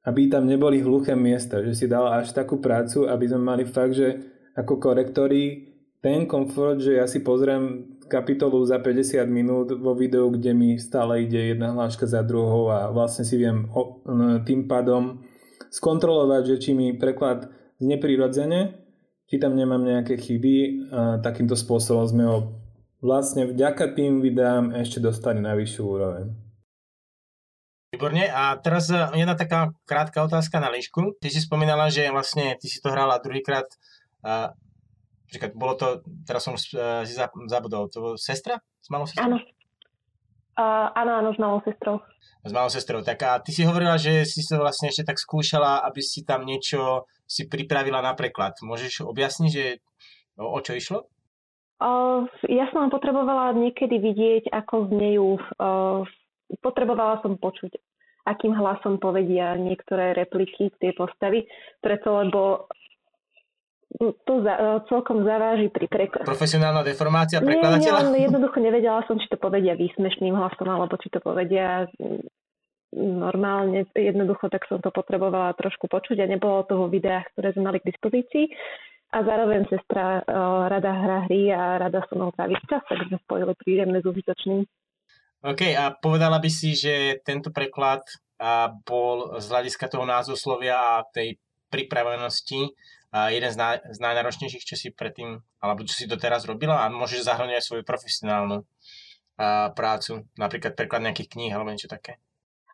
[0.07, 3.99] aby tam neboli hluché miesta, že si dal až takú prácu, aby sme mali fakt,
[3.99, 4.23] že
[4.55, 10.55] ako korektori ten komfort, že ja si pozriem kapitolu za 50 minút vo videu, kde
[10.55, 13.67] mi stále ide jedna hláška za druhou a vlastne si viem
[14.47, 15.27] tým pádom
[15.75, 17.51] skontrolovať, že či mi preklad
[17.83, 18.79] neprirodzene,
[19.27, 22.55] či tam nemám nejaké chyby a takýmto spôsobom sme ho
[23.03, 26.46] vlastne vďaka tým videám ešte dostali na vyššiu úroveň.
[27.97, 28.29] Výborne.
[28.29, 31.17] A teraz e, jedna taká krátka otázka na Lišku.
[31.17, 33.65] Ty si spomínala, že vlastne ty si to hrala druhýkrát
[35.27, 37.15] Počkať, bolo to, teraz som uh, si
[37.51, 38.63] zabudol, to bolo sestra?
[38.79, 39.27] S malou sestrou?
[39.27, 39.39] Áno.
[40.57, 41.99] Uh, áno, áno, s malou sestrou.
[42.47, 43.03] S malou sestrou.
[43.03, 46.47] Tak a ty si hovorila, že si to vlastne ešte tak skúšala, aby si tam
[46.47, 48.55] niečo si pripravila na preklad.
[48.63, 49.83] Môžeš objasniť, že
[50.39, 51.11] o, o čo išlo?
[51.83, 55.29] Uh, ja som potrebovala niekedy vidieť, ako znejú.
[55.59, 56.07] Uh,
[56.63, 57.75] potrebovala som počuť,
[58.27, 61.47] akým hlasom povedia niektoré repliky tie postavy,
[61.79, 62.67] preto lebo
[63.97, 66.29] to za, celkom zaváži pri preklade.
[66.29, 68.13] Profesionálna deformácia prekladateľa?
[68.13, 71.89] Nie, nie, jednoducho nevedela som, či to povedia výsmešným hlasom, alebo či to povedia
[72.97, 73.89] normálne.
[73.95, 77.79] Jednoducho tak som to potrebovala trošku počuť a nebolo to vo videách, ktoré sme mali
[77.81, 78.53] k dispozícii
[79.15, 83.17] a zároveň sestra uh, rada hra hry a rada so mnou tráviť čas, tak sme
[83.23, 84.67] spojili príjemné s užitočným.
[85.47, 88.03] OK, a povedala by si, že tento preklad
[88.83, 91.39] bol z hľadiska toho názvoslovia a tej
[91.71, 92.75] pripravenosti
[93.31, 97.25] jeden z, naj, z najnáročnejších, čo si predtým, alebo čo si doteraz robila a môžeš
[97.25, 98.67] zahrňať svoju profesionálnu
[99.39, 102.21] a, prácu, napríklad preklad nejakých kníh alebo niečo také.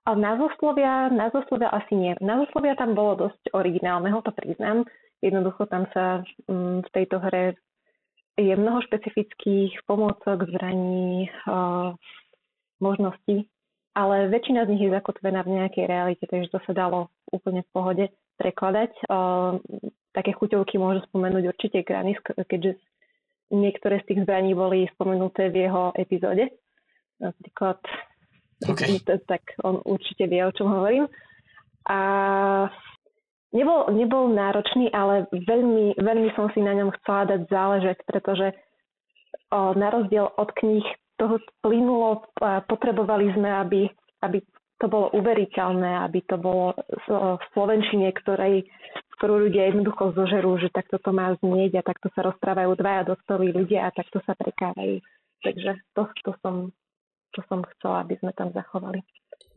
[0.02, 2.12] A názvoslovia, názvoslovia asi nie.
[2.18, 4.82] Názvoslovia tam bolo dosť originálneho, to priznám.
[5.22, 7.54] Jednoducho tam sa mm, v tejto hre
[8.34, 11.30] je mnoho špecifických pomôcok, zbraní,
[12.82, 13.46] možností,
[13.94, 17.70] ale väčšina z nich je zakotvená v nejakej realite, takže to sa dalo úplne v
[17.70, 18.04] pohode
[18.42, 18.90] prekladať.
[20.12, 22.76] Také chuťovky môžu spomenúť určite Granis, keďže
[23.54, 26.50] niektoré z tých zbraní boli spomenuté v jeho epizóde.
[27.22, 27.78] Napríklad,
[28.66, 28.98] okay.
[29.30, 31.06] tak on určite vie, o čom hovorím.
[31.86, 31.98] A
[33.52, 38.56] Nebol, nebol náročný, ale veľmi, veľmi som si na ňom chcela dať záležať, pretože
[39.52, 40.88] o, na rozdiel od kníh
[41.22, 42.26] toho plynulo
[42.66, 43.80] potrebovali sme, aby,
[44.26, 44.42] aby
[44.82, 46.74] to bolo uveriteľné, aby to bolo
[47.06, 48.66] v slovenčine, ktorej,
[49.14, 53.54] ktorú ľudia jednoducho zožerú, že takto to má znieť a takto sa rozprávajú dvaja dospelí
[53.54, 54.98] ľudia a takto sa prekávajú.
[55.46, 56.74] Takže to, to, som,
[57.30, 59.06] to som chcela, aby sme tam zachovali.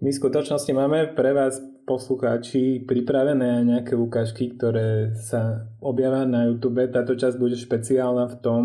[0.02, 1.58] My v skutočnosti máme pre vás
[1.90, 6.86] poslucháči pripravené nejaké ukážky, ktoré sa objavia na YouTube.
[6.90, 8.62] Táto časť bude špeciálna v tom,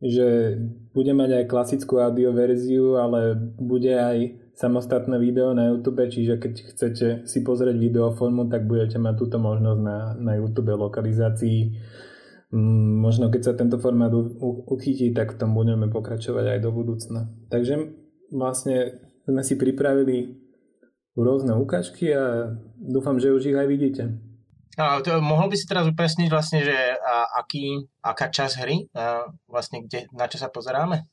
[0.00, 0.60] že
[0.92, 4.16] bude mať aj klasickú audioverziu, ale bude aj
[4.56, 9.80] samostatné video na YouTube, čiže keď chcete si pozrieť videoformu, tak budete mať túto možnosť
[9.80, 11.76] na, na YouTube lokalizácii.
[12.52, 14.12] Mm, možno keď sa tento formát
[14.68, 17.28] uchytí, tak v tom budeme pokračovať aj do budúcna.
[17.52, 17.92] Takže
[18.32, 18.96] vlastne
[19.28, 20.40] sme si pripravili
[21.16, 24.02] rôzne ukážky a dúfam, že už ich aj vidíte.
[24.76, 29.30] A to, mohol by si teraz upresniť vlastne, že a, aký, aká časť hry, a
[29.48, 31.08] vlastne kde, na čo sa pozeráme?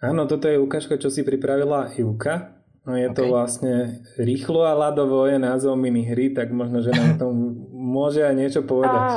[0.00, 2.60] Áno, toto je ukážka, čo si pripravila Ivka.
[2.88, 3.16] No je okay.
[3.16, 3.74] to vlastne
[4.16, 7.28] rýchlo a ľadovo je názov minihry, tak možno, že nám to
[7.96, 9.00] môže aj niečo povedať.
[9.00, 9.08] A,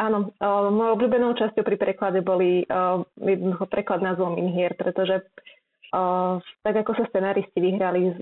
[0.00, 5.20] áno, uh, mojou obľúbenou časťou pri preklade boli uh, jednoducho preklad názvom minihier, pretože
[5.92, 8.20] uh, tak ako sa scenáristi vyhrali s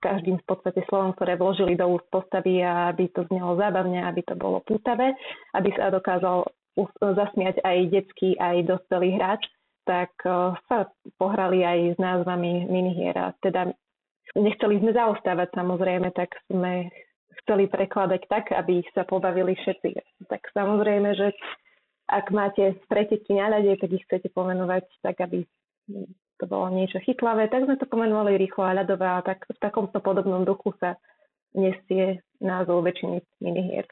[0.00, 4.34] každým v podstate slovom, ktoré vložili do úst postavy, aby to znelo zábavne, aby to
[4.34, 5.12] bolo pútavé,
[5.52, 6.48] aby sa dokázal
[6.98, 9.44] zasmiať aj detský, aj dospelý hráč,
[9.84, 13.16] tak e, sa pohrali aj s názvami minihier.
[13.18, 13.68] A teda
[14.38, 16.88] nechceli sme zaostávať samozrejme, tak sme
[17.44, 19.98] chceli prekladať tak, aby sa pobavili všetci.
[20.30, 21.34] Tak samozrejme, že
[22.10, 25.46] ak máte preteky na ľade, tak ich chcete pomenovať tak, aby
[26.40, 30.00] to bolo niečo chytlavé, tak sme to pomenovali rýchlo a ľadové a tak v takomto
[30.00, 30.96] podobnom duchu sa
[31.52, 33.84] nesie názov väčšiny minihier.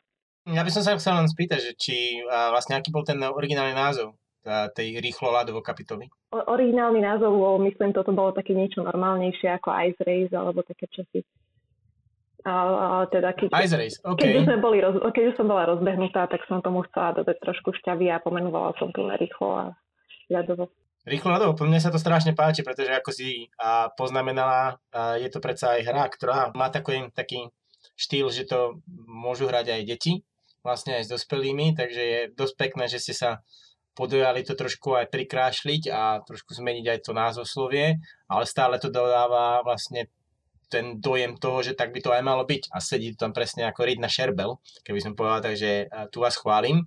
[0.49, 3.77] Ja by som sa chcel len spýtať, že či a vlastne aký bol ten originálny
[3.77, 4.17] názov
[4.49, 6.09] tej rýchlo ľadovo kapitoly?
[6.33, 11.21] O, originálny názov, myslím, toto bolo také niečo normálnejšie ako Ice Race alebo také časy.
[12.49, 14.25] A, teda keď, Ice Race, okay.
[14.25, 17.37] keď, už sme boli roz, keď už som bola rozbehnutá, tak som tomu chcela dodať
[17.45, 19.65] trošku šťavy a pomenovala som to na rýchlo a
[20.33, 20.73] ľadovo.
[21.09, 25.33] Rýchlo na dobu, mne sa to strašne páči, pretože ako si a, poznamenala, a, je
[25.33, 27.49] to predsa aj hra, ktorá má takový, taký
[27.97, 30.13] štýl, že to môžu hrať aj deti,
[30.61, 33.41] vlastne aj s dospelými, takže je dosť pekné, že ste sa
[33.97, 37.99] podojali to trošku aj prikrášliť a trošku zmeniť aj to názvoslovie,
[38.31, 40.07] ale stále to dodáva vlastne
[40.69, 43.65] ten dojem toho, že tak by to aj malo byť a sedí to tam presne
[43.65, 46.85] ako Rid na šerbel, keby som povedal, takže tu vás chválim.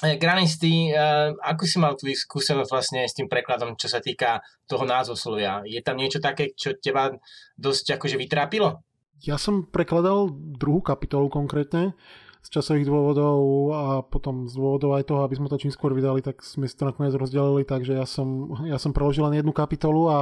[0.00, 4.40] Eh, Granisty, uh, ako si mal tú skúsenosť vlastne s tým prekladom, čo sa týka
[4.64, 5.60] toho názvoslovia?
[5.68, 7.12] Je tam niečo také, čo teba
[7.60, 8.80] dosť akože vytrápilo?
[9.20, 11.92] Ja som prekladal druhú kapitolu konkrétne
[12.40, 13.36] z časových dôvodov
[13.76, 16.72] a potom z dôvodov aj toho, aby sme to čím skôr vydali, tak sme si
[16.72, 20.18] to nakoniec rozdelili, takže ja som, ja som preložil len jednu kapitolu a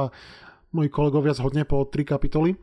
[0.75, 2.59] moji kolegovia zhodne po tri kapitoly.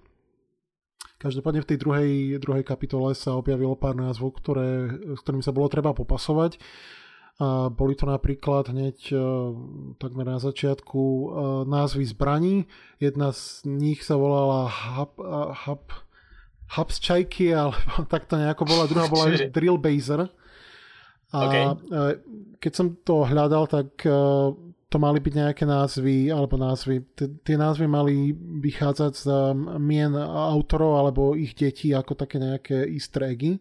[1.17, 2.11] Každopádne v tej druhej,
[2.45, 6.61] druhej kapitole sa objavilo pár názvov, ktoré, s ktorými sa bolo treba popasovať.
[7.37, 9.17] A boli to napríklad hneď e,
[10.01, 11.25] takmer na začiatku e,
[11.69, 12.65] názvy zbraní.
[12.97, 15.85] Jedna z nich sa volala Hub, e, Hub,
[16.81, 18.89] Hubs Čajky, alebo tak to nejako bola.
[18.89, 20.33] Druhá bola Drill Baser.
[21.37, 21.65] A okay.
[22.63, 23.99] keď som to hľadal, tak
[24.87, 27.03] to mali byť nejaké názvy, alebo názvy,
[27.43, 28.31] tie názvy mali
[28.63, 29.27] vychádzať z
[29.83, 33.59] mien autorov alebo ich detí ako také nejaké easter eggy.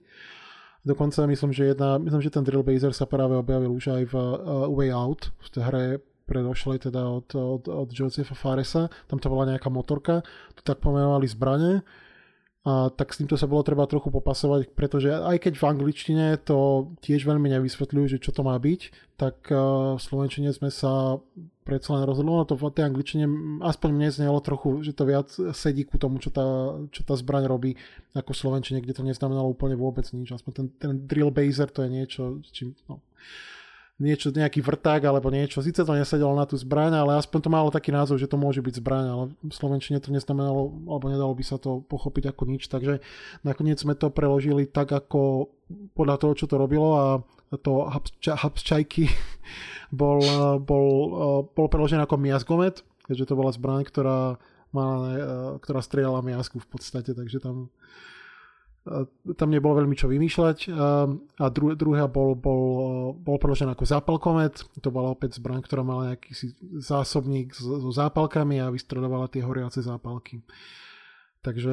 [0.85, 4.15] Dokonca myslím, že jedna, myslím, že ten Drill Baser sa práve objavil už aj v
[4.15, 5.85] uh, Way Out, v tej hre
[6.25, 10.25] predošlej teda od, od, od Josepha Faresa, tam to bola nejaká motorka,
[10.57, 11.85] to tak pomenovali zbrane
[12.65, 16.89] a tak s týmto sa bolo treba trochu popasovať, pretože aj keď v angličtine to
[17.05, 18.81] tiež veľmi nevysvetľujú, že čo to má byť,
[19.21, 21.21] tak v slovenčine sme sa
[21.61, 23.25] predsa len rozhodli, no to v tej angličtine
[23.61, 27.45] aspoň mne znelo trochu, že to viac sedí ku tomu, čo tá, čo tá zbraň
[27.45, 27.77] robí,
[28.17, 30.33] ako v slovenčine, kde to neznamenalo úplne vôbec nič.
[30.33, 33.01] Aspoň ten, ten drill baser to je niečo, čím, no,
[33.95, 35.63] niečo, nejaký vrták alebo niečo.
[35.63, 38.59] Sice to nesedelo na tú zbraň, ale aspoň to malo taký názov, že to môže
[38.59, 42.67] byť zbraň, ale v Slovenčine to neznamenalo, alebo nedalo by sa to pochopiť ako nič,
[42.67, 42.99] takže
[43.47, 45.47] nakoniec sme to preložili tak, ako
[45.95, 47.05] podľa toho, čo to robilo a
[47.63, 47.87] to
[48.27, 49.07] Habsčajky
[49.99, 50.19] bol,
[50.59, 50.87] bol,
[51.55, 54.35] bol preložený ako miazgomet, keďže to bola zbraň, ktorá,
[54.75, 54.99] mala,
[55.63, 57.71] ktorá strieľala miazku v podstate, takže tam
[59.33, 60.69] tam nebolo veľmi čo vymýšľať
[61.41, 62.63] a dru, druhá bol, bol,
[63.17, 68.69] bol preložená ako zápalkomet, to bola opäť zbraň, ktorá mala nejaký zásobník so, zápalkami a
[68.69, 70.45] vystredovala tie horiace zápalky.
[71.41, 71.71] Takže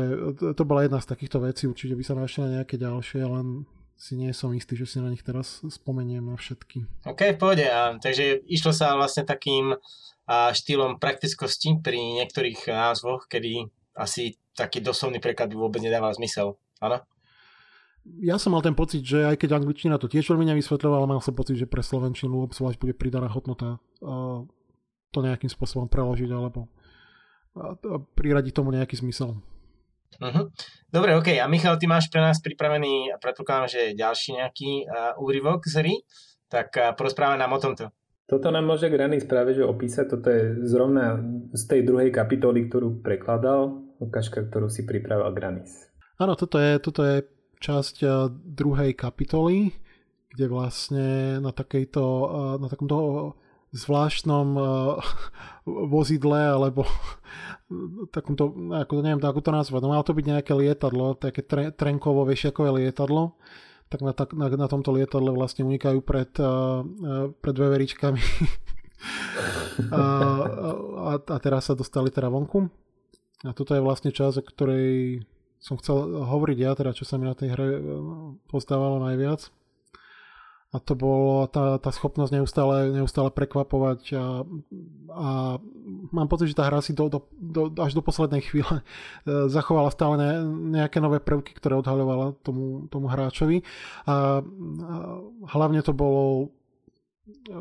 [0.57, 4.33] to bola jedna z takýchto vecí, určite by sa našli nejaké ďalšie, len si nie
[4.33, 7.07] som istý, že si na nich teraz spomeniem na všetky.
[7.07, 7.69] OK, v.
[7.69, 9.77] A, takže išlo sa vlastne takým
[10.27, 16.57] a, štýlom praktickosti pri niektorých názvoch, kedy asi taký doslovný preklad by vôbec nedával zmysel.
[16.83, 16.99] Áno?
[18.19, 21.39] Ja som mal ten pocit, že aj keď angličtina to tiež veľmi nevysvetľovala, mal som
[21.39, 24.43] pocit, že pre slovenčinu obzvlášť bude pridaná hodnota uh,
[25.15, 26.67] to nejakým spôsobom preložiť alebo
[27.55, 27.79] uh,
[28.19, 29.39] priradiť tomu nejaký zmysel.
[30.19, 30.51] Uh-huh.
[30.91, 31.39] Dobre, ok.
[31.39, 35.75] A Michal, ty máš pre nás pripravený, a predpokladám, že ďalší nejaký uh, úryvok z
[35.79, 35.95] hry,
[36.51, 37.87] tak uh, porozprávame nám o tomto.
[38.27, 40.11] Toto nám môže Granny práve že opísať.
[40.11, 41.23] Toto je zrovna
[41.55, 45.92] z tej druhej kapitoly, ktorú prekladal, ukážka, ktorú si pripravil Granis.
[46.23, 47.27] Áno, toto je, toto je
[47.59, 49.75] časť eh, druhej kapitoly,
[50.31, 52.97] kde vlastne na, takejto, eh, na takomto
[53.75, 54.65] zvláštnom eh,
[55.95, 56.87] vozidle alebo
[58.15, 61.75] takomto, ako to neviem, ako to nazvať, no malo to byť nejaké lietadlo, také tre,
[61.75, 63.35] trenkovo vešiakové lietadlo,
[63.91, 66.33] tak na, na, na tomto lietadle vlastne unikajú pred,
[67.45, 68.23] pred veveričkami
[69.93, 70.05] a,
[70.97, 72.73] a, a teraz sa dostali teda vonku.
[73.45, 75.21] A toto je vlastne čas, o ktorej
[75.63, 77.81] som chcel hovoriť ja, teda čo sa mi na tej hre e,
[78.51, 79.47] pozdávalo najviac.
[80.73, 84.25] A to bolo tá, tá schopnosť neustále, neustále prekvapovať a,
[85.13, 85.29] a
[86.17, 88.83] mám pocit, že tá hra si do, do, do, až do poslednej chvíle e,
[89.53, 90.31] zachovala stále ne,
[90.81, 93.61] nejaké nové prvky, ktoré odhaľovala tomu, tomu hráčovi.
[94.09, 94.97] A, a
[95.53, 96.51] hlavne to bolo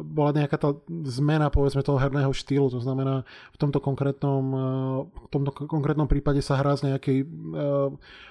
[0.06, 0.70] bola nejaká tá
[1.10, 6.40] zmena povedzme toho herného štýlu, to znamená v tomto konkrétnom, eh, v tomto konkrétnom prípade
[6.44, 7.90] sa hrá z nejakej uh,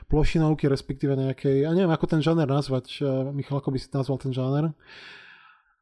[0.08, 4.18] plošinovky, respektíve nejakej, ja neviem ako ten žáner nazvať, uh, Michal, ako by si nazval
[4.18, 4.72] ten žáner?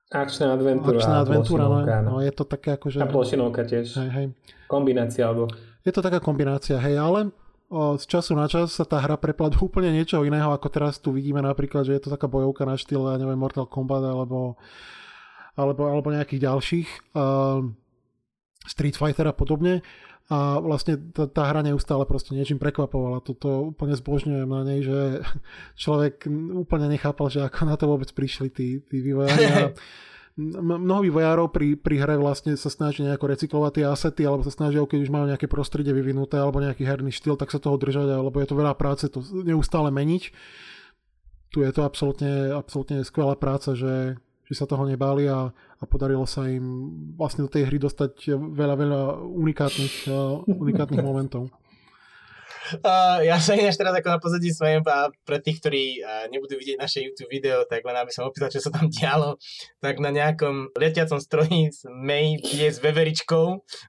[0.09, 0.97] Akčná adventúra.
[0.97, 3.05] Akčná adventúra, no, no, je to také ako, že...
[3.05, 3.93] A plošinovka tiež.
[4.01, 4.26] Hej, hej.
[4.64, 5.52] Kombinácia, alebo...
[5.85, 7.28] Je to taká kombinácia, hej, ale
[7.70, 11.12] z času na čas sa tá hra prepla do úplne niečoho iného, ako teraz tu
[11.12, 14.56] vidíme napríklad, že je to taká bojovka na štýl, ja neviem, Mortal Kombat, alebo
[15.59, 17.66] alebo, alebo nejakých ďalších uh,
[18.70, 19.82] Street Fighter a podobne
[20.28, 23.24] a vlastne tá, tá hra neustále proste niečím prekvapovala.
[23.24, 25.24] Toto úplne zbožňujem na nej, že
[25.82, 29.72] človek úplne nechápal, že ako na to vôbec prišli tí, tí vývojári.
[30.39, 34.85] mnoho vývojárov pri, pri hre vlastne sa snaží nejako recyklovať tie asety, alebo sa snažia,
[34.85, 38.36] keď už majú nejaké prostredie vyvinuté, alebo nejaký herný štýl, tak sa toho držať, lebo
[38.36, 40.22] je to veľa práce to neustále meniť.
[41.48, 46.25] Tu je to absolútne, absolútne skvelá práca, že že sa toho nebáli a, a podarilo
[46.25, 46.89] sa im
[47.20, 50.09] vlastne do tej hry dostať veľa, veľa unikátnych,
[50.65, 51.53] unikátnych momentov.
[52.85, 56.61] Uh, ja sa ináč teraz ako na pozadí smejem a pre tých, ktorí uh, nebudú
[56.61, 59.40] vidieť naše YouTube video, tak len aby som opýtal, čo sa tam dialo,
[59.81, 63.47] tak na nejakom letiacom stroji May je s veveričkou,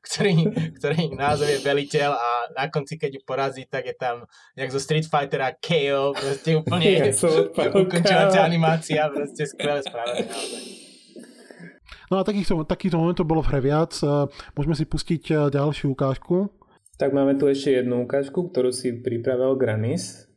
[0.07, 0.35] ktorý,
[0.79, 4.23] ktorý názov je veliteľ a na konci, keď ju porazí, tak je tam
[4.55, 7.11] jak zo Street Fightera KO, proste úplne
[7.83, 10.23] ukončovacia animácia, proste skvelé spravené.
[12.09, 13.93] No a takýchto, takýchto momentov bolo v hre viac.
[14.57, 16.49] Môžeme si pustiť ďalšiu ukážku.
[16.99, 20.27] Tak máme tu ešte jednu ukážku, ktorú si pripravil Granis.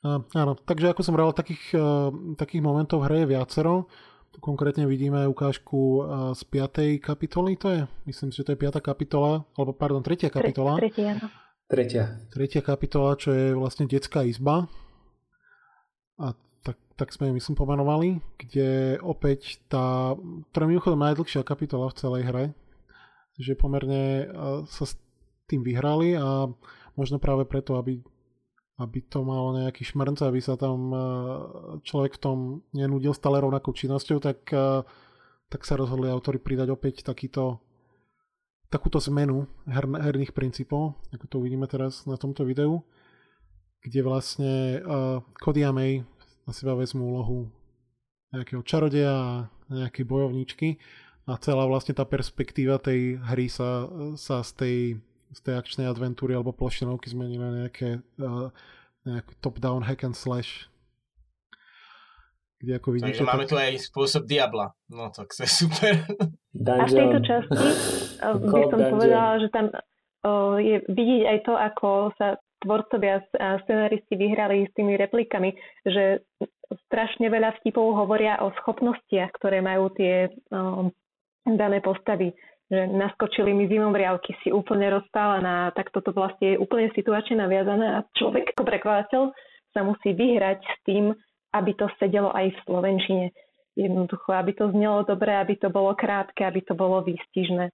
[0.00, 3.84] Uh, áno, takže ako som hovoril, takých, uh, takých momentov hre je viacero.
[4.32, 6.96] Tu konkrétne vidíme ukážku uh, z 5.
[7.04, 8.80] kapitoly, to je, myslím si, že to je 5.
[8.80, 10.32] kapitola, alebo pardon, 3.
[10.32, 10.80] kapitola.
[10.80, 11.28] Tre, tretia, áno.
[11.68, 12.04] Tretia.
[12.32, 14.72] Tretia kapitola, čo je vlastne detská izba.
[16.16, 16.32] A
[16.64, 20.16] tak, tak sme ju myslím pomenovali, kde opäť tá,
[20.56, 22.44] ktorá mimochodom najdlhšia kapitola v celej hre,
[23.36, 24.32] že pomerne
[24.72, 24.96] sa s
[25.46, 26.50] tým vyhrali a
[26.98, 28.02] možno práve preto, aby,
[28.82, 30.90] aby to malo nejaký šmrnc, aby sa tam
[31.86, 32.38] človek v tom
[32.74, 34.50] nenudil stále rovnakou činnosťou, tak,
[35.46, 37.62] tak sa rozhodli autori pridať opäť takýto
[38.66, 42.82] takúto zmenu her, herných princípov, ako to uvidíme teraz na tomto videu,
[43.82, 46.02] kde vlastne uh, a May
[46.46, 47.50] na seba vezmú úlohu
[48.34, 49.30] nejakého čarodeja a
[49.70, 50.68] nejakej bojovníčky
[51.26, 53.86] a celá vlastne tá perspektíva tej hry sa,
[54.18, 54.76] sa z tej,
[55.32, 58.50] z tej akčnej adventúry alebo plošinovky zmení na nejaké, uh,
[59.06, 60.70] nejaký top-down hack and slash.
[62.56, 63.50] Kde ako vidíte, Takže máme tak...
[63.52, 64.72] tu aj spôsob Diabla.
[64.88, 65.92] No tak to je super.
[66.56, 66.80] Dungeon.
[66.80, 68.92] A v tejto časti by som dungeon.
[68.96, 74.72] povedala, že tam uh, je vidieť aj to, ako sa tvorcovia a scenaristi vyhrali s
[74.72, 75.52] tými replikami,
[75.84, 76.24] že
[76.88, 80.88] strašne veľa vtipov hovoria o schopnostiach, ktoré majú tie um,
[81.44, 82.32] dané postavy.
[82.66, 87.86] Že naskočili mi zimom riavky, si úplne rozpálená, tak toto vlastne je úplne situačne naviazané
[87.94, 89.22] a človek ako prekladateľ
[89.70, 91.14] sa musí vyhrať s tým,
[91.54, 93.26] aby to sedelo aj v Slovenčine.
[93.76, 97.70] Jednoducho, aby to znelo dobre, aby to bolo krátke, aby to bolo výstižné.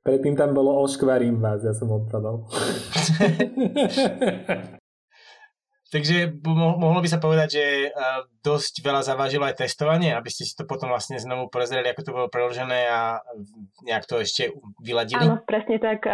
[0.00, 2.44] Predtým tam bolo oškvarím vás, ja som odpadal.
[5.90, 7.64] Takže mohlo by sa povedať, že
[8.46, 12.14] dosť veľa zavážilo aj testovanie, aby ste si to potom vlastne znovu prezreli, ako to
[12.14, 13.18] bolo preložené a
[13.82, 15.18] nejak to ešte vyladili?
[15.18, 16.06] Áno, presne tak.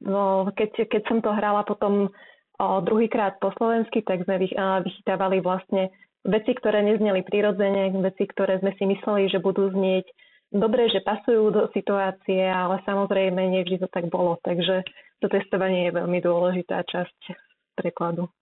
[0.00, 2.08] No, keď, keď som to hrala potom
[2.56, 5.92] druhýkrát po slovensky, tak sme vychytávali vlastne
[6.24, 10.08] veci, ktoré nezneli prirodzene, veci, ktoré sme si mysleli, že budú znieť
[10.56, 14.40] dobre, že pasujú do situácie, ale samozrejme nevždy to tak bolo.
[14.40, 14.88] Takže
[15.20, 17.20] to testovanie je veľmi dôležitá časť
[17.76, 18.32] prekladu.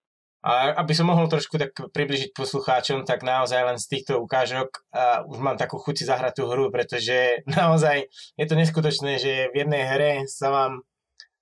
[0.40, 5.20] A aby som mohol trošku tak približiť poslucháčom, tak naozaj len z týchto ukážok uh,
[5.28, 8.08] už mám takú chuť zahrať tú hru, pretože naozaj
[8.40, 10.72] je to neskutočné, že v jednej hre sa vám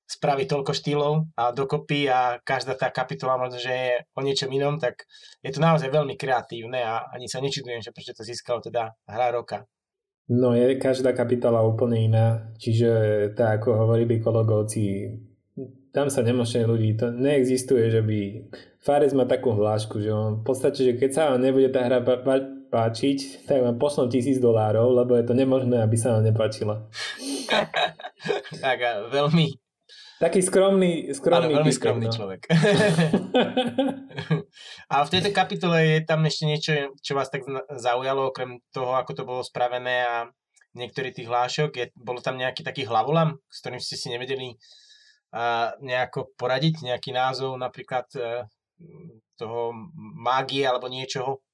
[0.09, 4.81] spraví toľko štýlov a dokopy a každá tá kapitola možno, že je o niečom inom,
[4.81, 5.05] tak
[5.45, 9.29] je to naozaj veľmi kreatívne a ani sa nečudujem, že prečo to získalo teda hra
[9.31, 9.69] roka.
[10.29, 12.27] No je každá kapitola úplne iná,
[12.57, 12.89] čiže
[13.37, 15.13] tak ako hovorili kolegovci,
[15.93, 18.19] tam sa nemočne ľudí, to neexistuje, že by
[18.79, 22.01] Fares má takú hlášku, že on v podstate, že keď sa vám nebude tá hra
[22.69, 26.87] páčiť, tak vám pošlom tisíc dolárov, lebo je to nemožné, aby sa vám nepáčila.
[28.65, 29.57] tak a veľmi
[30.19, 32.15] taký skromný, skromný, Ale veľmi typ, skromný no.
[32.15, 32.41] človek.
[34.93, 37.47] a v tejto kapitole je tam ešte niečo, čo vás tak
[37.79, 40.17] zaujalo, okrem toho, ako to bolo spravené a
[40.77, 41.71] niektorých tých hlášok.
[41.79, 44.59] Je, bolo tam nejaký taký hlavolam, s ktorým ste si nevedeli
[45.29, 48.49] a nejako poradiť, nejaký názov napríklad e,
[49.37, 49.77] toho
[50.17, 51.45] mágie alebo niečoho?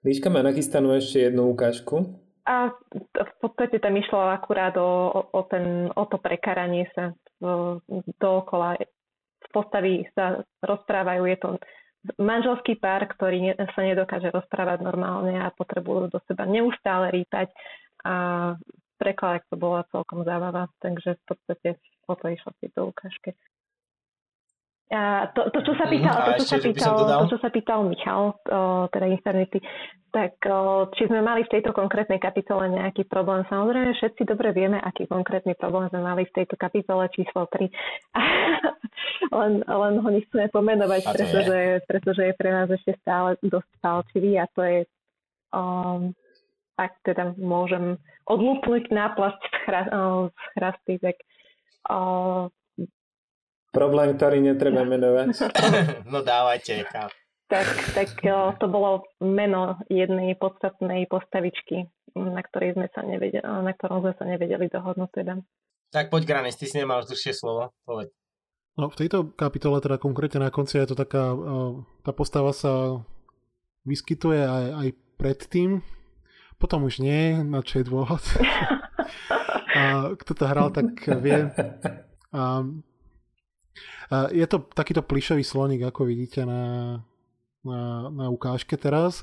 [0.00, 2.08] Líška má nachystanú ešte jednu ukážku.
[2.48, 7.12] A v podstate tam išlo akurát o, o, ten, o to prekaranie sa
[8.16, 8.80] dookola.
[9.52, 11.48] Postavy sa rozprávajú, je to
[12.16, 17.52] manželský pár, ktorý sa nedokáže rozprávať normálne a potrebujú do seba neustále rýpať
[18.00, 18.14] a
[18.96, 21.68] preklad to bola celkom zábava, takže v podstate
[22.10, 23.38] o to išlo v tejto ukážke.
[24.90, 25.92] A to, to, čo sa mhm.
[25.94, 29.62] pýtal, to, čo sa pýtal, to, čo sa pýtal Michal, o, teda internety,
[30.10, 33.46] tak o, či sme mali v tejto konkrétnej kapitole nejaký problém.
[33.46, 37.70] Samozrejme, všetci dobre vieme, aký konkrétny problém sme mali v tejto kapitole číslo 3.
[39.38, 41.74] len, len ho nechceme pomenovať, pretože, je.
[41.86, 44.78] pretože je pre nás ešte stále dosť palčivý a to je,
[45.54, 46.10] um,
[46.74, 47.94] ak teda môžem
[48.26, 49.82] odlúpnuť náplasť z, chra,
[50.34, 51.14] z chrasty, tak
[53.70, 55.26] Problém, ktorý netreba menovať.
[56.12, 56.84] no dávajte.
[57.50, 58.08] Tak, tak
[58.58, 64.24] to bolo meno jednej podstatnej postavičky, na, ktorej sme sa nevedeli, na ktorom sme sa
[64.26, 65.34] nevedeli dohodnúť teda.
[65.90, 68.14] Tak poď, Granis, ty si nemal dlhšie slovo, povedz.
[68.78, 71.34] No v tejto kapitole, teda konkrétne na konci je to taká,
[72.06, 73.02] tá postava sa
[73.82, 74.88] vyskytuje aj, aj
[75.18, 75.70] predtým,
[76.62, 78.22] potom už nie, na čo je dôvod.
[79.80, 81.48] a kto to hral, tak vie.
[84.10, 86.62] A je to takýto plišový sloník, ako vidíte na,
[87.62, 89.22] na, na ukážke teraz.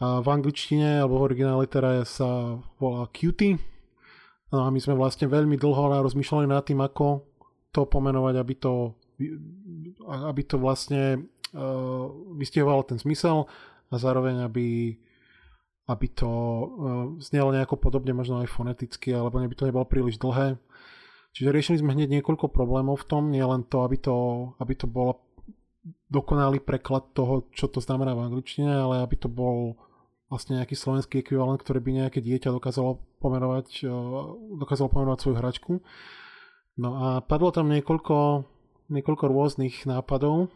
[0.00, 3.60] A v angličtine alebo v originále teda sa volá Cutie.
[4.52, 7.24] No a my sme vlastne veľmi dlho rozmýšľali nad tým, ako
[7.72, 8.96] to pomenovať, aby to,
[10.08, 12.06] aby to vlastne uh,
[12.36, 13.44] vystihovalo ten zmysel
[13.92, 14.96] a zároveň aby,
[15.86, 16.66] aby to uh,
[17.22, 20.58] znelo nejako podobne, možno aj foneticky, alebo aby to nebolo príliš dlhé.
[21.36, 24.16] Čiže riešili sme hneď niekoľko problémov v tom, nie len to, aby to,
[24.58, 25.20] aby to bolo
[26.10, 29.76] dokonalý preklad toho, čo to znamená v angličtine, ale aby to bol
[30.26, 33.86] vlastne nejaký slovenský ekvivalent, ktorý by nejaké dieťa dokázalo pomenovať,
[34.58, 35.72] dokázalo pomenovať svoju hračku.
[36.76, 38.44] No a padlo tam niekoľko,
[38.90, 40.50] niekoľko rôznych nápadov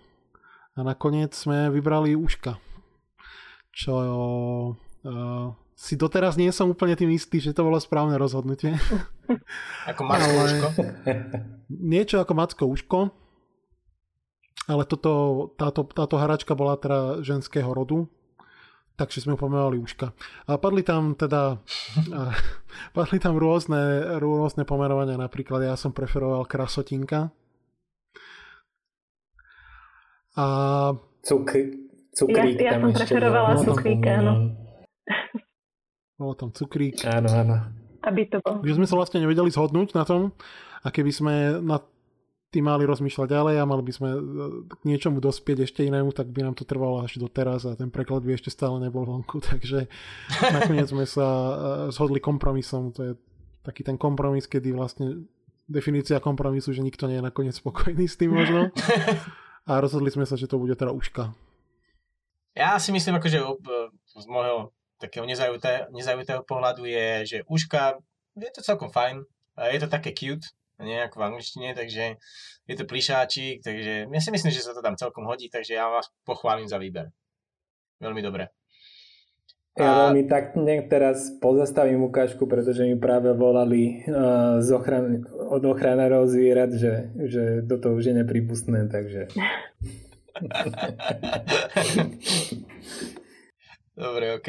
[0.75, 2.59] a nakoniec sme vybrali uška,
[3.71, 3.95] čo
[5.05, 8.77] uh, si doteraz nie som úplne tým istý, že to bolo správne rozhodnutie.
[9.91, 10.69] Ako Macko uško?
[11.95, 13.01] Niečo ako Macko uško,
[14.69, 15.13] ale toto,
[15.57, 18.05] táto, táto hračka bola teda ženského rodu,
[19.01, 20.13] takže sme pomenovali Uška.
[20.45, 21.57] A padli tam teda
[22.13, 22.21] a,
[22.97, 27.33] padli tam rôzne, rôzne pomenovania, napríklad ja som preferoval Krasotinka.
[30.37, 30.47] A...
[31.25, 31.75] Cukr,
[32.15, 34.55] cukrík ja, ja som preferovala cukrík, áno.
[36.21, 37.01] Bolo tam cukrík.
[37.09, 37.57] Áno, áno.
[38.05, 38.61] Aby to bolo.
[38.61, 40.37] Že sme sa vlastne nevedeli zhodnúť na tom
[40.85, 41.35] a keby sme
[41.65, 41.81] na
[42.51, 44.21] tí mali rozmýšľať ďalej a mali by sme e,
[44.67, 47.95] k niečomu dospieť ešte inému, tak by nám to trvalo až do teraz a ten
[47.95, 49.87] preklad by ešte stále nebol vonku, takže
[50.51, 51.55] nakoniec sme sa e,
[51.95, 53.13] zhodli kompromisom, to je
[53.63, 55.31] taký ten kompromis, kedy vlastne
[55.71, 58.75] definícia kompromisu, že nikto nie je nakoniec spokojný s tým možno
[59.71, 61.31] a rozhodli sme sa, že to bude teda uška.
[62.59, 63.39] Ja si myslím, akože
[64.11, 67.97] z môjho takého nezaujutého, nezaujutého pohľadu je, že uška
[68.37, 69.25] je to celkom fajn,
[69.73, 70.47] je to také cute,
[70.79, 72.17] nejak v angličtine, takže
[72.69, 75.91] je to plišáčik, takže ja si myslím, že sa to tam celkom hodí, takže ja
[75.91, 77.11] vás pochválim za výber.
[78.01, 78.49] Veľmi dobre.
[79.79, 80.59] Ja veľmi tak
[80.91, 87.63] teraz pozastavím ukážku, pretože mi práve volali uh, z ochran- od ochranárov zvierat, že, že
[87.65, 89.31] toto už je nepripustné, takže...
[94.01, 94.49] Dobre, OK.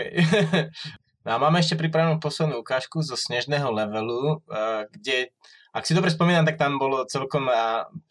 [1.28, 5.36] No a máme ešte pripravenú poslednú ukážku zo snežného levelu, uh, kde
[5.72, 7.48] ak si dobre spomínam, tak tam bolo celkom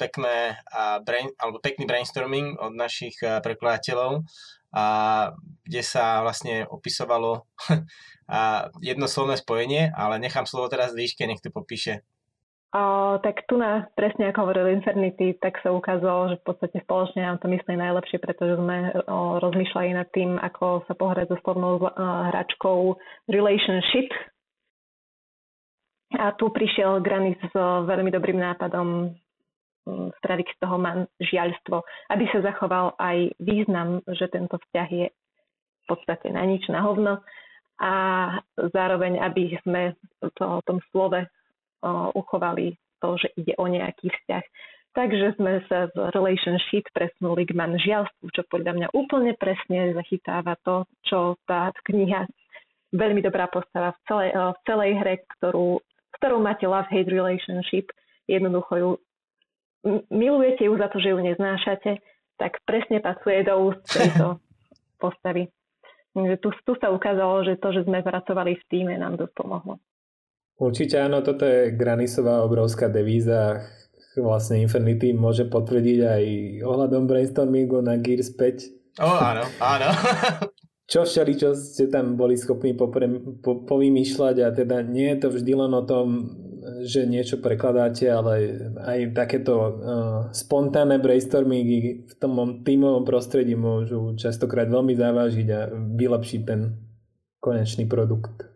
[0.00, 0.56] pekné,
[1.04, 4.24] brain, alebo pekný brainstorming od našich prekladateľov,
[4.72, 4.84] a
[5.68, 7.44] kde sa vlastne opisovalo
[8.88, 12.00] jedno slovné spojenie, ale nechám slovo teraz líške, nech to popíše.
[12.70, 17.26] O, tak tu na, presne ako hovoril Infernity, tak sa ukázalo, že v podstate spoločne
[17.26, 21.82] nám to myslí najlepšie, pretože sme o, rozmýšľali nad tým, ako sa pohrať so slovnou
[22.30, 22.94] hračkou
[23.26, 24.14] relationship,
[26.18, 27.54] a tu prišiel Granis s
[27.86, 29.14] veľmi dobrým nápadom
[29.86, 31.76] mm, spraviť z toho manžiaľstvo,
[32.10, 37.22] aby sa zachoval aj význam, že tento vzťah je v podstate na nič, na hovno.
[37.78, 37.92] A
[38.74, 39.94] zároveň, aby sme
[40.34, 41.26] to, o tom slove o,
[42.14, 44.44] uchovali to, že ide o nejaký vzťah.
[44.90, 50.82] Takže sme sa z relationship presunuli k manžialstvu, čo podľa mňa úplne presne zachytáva to,
[51.06, 52.26] čo tá kniha
[52.90, 55.78] veľmi dobrá postava v celej, v celej hre, ktorú
[56.20, 57.88] ktorou máte love-hate relationship,
[58.28, 58.90] jednoducho ju
[60.12, 62.04] milujete ju za to, že ju neznášate,
[62.36, 64.36] tak presne pasuje do úst tejto
[65.02, 65.48] postavy.
[66.12, 69.80] Tu, tu sa ukázalo, že to, že sme pracovali v týme, nám dosť pomohlo.
[70.60, 73.64] Určite áno, toto je Granisová obrovská devíza.
[74.12, 76.22] Vlastne Infinity môže potvrdiť aj
[76.60, 79.00] ohľadom brainstormingu na Gears 5.
[79.00, 79.88] O, áno, áno.
[80.90, 83.06] čo všeli, čo ste tam boli schopní popre,
[83.40, 86.06] po, povymýšľať a teda nie je to vždy len o tom,
[86.82, 89.70] že niečo prekladáte, ale aj takéto uh,
[90.34, 96.76] spontánne brainstormingy v tom tímovom prostredí môžu častokrát veľmi závažiť a vylepšiť ten
[97.40, 98.50] konečný produkt.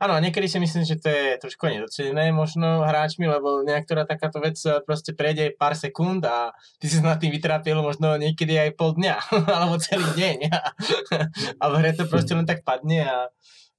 [0.00, 4.56] Áno, niekedy si myslím, že to je trošku nedocenené možno hráčmi, lebo niektorá takáto vec
[4.88, 9.14] proste prejde pár sekúnd a ty si nad tým vytrápil možno niekedy aj pol dňa,
[9.60, 10.38] alebo celý deň.
[10.48, 10.60] A,
[11.60, 13.28] a v hre to proste len tak padne a,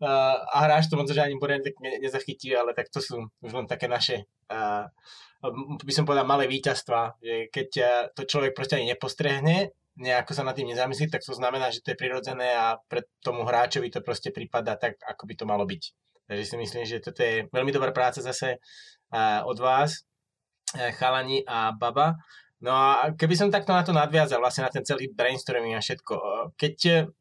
[0.06, 0.12] a,
[0.46, 3.66] a hráč to možno, že ani poriadne ne, nezachytí, ale tak to sú už len
[3.66, 4.94] také naše a,
[5.82, 7.70] by som povedal malé víťazstva, že keď
[8.14, 11.92] to človek proste ani nepostrehne, nejako sa nad tým nezamyslí, tak to znamená, že to
[11.92, 16.11] je prirodzené a pre tomu hráčovi to proste prípada tak, ako by to malo byť.
[16.32, 18.56] Takže si myslím, že toto je veľmi dobrá práca zase
[19.44, 20.08] od vás,
[20.72, 22.16] e, chalani a baba.
[22.64, 26.16] No a keby som takto na to nadviazal, vlastne na ten celý brainstorming a všetko.
[26.56, 26.76] Keď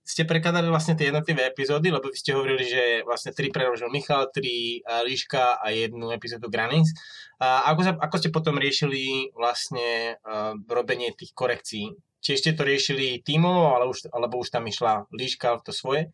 [0.04, 4.28] ste prekladali vlastne tie jednotlivé epizódy, lebo vy ste hovorili, že vlastne tri preložil Michal,
[4.30, 6.92] tri Líška a jednu epizódu Granis.
[7.40, 10.20] Ako, ako ste potom riešili vlastne
[10.68, 11.88] robenie tých korekcií?
[12.20, 16.12] Či ste to riešili tímovo, ale už, alebo už tam išla Líška to svoje?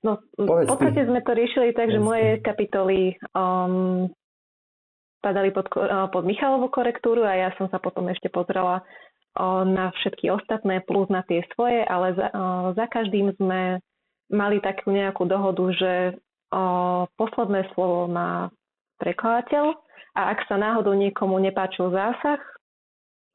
[0.00, 4.08] No, v podstate sme to riešili tak, že moje kapitoly um,
[5.20, 9.92] padali pod, uh, pod Michalovú korektúru a ja som sa potom ešte pozrela uh, na
[10.00, 13.84] všetky ostatné plus na tie svoje, ale za, uh, za každým sme
[14.32, 18.48] mali takú nejakú dohodu, že uh, posledné slovo má
[18.96, 19.76] prekladateľ
[20.16, 22.40] a ak sa náhodou niekomu nepáčil zásah,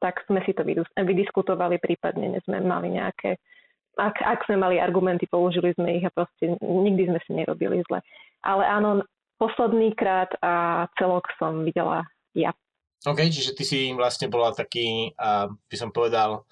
[0.01, 0.65] tak sme si to
[0.97, 3.37] vydiskutovali, prípadne sme mali nejaké
[3.97, 7.99] ak, ak sme mali argumenty, použili sme ich a proste nikdy sme si nerobili zle.
[8.45, 9.03] Ale áno,
[9.41, 12.07] posledný krát a celok som videla
[12.37, 12.55] ja.
[13.05, 16.47] OK, čiže ty si vlastne bola taký, uh, by som povedal,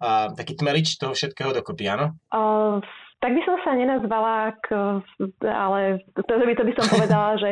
[0.00, 2.16] uh, taký tmelič toho všetkého dokopy, áno?
[2.32, 2.80] Uh,
[3.18, 5.02] tak by som sa nenazvala, k,
[5.42, 7.50] ale to, to, by, to by som povedala, že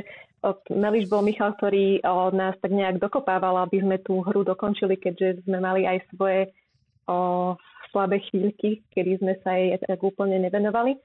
[0.71, 1.99] Meliš bol Michal, ktorý
[2.31, 6.55] nás tak nejak dokopával, aby sme tú hru dokončili, keďže sme mali aj svoje
[7.11, 7.55] o,
[7.97, 11.01] slabé chvíľky, kedy sme sa jej tak úplne nevenovali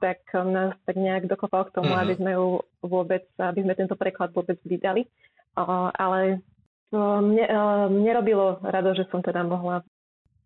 [0.00, 2.04] tak nás tak nejak dokopal k tomu, mm-hmm.
[2.04, 2.46] aby sme ju
[2.84, 5.08] vôbec, aby sme tento preklad vôbec vydali.
[5.56, 6.44] Uh, ale
[6.92, 9.80] to mne, uh, mne robilo rado, že som teda mohla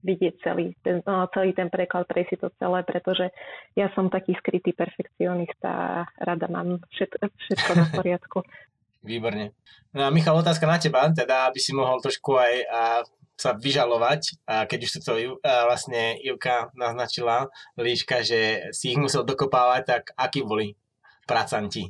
[0.01, 3.27] vidieť celý ten, uh, celý ten preklad, prejsť si to celé, pretože
[3.77, 5.91] ja som taký skrytý perfekcionista a
[6.23, 8.39] rada mám všetko, všetko na poriadku.
[9.03, 9.53] Výborne.
[9.91, 12.81] No a Michal, otázka na teba, teda aby si mohol trošku aj a,
[13.41, 17.49] sa vyžalovať, a keď už to vlastne Ivka naznačila,
[17.81, 20.77] Líška, že si ich musel dokopávať, tak akí boli
[21.25, 21.89] pracanti?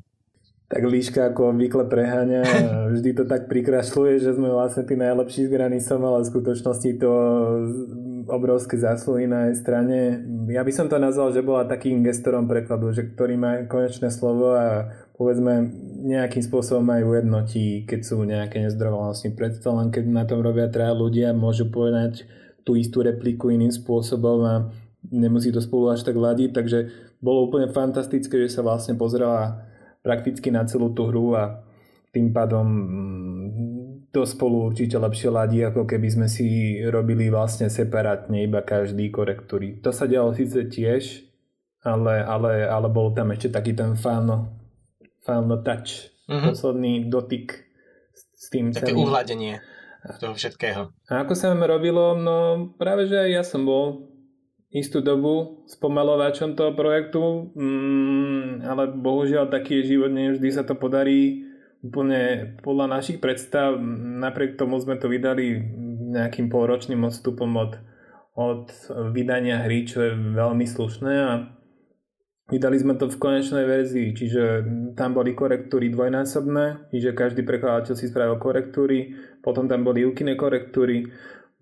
[0.71, 2.47] tak líška ako obvykle preháňa
[2.95, 7.13] vždy to tak prikrašľuje, že sme vlastne tí najlepší zgraní som, ale v skutočnosti to
[8.31, 10.23] obrovské zásluhy na jej strane.
[10.47, 14.55] Ja by som to nazval, že bola takým gestorom prekladu, že ktorý má konečné slovo
[14.55, 15.69] a povedzme
[16.01, 19.37] nejakým spôsobom aj ujednotí, keď sú nejaké nezdravolosti.
[19.37, 22.25] Predsa len keď na tom robia traja ľudia, môžu povedať
[22.65, 24.55] tú istú repliku iným spôsobom a
[25.13, 26.79] nemusí to spolu až tak ladiť, takže
[27.21, 29.61] bolo úplne fantastické, že sa vlastne pozrela
[30.01, 31.69] prakticky na celú tú hru a
[32.17, 33.47] tým pádom mm,
[34.17, 39.85] to spolu určite lepšie ladí, ako keby sme si robili vlastne separátne iba každý korektúry.
[39.85, 41.29] To sa dialo síce tiež,
[41.85, 44.60] ale, ale, ale bol tam ešte taký ten fan,
[45.25, 46.53] fan touch, uh-huh.
[46.53, 47.67] posledný dotyk
[48.15, 49.05] s tým Také celým.
[49.05, 49.55] uhladenie
[50.21, 50.97] toho všetkého.
[51.13, 54.09] A ako sa nám robilo, no práve že aj ja som bol
[54.73, 60.79] istú dobu s pomalovačom toho projektu, mm, ale bohužiaľ taký je život, nevždy sa to
[60.79, 61.45] podarí
[61.83, 63.77] úplne podľa našich predstav.
[64.21, 65.59] Napriek tomu sme to vydali
[66.17, 67.73] nejakým polročným odstupom od,
[68.39, 68.71] od
[69.11, 71.60] vydania hry, čo je veľmi slušné a
[72.51, 74.43] vydali sme to v konečnej verzii, čiže
[74.99, 81.09] tam boli korektúry dvojnásobné, čiže každý prekladateľ si spravil korektúry, potom tam boli Ukine korektúry,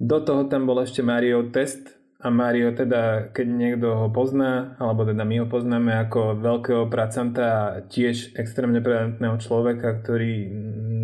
[0.01, 5.07] do toho tam bol ešte Mario test, a Mario teda, keď niekto ho pozná, alebo
[5.07, 10.51] teda my ho poznáme ako veľkého pracanta a tiež extrémne predantného človeka, ktorý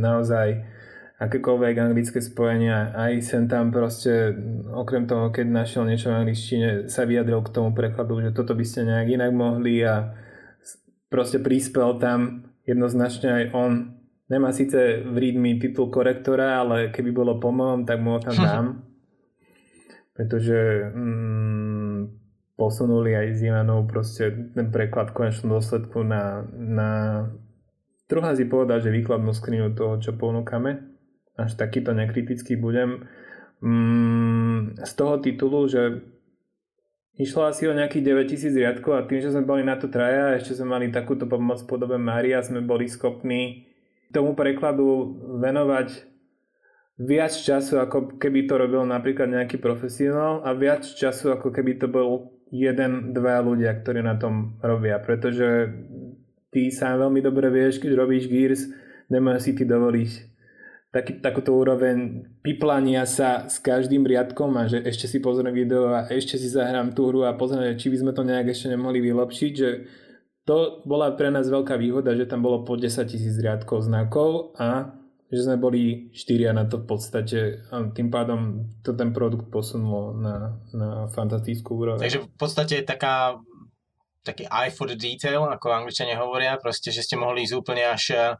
[0.02, 0.73] naozaj
[1.14, 4.34] akékoľvek anglické spojenia, aj sem tam proste,
[4.74, 8.64] okrem toho, keď našiel niečo v angličtine, sa vyjadril k tomu prekladu, že toto by
[8.66, 10.10] ste nejak inak mohli a
[11.06, 13.72] proste prispel tam jednoznačne aj on.
[14.26, 17.54] Nemá síce v readme titul korektora, ale keby bolo po
[17.86, 18.66] tak mu ho tam dám
[20.14, 21.98] pretože mm,
[22.54, 26.90] posunuli aj s Ivanou proste ten preklad v konečnom dôsledku na, na
[28.06, 30.93] druhá si povedať, že výkladnú skrinu toho, čo ponúkame.
[31.34, 33.06] Až takýto nekritický budem.
[33.64, 36.04] Mm, z toho titulu, že
[37.18, 40.36] išlo asi o nejakých 9000 riadkov a tým, že sme boli na to traja a
[40.38, 43.70] ešte sme mali takúto pomoc v podobe Mária, sme boli schopní
[44.10, 46.06] tomu prekladu venovať
[46.98, 51.90] viac času, ako keby to robil napríklad nejaký profesionál a viac času, ako keby to
[51.90, 55.74] bol jeden, dva ľudia, ktorí na tom robia, pretože
[56.54, 58.62] ty sám veľmi dobre vieš, keď robíš Gears,
[59.10, 60.10] nemôžeš si ty dovoliť
[60.94, 66.06] taký, takúto úroveň piplania sa s každým riadkom a že ešte si pozriem video a
[66.06, 69.52] ešte si zahrám tú hru a pozriem, či by sme to nejak ešte nemohli vylepšiť,
[69.58, 69.68] že
[70.46, 74.94] to bola pre nás veľká výhoda, že tam bolo po 10 tisíc riadkov znakov a
[75.34, 80.14] že sme boli štyria na to v podstate a tým pádom to ten produkt posunulo
[80.14, 82.06] na, na fantastickú úroveň.
[82.06, 83.42] Takže v podstate taká
[84.22, 88.36] taký eye for the detail, ako angličania hovoria, proste, že ste mohli ísť úplne až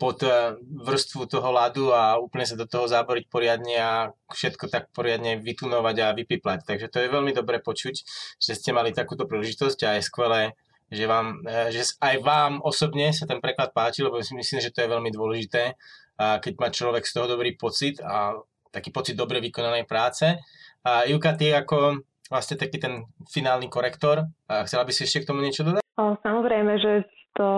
[0.00, 3.92] pod eh, vrstvu toho ľadu a úplne sa do toho záboriť poriadne a
[4.32, 6.64] všetko tak poriadne vytunovať a vypiplať.
[6.64, 7.94] Takže to je veľmi dobre počuť,
[8.40, 10.42] že ste mali takúto príležitosť a je skvelé,
[10.88, 14.72] že, vám, eh, že aj vám osobne sa ten preklad páči, lebo si myslím, že
[14.72, 15.76] to je veľmi dôležité,
[16.20, 18.36] keď má človek z toho dobrý pocit a
[18.68, 20.36] taký pocit dobre vykonanej práce.
[20.84, 25.28] A Juka, ty ako vlastne taký ten finálny korektor, a chcela by si ešte k
[25.32, 25.82] tomu niečo dodať?
[25.96, 26.92] O, samozrejme, že
[27.34, 27.48] to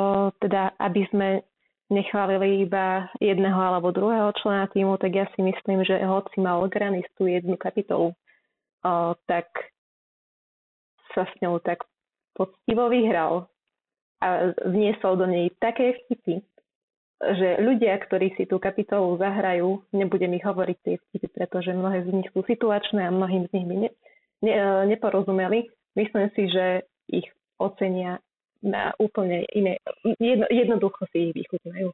[0.40, 1.42] teda, aby sme
[1.92, 7.28] nechválili iba jedného alebo druhého člena týmu, tak ja si myslím, že hoci mal granistu
[7.28, 8.16] jednu kapitolu,
[8.82, 8.92] o,
[9.28, 9.46] tak
[11.12, 11.84] sa s ňou tak
[12.32, 13.52] poctivo vyhral
[14.24, 16.40] a vniesol do nej také vtipy,
[17.22, 22.10] že ľudia, ktorí si tú kapitolu zahrajú, nebudem ich hovoriť tie vtipy, pretože mnohé z
[22.10, 23.90] nich sú situačné a mnohým z nich by ne,
[24.42, 27.28] ne, e, neporozumeli, myslím si, že ich
[27.62, 28.18] ocenia
[28.62, 29.82] na úplne iné,
[30.22, 31.90] jedno, jednoducho si ich vychutnajú.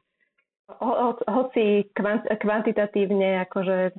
[0.69, 3.93] Ho, ho, hoci kvant, kvantitatívne akože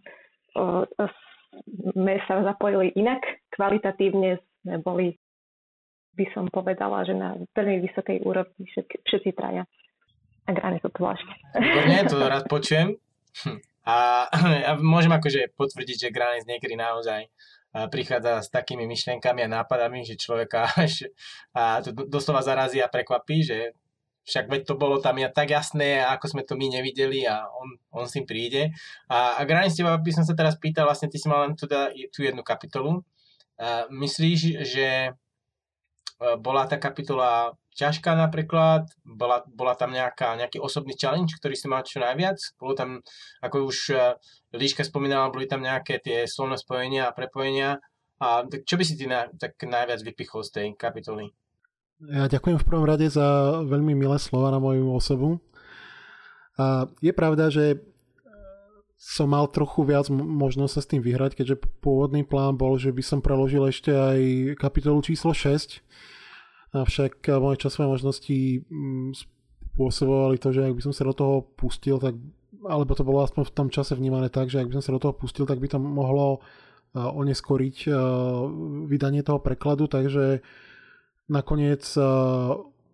[1.91, 3.23] sme sa zapojili inak,
[3.55, 5.19] kvalitatívne sme boli,
[6.15, 9.67] by som povedala, že na veľmi vysokej úrovni všetci, všetci traja.
[10.47, 11.27] A Grany to zvlášť.
[11.91, 12.99] Nie, to rád počujem.
[13.87, 17.27] A, a môžem akože potvrdiť, že Granis niekedy naozaj
[17.71, 21.07] prichádza s takými myšlienkami a nápadami, že človeka až
[21.55, 23.79] a to doslova zarazí a prekvapí, že
[24.31, 27.75] však veď to bolo tam ja tak jasné, ako sme to my nevideli a on,
[27.91, 28.71] on s príde.
[29.09, 31.91] A, a Granis, teba by som sa teraz pýtal, vlastne ty si mal len teda,
[32.13, 33.03] tú jednu kapitolu.
[33.57, 35.11] A myslíš, že e,
[36.39, 41.87] bola tá kapitola ťažká napríklad, bola, bola tam nejaká, nejaký osobný challenge, ktorý si mal
[41.87, 42.91] čo najviac, bolo tam,
[43.41, 43.97] ako už e,
[44.51, 47.79] Líška spomínala, boli tam nejaké tie slovné spojenia a prepojenia,
[48.21, 51.33] a tak čo by si ty na, tak najviac vypichol z tej kapitoly?
[52.05, 55.41] Ja ďakujem v prvom rade za veľmi milé slova na moju osobu.
[56.61, 57.81] A je pravda, že
[59.01, 63.01] som mal trochu viac možnosť sa s tým vyhrať, keďže pôvodný plán bol, že by
[63.01, 64.21] som preložil ešte aj
[64.61, 65.81] kapitolu číslo 6,
[66.71, 69.11] Avšak eh, moje časové možnosti mm,
[69.75, 72.15] spôsobovali to, že ak by som sa do toho pustil, tak,
[72.67, 75.03] alebo to bolo aspoň v tom čase vnímané tak, že ak by som sa do
[75.03, 77.95] toho pustil, tak by to mohlo eh, oneskoriť eh,
[78.87, 80.43] vydanie toho prekladu, takže
[81.31, 81.87] nakoniec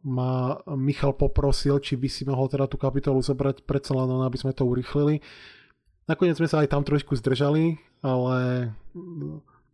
[0.07, 4.55] ma Michal poprosil, či by si mohol teda tú kapitolu zobrať predsa len, aby sme
[4.55, 5.19] to urychlili.
[6.07, 8.71] Nakoniec sme sa aj tam trošku zdržali, ale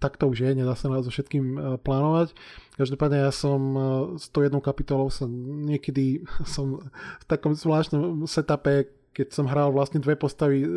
[0.03, 2.35] tak to už je, nedá sa so všetkým e, plánovať.
[2.75, 3.81] Každopádne ja som e,
[4.19, 5.31] s tou jednou kapitolou som
[5.63, 6.83] niekedy som
[7.23, 10.69] v takom zvláštnom setupe, keď som hral vlastne dve postavy e,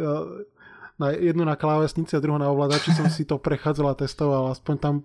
[1.01, 4.75] na jednu na klávesnici a druhú na ovládači som si to prechádzal a testoval, aspoň
[4.77, 4.95] tam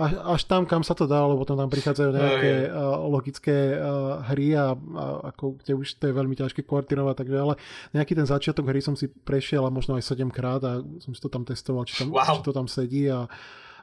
[0.00, 4.24] až, až tam, kam sa to dá, lebo tam, tam prichádzajú nejaké uh, logické uh,
[4.32, 7.54] hry a, a ako, kde už to je veľmi ťažké koordinovať, takže ale
[7.92, 11.20] nejaký ten začiatok hry som si prešiel a možno aj 7 krát a som si
[11.20, 12.24] to tam testoval, či, tam, wow.
[12.24, 13.28] či to tam sedí a,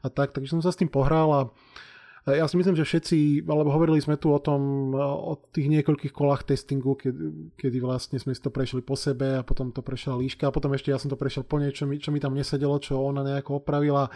[0.01, 1.41] a tak, takže som sa s tým pohral a
[2.27, 6.45] ja si myslím, že všetci, alebo hovorili sme tu o tom, o tých niekoľkých kolách
[6.45, 10.49] testingu, kedy, kedy vlastne sme si to prešli po sebe a potom to prešla líška
[10.49, 13.23] a potom ešte ja som to prešiel po niečo, čo mi tam nesedelo, čo ona
[13.23, 14.11] nejako opravila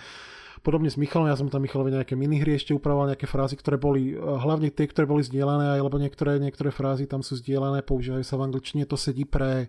[0.63, 4.15] Podobne s Michalom, ja som tam Michalovi nejaké minihry ešte upravoval, nejaké frázy, ktoré boli,
[4.15, 8.39] eh, hlavne tie, ktoré boli zdieľané, alebo niektoré, niektoré frázy tam sú zdieľané, používajú sa
[8.39, 9.67] v angličtine, to sedí pre,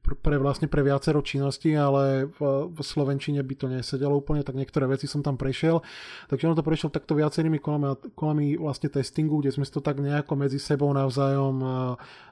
[0.00, 4.88] pre vlastne pre viacero činností, ale v, v slovenčine by to nesedelo úplne, tak niektoré
[4.88, 5.84] veci som tam prešiel.
[6.32, 10.40] Takže on to prešiel takto viacerými kolami, kolami vlastne testingu, kde sme to tak nejako
[10.40, 11.70] medzi sebou navzájom eh,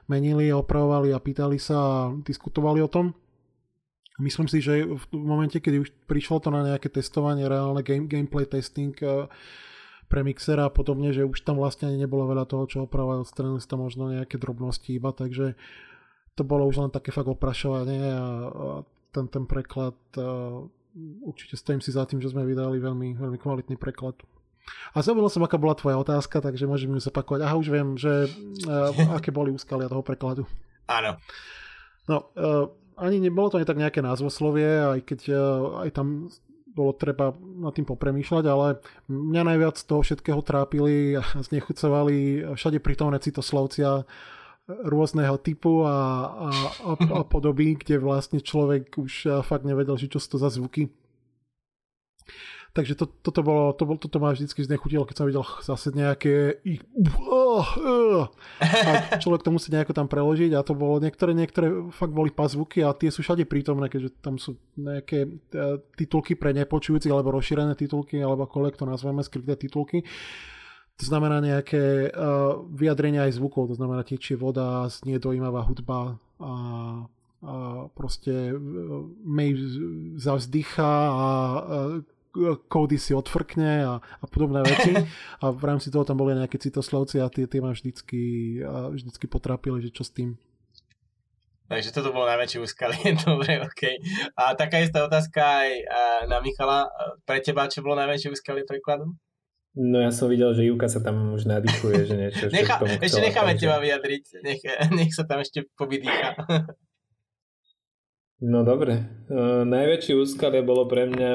[0.09, 1.93] menili, opravovali a pýtali sa a
[2.25, 3.13] diskutovali o tom.
[4.19, 8.43] Myslím si, že v momente, kedy už prišlo to na nejaké testovanie, reálne game, gameplay
[8.43, 9.31] testing eh,
[10.11, 13.63] pre mixera a podobne, že už tam vlastne ani nebolo veľa toho, čo opravovať, odstranili
[13.63, 15.55] sa tam možno nejaké drobnosti iba, takže
[16.35, 18.67] to bolo už len také fakt oprašovanie a, a
[19.15, 23.39] ten, ten preklad a, eh, určite stojím si za tým, že sme vydali veľmi, veľmi
[23.39, 24.19] kvalitný preklad.
[24.93, 27.41] A zabudol som, aká bola tvoja otázka, takže môžem ju zopakovať.
[27.41, 28.27] Aha, už viem, že
[28.67, 30.43] eh, aké boli úskalia toho prekladu.
[30.91, 31.15] Áno.
[32.09, 32.67] No, a,
[32.99, 35.35] ani nebolo to ani tak nejaké názvoslovie, aj keď e,
[35.87, 36.27] aj tam
[36.69, 42.79] bolo treba nad tým popremýšľať, ale mňa najviac z toho všetkého trápili a znechucovali všade
[42.79, 44.05] prítomné citoslovcia
[44.69, 45.97] rôzneho typu a,
[46.29, 46.49] a,
[46.85, 50.53] a, a podoby, kde vlastne človek už e, fakt nevedel, že čo sú to za
[50.53, 50.93] zvuky.
[52.69, 56.61] Takže to, toto, bolo, to, toto ma vždycky znechutilo, keď som videl zase nejaké
[58.61, 62.85] a človek to musí nejako tam preložiť a to bolo, niektoré, niektoré fakt boli pazvuky
[62.85, 65.29] a tie sú všade prítomné, keďže tam sú nejaké e,
[65.97, 70.05] titulky pre nepočujúcich alebo rozšírené titulky alebo akoľvek to nazveme, skryté titulky.
[70.99, 76.43] To znamená nejaké uh, vyjadrenia aj zvukov, to znamená tečie voda, znie dojímavá hudba a,
[76.43, 76.51] a
[77.95, 78.59] proste uh,
[79.23, 79.55] May
[80.19, 82.03] zavzdychá a uh,
[82.69, 84.93] kódy si odfrkne a, a podobné veci.
[85.43, 89.79] A v rámci toho tam boli nejaké citoslovci a tie, tie ma vždycky, vždycky potrápili,
[89.79, 90.35] že čo s tým.
[91.69, 94.01] Takže toto bolo najväčšie úskalie, dobre, OK.
[94.35, 95.69] A taká istá otázka aj
[96.25, 96.89] na Michala.
[97.23, 99.15] Pre teba, čo bolo najväčšie úskalie prekladom?
[99.77, 103.21] No ja som videl, že Juka sa tam už nadýchuje, že niečo Necha, tomu Ešte
[103.21, 103.63] necháme takže...
[103.69, 104.61] teba vyjadriť, nech,
[104.97, 106.41] nech sa tam ešte povydýcha.
[108.39, 109.05] No dobre.
[109.29, 111.31] Uh, najväčšie úskalie bolo pre mňa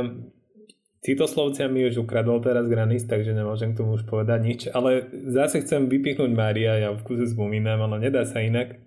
[1.04, 5.60] Citoslovcia mi už ukradol teraz Granis, takže nemôžem k tomu už povedať nič, ale zase
[5.60, 8.80] chcem vypichnúť Mária, ja v kuse spomínam, ale nedá sa inak.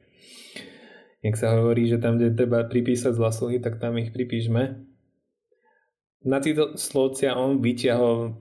[1.22, 4.82] Nech sa hovorí, že tam, kde treba pripísať zásluhy, tak tam ich pripíšme.
[6.26, 8.34] Na Citoslovcia on vyťahol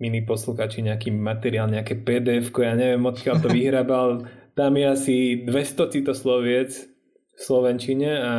[0.00, 4.08] milí posluchači, nejaký materiál, nejaké pdf ja neviem, odkiaľ to vyhrabal.
[4.58, 5.16] Tam je asi
[5.46, 6.74] 200 citosloviec
[7.38, 8.32] v Slovenčine a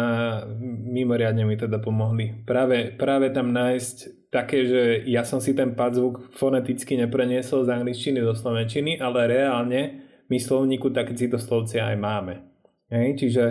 [0.91, 2.45] mimoriadne mi teda pomohli.
[2.45, 4.81] Práve, práve tam nájsť také, že
[5.11, 10.87] ja som si ten padzvuk foneticky nepreniesol z angličtiny do slovenčiny, ale reálne my slovníku
[10.95, 12.39] také citoslovci aj máme.
[12.87, 13.19] Hej?
[13.19, 13.43] Čiže,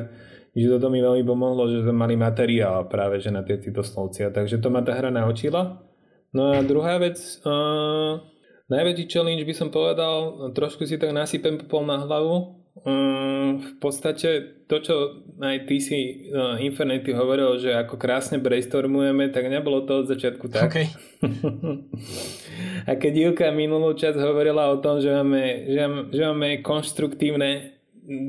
[0.56, 4.32] čiže toto mi veľmi pomohlo, že sme mali materiál práve že na tie citoslovcia.
[4.32, 5.84] Takže to ma tá hra naučila.
[6.32, 8.24] No a druhá vec, uh,
[8.72, 12.59] najväčší challenge by som povedal, trošku si tak nasypem popol na hlavu.
[12.70, 14.94] Uh, v podstate to, čo
[15.42, 20.46] aj ty si uh, Infinity hovoril, že ako krásne brainstormujeme, tak nebolo to od začiatku
[20.48, 20.70] tak.
[20.70, 20.86] Okay.
[22.88, 25.82] a keď Ilka minulú čas hovorila o tom, že máme, že,
[26.14, 27.76] že máme konštruktívne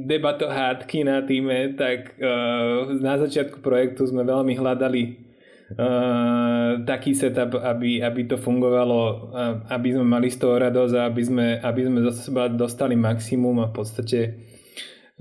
[0.10, 5.31] debatohádky na týme, tak uh, na začiatku projektu sme veľmi hľadali
[5.72, 9.32] Uh, taký setup, aby, aby to fungovalo,
[9.72, 13.64] aby sme mali z toho radosť a aby sme, aby sme zo seba dostali maximum
[13.64, 14.20] a v podstate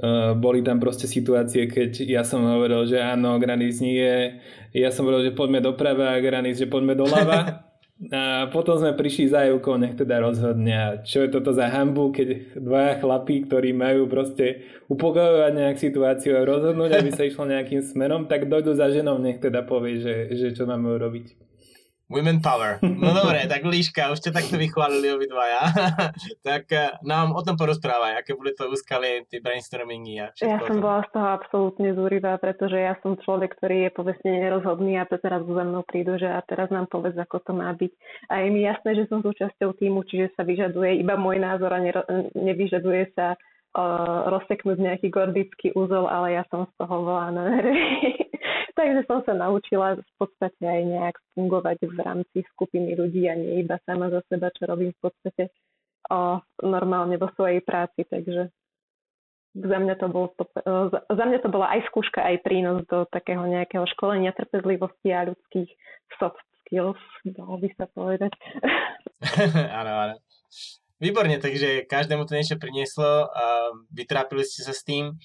[0.02, 4.42] uh, boli tam proste situácie, keď ja som hovoril, že áno, Granis nie,
[4.74, 7.38] ja som hovoril, že poďme doprava a Granis, že poďme doľava
[8.08, 11.04] A potom sme prišli za Júkou, nech teda rozhodne.
[11.04, 16.48] Čo je toto za hambu, keď dvaja chlapí, ktorí majú proste upokojovať nejak situáciu a
[16.48, 20.56] rozhodnúť, aby sa išlo nejakým smerom, tak dojdu za ženou, nech teda povie, že, že
[20.56, 21.49] čo máme urobiť.
[22.10, 22.82] Women power.
[22.82, 25.62] No dobre, tak Líška, už ste takto vychválili obidvaja.
[26.48, 30.50] tak eh, nám o tom porozprávaj, aké boli to úskalie, tie brainstormingy a všetko.
[30.50, 34.98] Ja som bola z toho absolútne zúrivá, pretože ja som človek, ktorý je povedzme nerozhodný
[34.98, 37.92] a to teraz za mnou prídu, že a teraz nám povedz, ako to má byť.
[38.26, 41.78] A je mi jasné, že som súčasťou týmu, čiže sa vyžaduje iba môj názor a
[42.34, 43.49] nevyžaduje sa uh,
[44.30, 47.44] rozseknúť nejaký gordický úzol, ale ja som z toho bola na
[48.78, 53.60] Takže som sa naučila v podstate aj nejak fungovať v rámci skupiny ľudí a nie
[53.60, 55.52] iba sama za seba, čo robím v podstate
[56.08, 58.08] o, normálne vo svojej práci.
[58.08, 58.48] Takže
[59.52, 60.32] za mňa, to bol,
[61.10, 65.68] za mňa to bola aj skúška, aj prínos do takého nejakého školenia trpezlivosti a ľudských
[66.16, 68.32] soft skills, dalo by sa povedať.
[69.82, 70.14] áno, áno.
[71.00, 75.16] Výborne, takže každému to niečo prinieslo a vytrápili ste sa s tým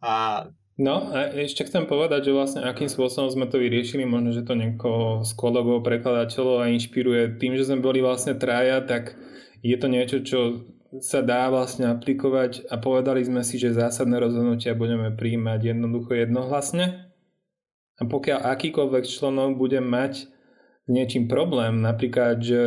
[0.00, 0.46] a
[0.78, 4.54] No a ešte chcem povedať, že vlastne akým spôsobom sme to vyriešili, možno, že to
[4.54, 7.34] niekoho z kolegov, prekladateľov a inšpiruje.
[7.34, 9.18] Tým, že sme boli vlastne traja, tak
[9.58, 10.70] je to niečo, čo
[11.02, 17.10] sa dá vlastne aplikovať a povedali sme si, že zásadné rozhodnutia budeme prijímať jednoducho jednohlasne.
[17.98, 22.62] A pokiaľ akýkoľvek členov bude mať s niečím problém, napríklad, že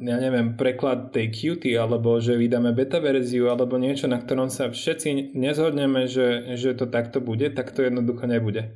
[0.00, 4.70] ja neviem, preklad tej Qt, alebo že vydáme beta verziu, alebo niečo, na ktorom sa
[4.70, 8.74] všetci nezhodneme, že, že to takto bude, tak to jednoducho nebude.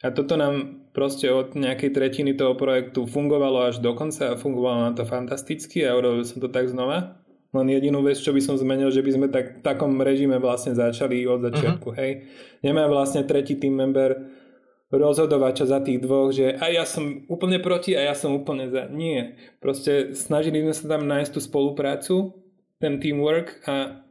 [0.00, 4.88] A toto nám proste od nejakej tretiny toho projektu fungovalo až do konca a fungovalo
[4.88, 7.20] nám to fantasticky a urobil som to tak znova.
[7.50, 10.70] Len jedinú vec, čo by som zmenil, že by sme tak, v takom režime vlastne
[10.70, 11.98] začali od začiatku, uh-huh.
[11.98, 12.30] hej.
[12.62, 14.39] Nemá vlastne tretí team member
[14.90, 18.66] rozhodovať čo za tých dvoch, že aj ja som úplne proti a ja som úplne
[18.66, 18.90] za.
[18.90, 19.38] Nie.
[19.62, 22.14] Proste snažili sme sa tam nájsť tú spoluprácu,
[22.82, 24.02] ten teamwork a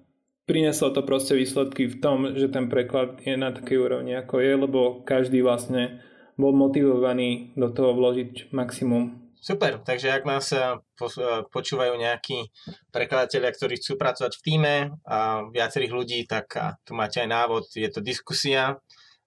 [0.47, 4.51] prinieslo to proste výsledky v tom, že ten preklad je na takej úrovni ako je,
[4.55, 5.99] lebo každý vlastne
[6.39, 9.19] bol motivovaný do toho vložiť maximum.
[9.39, 12.51] Super, takže ak nás eh, eh, počúvajú nejakí
[12.91, 14.75] prekladatelia, ktorí chcú pracovať v týme
[15.07, 16.55] a viacerých ľudí, tak
[16.87, 18.79] tu máte aj návod, je to diskusia,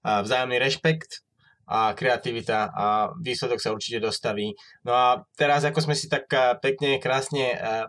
[0.02, 1.21] a vzájomný rešpekt
[1.66, 2.86] a kreativita a
[3.16, 4.52] výsledok sa určite dostaví.
[4.82, 5.06] No a
[5.38, 7.86] teraz, ako sme si tak eh, pekne, krásne eh,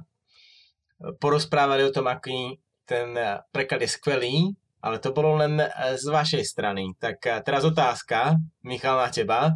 [1.18, 4.36] porozprávali o tom, aký ten eh, preklad je skvelý,
[4.84, 5.64] ale to bolo len
[5.95, 6.91] z vašej strany.
[7.00, 8.36] Tak teraz otázka,
[8.68, 9.56] Michal, na teba.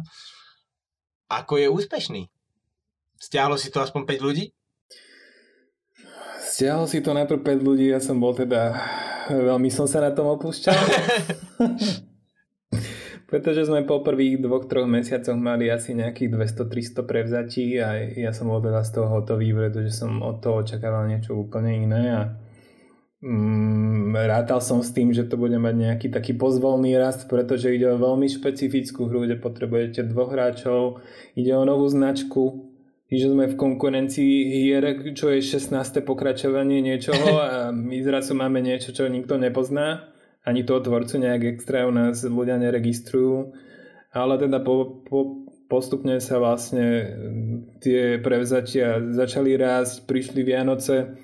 [1.28, 2.32] Ako je úspešný?
[3.20, 4.56] Stiahlo si to aspoň 5 ľudí?
[6.40, 8.72] Stiahlo si to najprv 5 ľudí, ja som bol teda...
[9.28, 10.72] Veľmi som sa na tom opúšťal.
[13.28, 16.32] Pretože sme po prvých dvoch, troch mesiacoch mali asi nejakých
[16.64, 21.04] 200-300 prevzatí a ja som bol teda z toho hotový, pretože som od toho očakával
[21.12, 22.22] niečo úplne iné a
[23.20, 27.92] mm, rátal som s tým, že to bude mať nejaký taký pozvolný rast, pretože ide
[27.92, 31.04] o veľmi špecifickú hru, kde potrebujete dvoch hráčov,
[31.36, 32.64] ide o novú značku,
[33.12, 35.76] že sme v konkurencii hier, čo je 16.
[36.00, 40.16] pokračovanie niečoho a my zrazu máme niečo, čo nikto nepozná
[40.48, 43.52] ani toho tvorcu nejak extra u nás ľudia neregistrujú,
[44.16, 51.20] ale teda po, po, postupne sa vlastne mm, tie prevzatia začali rásť, prišli Vianoce,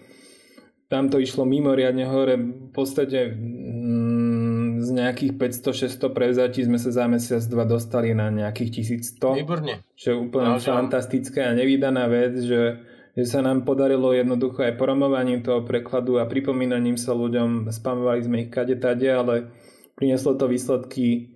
[0.93, 7.09] tam to išlo mimoriadne hore, v podstate mm, z nejakých 500-600 prevzatí sme sa za
[7.09, 9.41] mesiac dva dostali na nejakých 1100.
[9.41, 9.75] Výborne.
[9.97, 12.85] Čo je úplne no, fantastické a nevydaná vec, že
[13.15, 18.37] že sa nám podarilo jednoducho aj poromovaním toho prekladu a pripomínaním sa ľuďom, spamovali sme
[18.47, 19.55] ich kade tade, ale
[19.95, 21.35] prinieslo to výsledky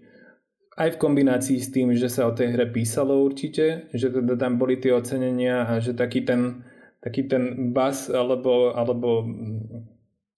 [0.78, 4.62] aj v kombinácii s tým, že sa o tej hre písalo určite, že teda tam
[4.62, 6.62] boli tie ocenenia a že taký ten,
[7.02, 9.26] taký ten bas alebo, alebo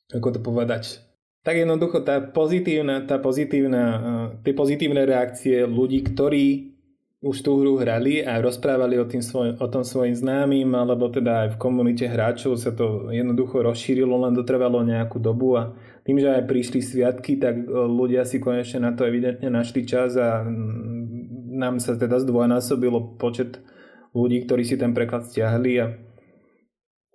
[0.08, 1.04] ako to povedať,
[1.40, 3.84] tak jednoducho tá pozitívna, tá pozitívna,
[4.44, 6.69] tie pozitívne reakcie ľudí, ktorí
[7.20, 11.44] už tú hru hrali a rozprávali o, tým svoj, o tom svojim známym, alebo teda
[11.44, 15.76] aj v komunite hráčov sa to jednoducho rozšírilo, len dotrvalo nejakú dobu a
[16.08, 20.16] tým, že aj prišli sviatky, tak e, ľudia si konečne na to evidentne našli čas
[20.16, 23.60] a mm, nám sa teda zdvojnásobilo počet
[24.16, 25.92] ľudí, ktorí si ten preklad stiahli a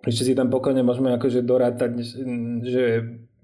[0.05, 1.97] ešte si tam pokojne môžeme akože dorátať,
[2.61, 2.83] že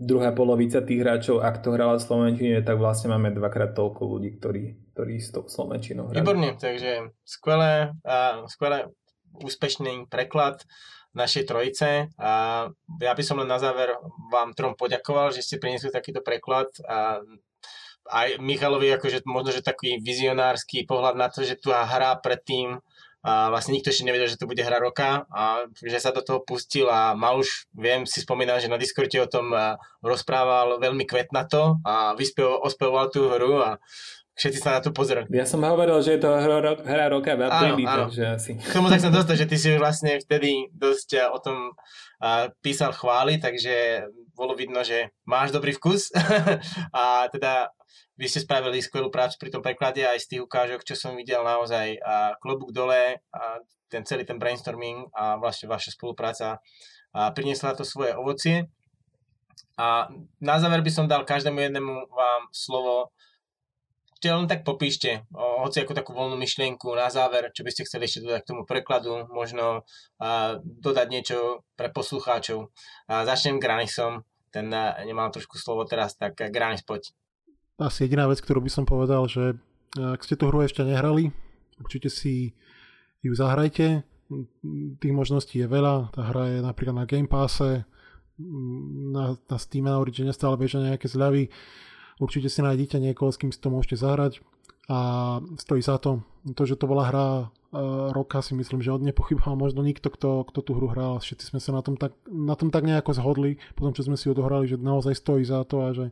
[0.02, 4.42] druhá polovica tých hráčov, ak to hrala v Slovenčine, tak vlastne máme dvakrát toľko ľudí,
[4.42, 4.64] ktorí,
[4.98, 6.26] ktorí s tou Slovenčinou hrali.
[6.26, 8.90] Výborne, takže skvelé, a skvelé
[9.38, 10.66] úspešný preklad
[11.12, 12.66] našej trojice a
[13.04, 13.94] ja by som len na záver
[14.32, 17.20] vám trom poďakoval, že ste priniesli takýto preklad a
[18.10, 22.80] aj Michalovi akože možno, že taký vizionársky pohľad na to, že tu hra predtým
[23.22, 26.42] a vlastne nikto ešte nevedel, že to bude hra roka a že sa do toho
[26.42, 29.54] pustil a mal už, viem, si spomínam, že na Discorde o tom
[30.02, 33.78] rozprával veľmi kvetnato a vyspevoval, ospevoval tú hru a
[34.42, 35.30] všetci sa na to pozerali.
[35.30, 38.52] Ja som hovoril, že je to hra, hra roka v apríli, takže asi.
[38.58, 41.78] K tomu tak som dostal, že ty si vlastne vtedy dosť o tom
[42.66, 46.10] písal chvály, takže bolo vidno, že máš dobrý vkus
[46.98, 47.70] a teda
[48.22, 51.42] vy ste spravili skvelú prácu pri tom preklade aj z tých ukážok, čo som videl
[51.42, 53.42] naozaj a klobúk dole a
[53.90, 56.62] ten celý ten brainstorming a vlastne vaša spolupráca
[57.18, 58.70] a priniesla to svoje ovocie.
[59.82, 60.06] A
[60.38, 63.10] na záver by som dal každému jednému vám slovo,
[64.22, 67.90] Čiže len tak popíšte, o, hoci ako takú voľnú myšlienku na záver, čo by ste
[67.90, 69.82] chceli ešte dodať k tomu prekladu, možno
[70.22, 72.70] a, dodať niečo pre poslucháčov.
[73.10, 74.22] A začnem Granisom,
[74.54, 77.10] ten a, nemal trošku slovo teraz, tak Granis, poď
[77.82, 79.58] asi jediná vec, ktorú by som povedal, že
[79.98, 81.34] eh, ak ste tú hru ešte nehrali,
[81.82, 82.54] určite si
[83.26, 84.06] ju zahrajte.
[85.02, 86.16] Tých možností je veľa.
[86.16, 87.84] Tá hra je napríklad na Game Passe,
[89.12, 91.52] na, na Steam na Origin stále bežia nejaké zľavy.
[92.22, 94.40] Určite si nájdete niekoho, s kým si to môžete zahrať
[94.90, 95.00] a
[95.58, 96.22] stojí za to.
[96.58, 100.46] To, že to bola hra uh, roka si myslím, že od nepochyboval možno nikto, kto,
[100.50, 101.22] kto tú hru hral.
[101.22, 104.30] Všetci sme sa na tom, tak, na tom tak nejako zhodli, potom čo sme si
[104.30, 106.06] odohrali, že naozaj stojí za to a že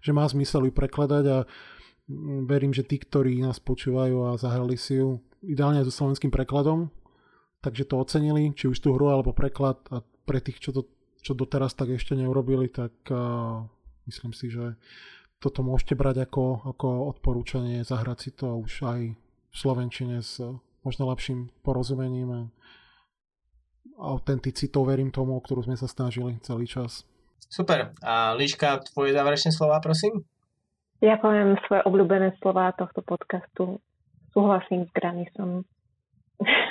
[0.00, 1.38] že má zmysel ju prekladať a
[2.44, 6.90] verím, že tí, ktorí nás počúvajú a zahrali si ju ideálne so slovenským prekladom,
[7.62, 10.90] takže to ocenili, či už tú hru alebo preklad a pre tých, čo, to,
[11.22, 13.64] čo doteraz tak ešte neurobili, tak uh,
[14.10, 14.76] myslím si, že
[15.40, 19.00] toto môžete brať ako, ako odporúčanie zahrať si to už aj
[19.50, 20.36] v Slovenčine s
[20.84, 22.40] možno lepším porozumením a
[24.00, 27.04] autenticitou, verím tomu, o ktorú sme sa snažili celý čas.
[27.48, 27.96] Super.
[28.04, 30.26] A Líška, tvoje záverečné slova, prosím?
[31.00, 33.80] Ja poviem svoje obľúbené slova tohto podcastu.
[34.36, 35.64] Súhlasím s Granisom.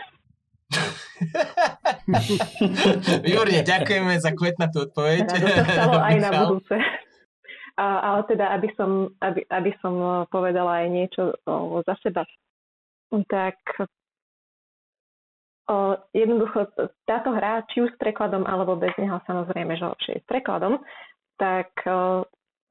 [3.26, 5.26] Výborne, ďakujeme za kvetnatú odpoveď.
[5.26, 6.78] to sa stalo aj na budúce.
[7.80, 12.28] A, ale teda, aby som, aby, aby som povedala aj niečo o, za seba,
[13.32, 13.56] tak
[16.16, 16.66] jednoducho
[17.06, 20.82] táto hra, či už s prekladom alebo bez neho, samozrejme, že lepšie je s prekladom,
[21.38, 21.70] tak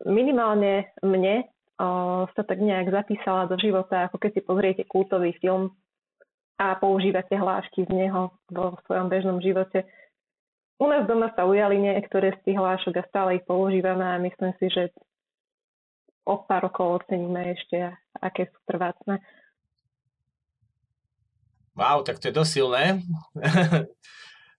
[0.03, 1.47] minimálne mne
[2.35, 5.70] sa tak nejak zapísala do života, ako keď si pozriete kultový film
[6.59, 9.87] a používate hlášky z neho vo svojom bežnom živote.
[10.83, 14.51] U nás doma sa ujali niektoré z tých hlášok a stále ich používame a myslím
[14.59, 14.91] si, že
[16.27, 19.23] o pár rokov oceníme ešte, aké sú trvácne.
[21.79, 22.85] Wow, tak to je dosť silné.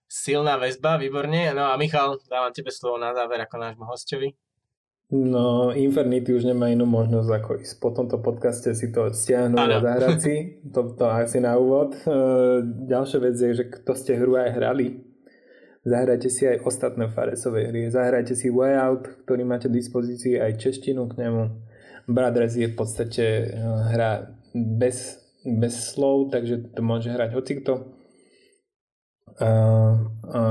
[0.07, 1.51] Silná väzba, výborne.
[1.51, 4.39] No a Michal, dávam tebe slovo na záver ako nášmu hostovi.
[5.11, 9.77] No, Infernity už nemá inú možnosť ako ísť po tomto podcaste si to stiahnuť a
[9.83, 10.35] zahrať si.
[10.73, 11.97] To, to asi na úvod.
[11.97, 12.13] E,
[12.87, 15.01] ďalšia vec je, že kto ste hru aj hrali,
[15.81, 17.89] zahrajte si aj ostatné Faresové hry.
[17.89, 21.43] Zahrajte si Way Out, ktorý máte v dispozícii aj češtinu k nemu.
[22.05, 23.45] Brothers je v podstate e,
[23.97, 27.73] hra bez bez slov, takže to môže hrať hocikto.
[29.39, 29.49] A,
[30.27, 30.41] a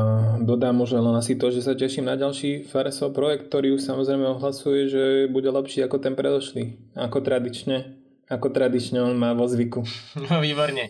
[0.41, 4.25] dodám možno len asi to, že sa teším na ďalší Faresov projekt, ktorý už samozrejme
[4.33, 6.97] ohlasuje, že bude lepší ako ten predošlý.
[6.97, 8.01] Ako tradične.
[8.33, 9.85] Ako tradične on má vo zvyku.
[10.29, 10.89] No výborne.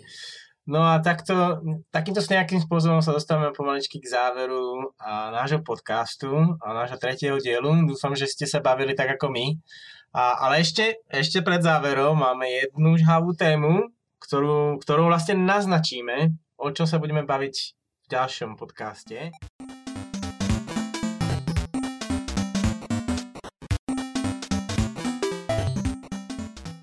[0.68, 6.28] No a takto, takýmto nejakým spôsobom sa dostávame pomaličky k záveru a nášho podcastu
[6.60, 7.88] a nášho tretieho dielu.
[7.88, 9.56] Dúfam, že ste sa bavili tak ako my.
[10.18, 13.86] A, ale ešte, ešte pred záverom máme jednu žhavú tému,
[14.18, 19.30] ktorú, ktorú vlastne naznačíme, o čom sa budeme baviť v ďalšom podcaste.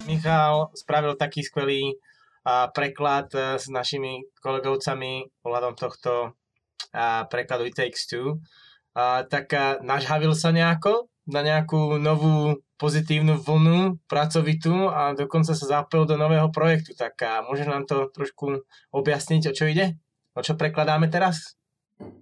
[0.07, 1.99] Michal spravil taký skvelý
[2.47, 6.39] a, preklad a, s našimi kolegovcami ohľadom tohto
[6.95, 8.39] a, prekladu It Takes Two.
[8.95, 15.65] A, tak a, nažhavil sa nejako na nejakú novú pozitívnu vlnu, pracovitú a dokonca sa
[15.65, 16.91] zapojil do nového projektu.
[16.93, 19.95] Tak a môžeš nám to trošku objasniť, o čo ide?
[20.35, 21.55] O čo prekladáme teraz?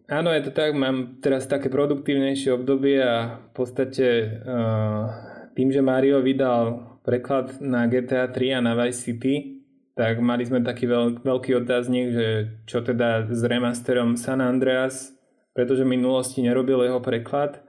[0.06, 0.78] Áno, je to tak.
[0.78, 5.10] Mám teraz také produktívnejšie obdobie a v podstate uh,
[5.58, 10.62] tým, že Mario vydal preklad na GTA 3 a na Vice City, tak mali sme
[10.62, 12.28] taký veľ, veľký otáznik, že
[12.66, 15.14] čo teda s remasterom San Andreas,
[15.54, 17.62] pretože v minulosti nerobil jeho preklad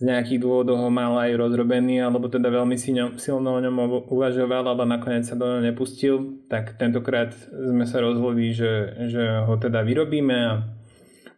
[0.00, 2.72] z nejakých dôvodov ho mal aj rozrobený, alebo teda veľmi
[3.20, 8.56] silno o ňom uvažoval, ale nakoniec sa do neho nepustil, tak tentokrát sme sa rozhodli,
[8.56, 10.64] že, že ho teda vyrobíme a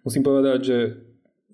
[0.06, 0.78] musím povedať, že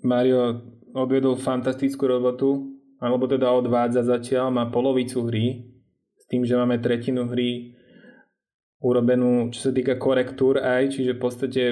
[0.05, 0.61] Mario
[0.93, 5.65] odvedol fantastickú robotu, alebo teda odvádza zatiaľ, má polovicu hry,
[6.21, 7.73] s tým, že máme tretinu hry
[8.85, 11.63] urobenú, čo sa týka korektúr aj, čiže v podstate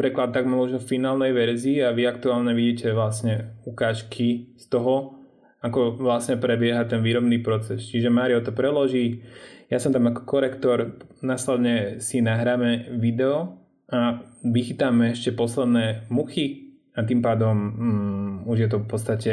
[0.00, 5.20] preklad tak možno v finálnej verzii a vy aktuálne vidíte vlastne ukážky z toho,
[5.60, 7.84] ako vlastne prebieha ten výrobný proces.
[7.84, 9.20] Čiže Mario to preloží,
[9.68, 13.60] ja som tam ako korektor, následne si nahráme video
[13.92, 19.32] a vychytáme ešte posledné muchy a tým pádom mm, už je to v podstate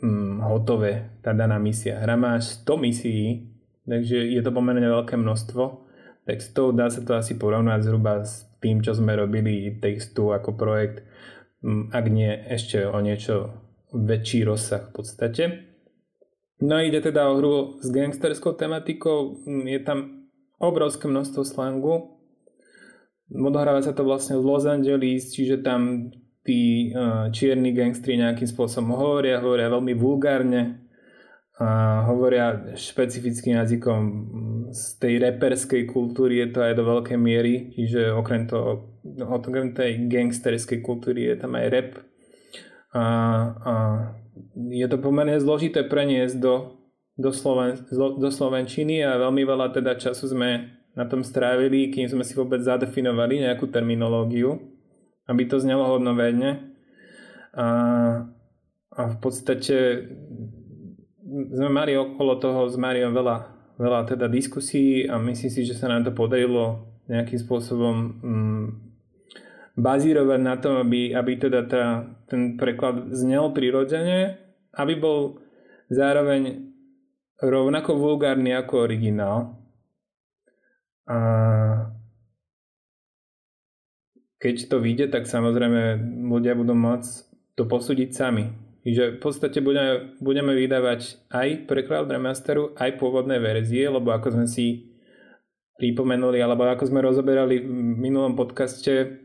[0.00, 2.00] mm, hotové, tá daná misia.
[2.00, 3.52] Hra má 100 misií,
[3.84, 5.84] takže je to pomerne veľké množstvo
[6.24, 11.04] textov, dá sa to asi porovnať zhruba s tým, čo sme robili textu ako projekt,
[11.92, 13.52] ak nie ešte o niečo
[13.92, 15.44] väčší rozsah v podstate.
[16.60, 17.54] No ide teda o hru
[17.84, 22.16] s gangsterskou tematikou, je tam obrovské množstvo slangu.
[23.28, 26.12] Odohráva sa to vlastne v Los Angeles, čiže tam
[26.46, 26.94] tí
[27.34, 30.86] čierni gangstri nejakým spôsobom hovoria, hovoria veľmi vulgárne,
[31.56, 34.00] a hovoria špecifickým jazykom
[34.76, 38.92] z tej reperskej kultúry je to aj do veľkej miery, čiže okrem, toho,
[39.24, 41.90] okrem tej gangsterskej kultúry je tam aj rap
[42.92, 43.04] a,
[43.60, 43.74] a
[44.72, 46.80] je to pomerne zložité preniesť do,
[47.16, 52.24] do, Sloven, do Slovenčiny a veľmi veľa teda času sme na tom strávili, kým sme
[52.24, 54.56] si vôbec zadefinovali nejakú terminológiu,
[55.28, 56.72] aby to znelo hodnovedne.
[57.52, 57.66] A,
[58.96, 60.08] a v podstate
[61.52, 65.88] sme mali okolo toho s Mariom veľa, veľa teda diskusí a myslím si, že sa
[65.88, 68.66] nám to podarilo nejakým spôsobom mm,
[69.76, 71.84] bazírovať na tom, aby, aby teda tá,
[72.26, 74.40] ten preklad znel prirodzene,
[74.74, 75.38] aby bol
[75.92, 76.72] zároveň
[77.38, 79.60] rovnako vulgárny ako originál.
[81.06, 81.18] A
[84.40, 87.10] keď to vyjde, tak samozrejme ľudia budú môcť
[87.54, 93.90] to posúdiť sami Čiže v podstate budeme, budeme vydávať aj preklad remasteru, aj pôvodné verzie,
[93.90, 94.94] lebo ako sme si
[95.74, 99.18] pripomenuli, alebo ako sme rozoberali v minulom podcaste,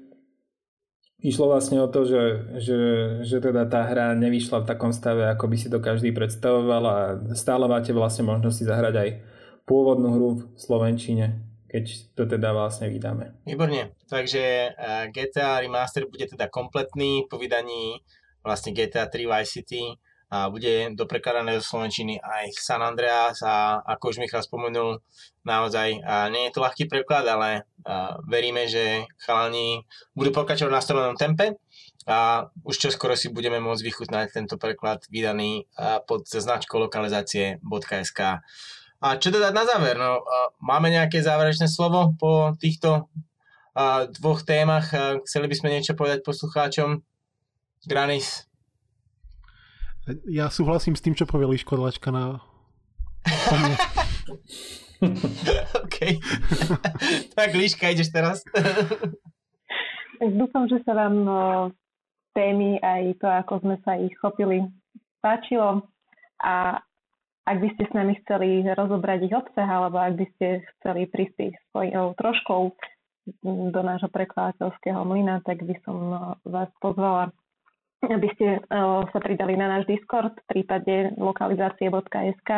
[1.21, 2.23] išlo vlastne o to, že,
[2.57, 2.79] že,
[3.21, 6.97] že teda tá hra nevyšla v takom stave, ako by si to každý predstavoval a
[7.37, 9.09] stále máte vlastne možnosť si zahrať aj
[9.69, 11.87] pôvodnú hru v Slovenčine keď
[12.19, 13.47] to teda vlastne vydáme.
[13.47, 18.03] Výborne, takže eh, GTA Remaster bude teda kompletný po vydaní
[18.41, 19.97] vlastne GTA 3 Vice City
[20.31, 25.03] a bude doprekladané do Slovenčiny aj San Andreas a ako už Michal spomenul,
[25.43, 29.83] naozaj a nie je to ľahký preklad, ale a veríme, že chalani
[30.15, 31.59] budú pokračovať v nastavenom tempe
[32.07, 35.67] a už čoskoro si budeme môcť vychutnať tento preklad vydaný
[36.07, 38.19] pod značkou lokalizácie.sk.
[39.01, 39.97] A čo dodať na záver?
[39.97, 40.21] No,
[40.61, 43.09] máme nejaké záverečné slovo po týchto
[44.15, 44.93] dvoch témach?
[45.25, 47.03] Chceli by sme niečo povedať poslucháčom?
[47.85, 48.45] Granis.
[50.29, 52.41] Ja súhlasím s tým, čo povie Liškodlačka na
[55.81, 55.97] OK.
[57.37, 58.45] tak Liška, ideš teraz.
[60.21, 61.25] Dúfam, že sa vám
[62.37, 64.61] témy aj to, ako sme sa ich chopili,
[65.25, 65.89] páčilo
[66.45, 66.77] a
[67.49, 71.57] ak by ste s nami chceli rozobrať ich obsah, alebo ak by ste chceli prispieť
[71.73, 72.61] svojou troškou
[73.73, 75.97] do nášho prekladateľského mlyna, tak by som
[76.45, 77.33] vás pozvala
[78.05, 82.49] aby ste uh, sa pridali na náš Discord, v prípade lokalizácie.sk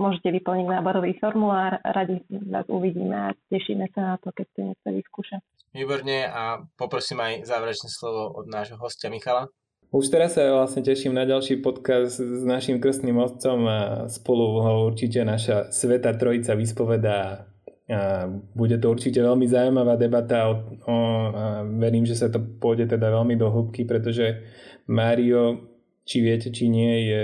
[0.00, 4.88] môžete vyplniť náborový formulár, radi vás uvidíme a tešíme sa na to, keď ste niečo
[4.88, 5.36] vyskúša.
[5.72, 9.48] Výborne a poprosím aj záverečné slovo od nášho hostia Michala.
[9.92, 13.78] Už teraz sa vlastne teším na ďalší podcast s našim krstným otcom a
[14.08, 17.52] spolu ho určite naša Sveta Trojica vyspovedá
[17.92, 18.24] A
[18.56, 20.54] bude to určite veľmi zaujímavá debata o,
[20.86, 20.94] o,
[21.34, 24.40] a verím, že sa to pôjde teda veľmi do hĺbky, pretože
[24.86, 25.72] Mario,
[26.02, 27.22] či viete, či nie, je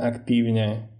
[0.00, 0.90] aktívne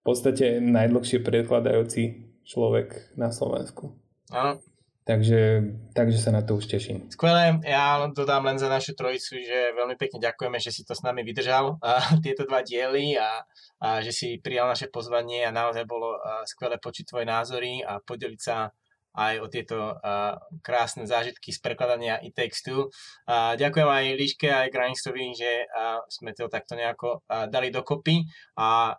[0.00, 3.96] v podstate najdlhšie predkladajúci človek na Slovensku.
[4.30, 4.60] Áno.
[5.04, 7.12] Takže, takže sa na to už teším.
[7.12, 11.04] Skvelé, ja dodám len za našu trojicu, že veľmi pekne ďakujeme, že si to s
[11.04, 13.44] nami vydržal, a, tieto dva diely a,
[13.84, 18.00] a že si prijal naše pozvanie a naozaj bolo a, skvelé počuť tvoje názory a
[18.00, 18.72] podeliť sa
[19.14, 22.90] aj o tieto a, krásne zážitky z prekladania i textu.
[23.30, 28.26] A, ďakujem aj Líške aj Granistovi, že a, sme to takto nejako a, dali dokopy
[28.58, 28.98] a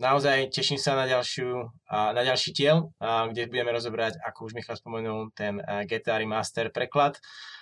[0.00, 5.30] naozaj teším sa na, ďalšiu, na ďalší diel, kde budeme rozobrať, ako už Michal spomenul,
[5.36, 7.20] ten GTA Remaster preklad.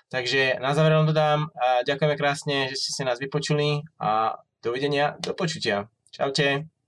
[0.09, 1.41] Takže na záver vám dodám,
[1.85, 5.91] ďakujeme krásne, že ste si nás vypočuli a dovidenia, do počutia.
[6.15, 6.80] Čaute.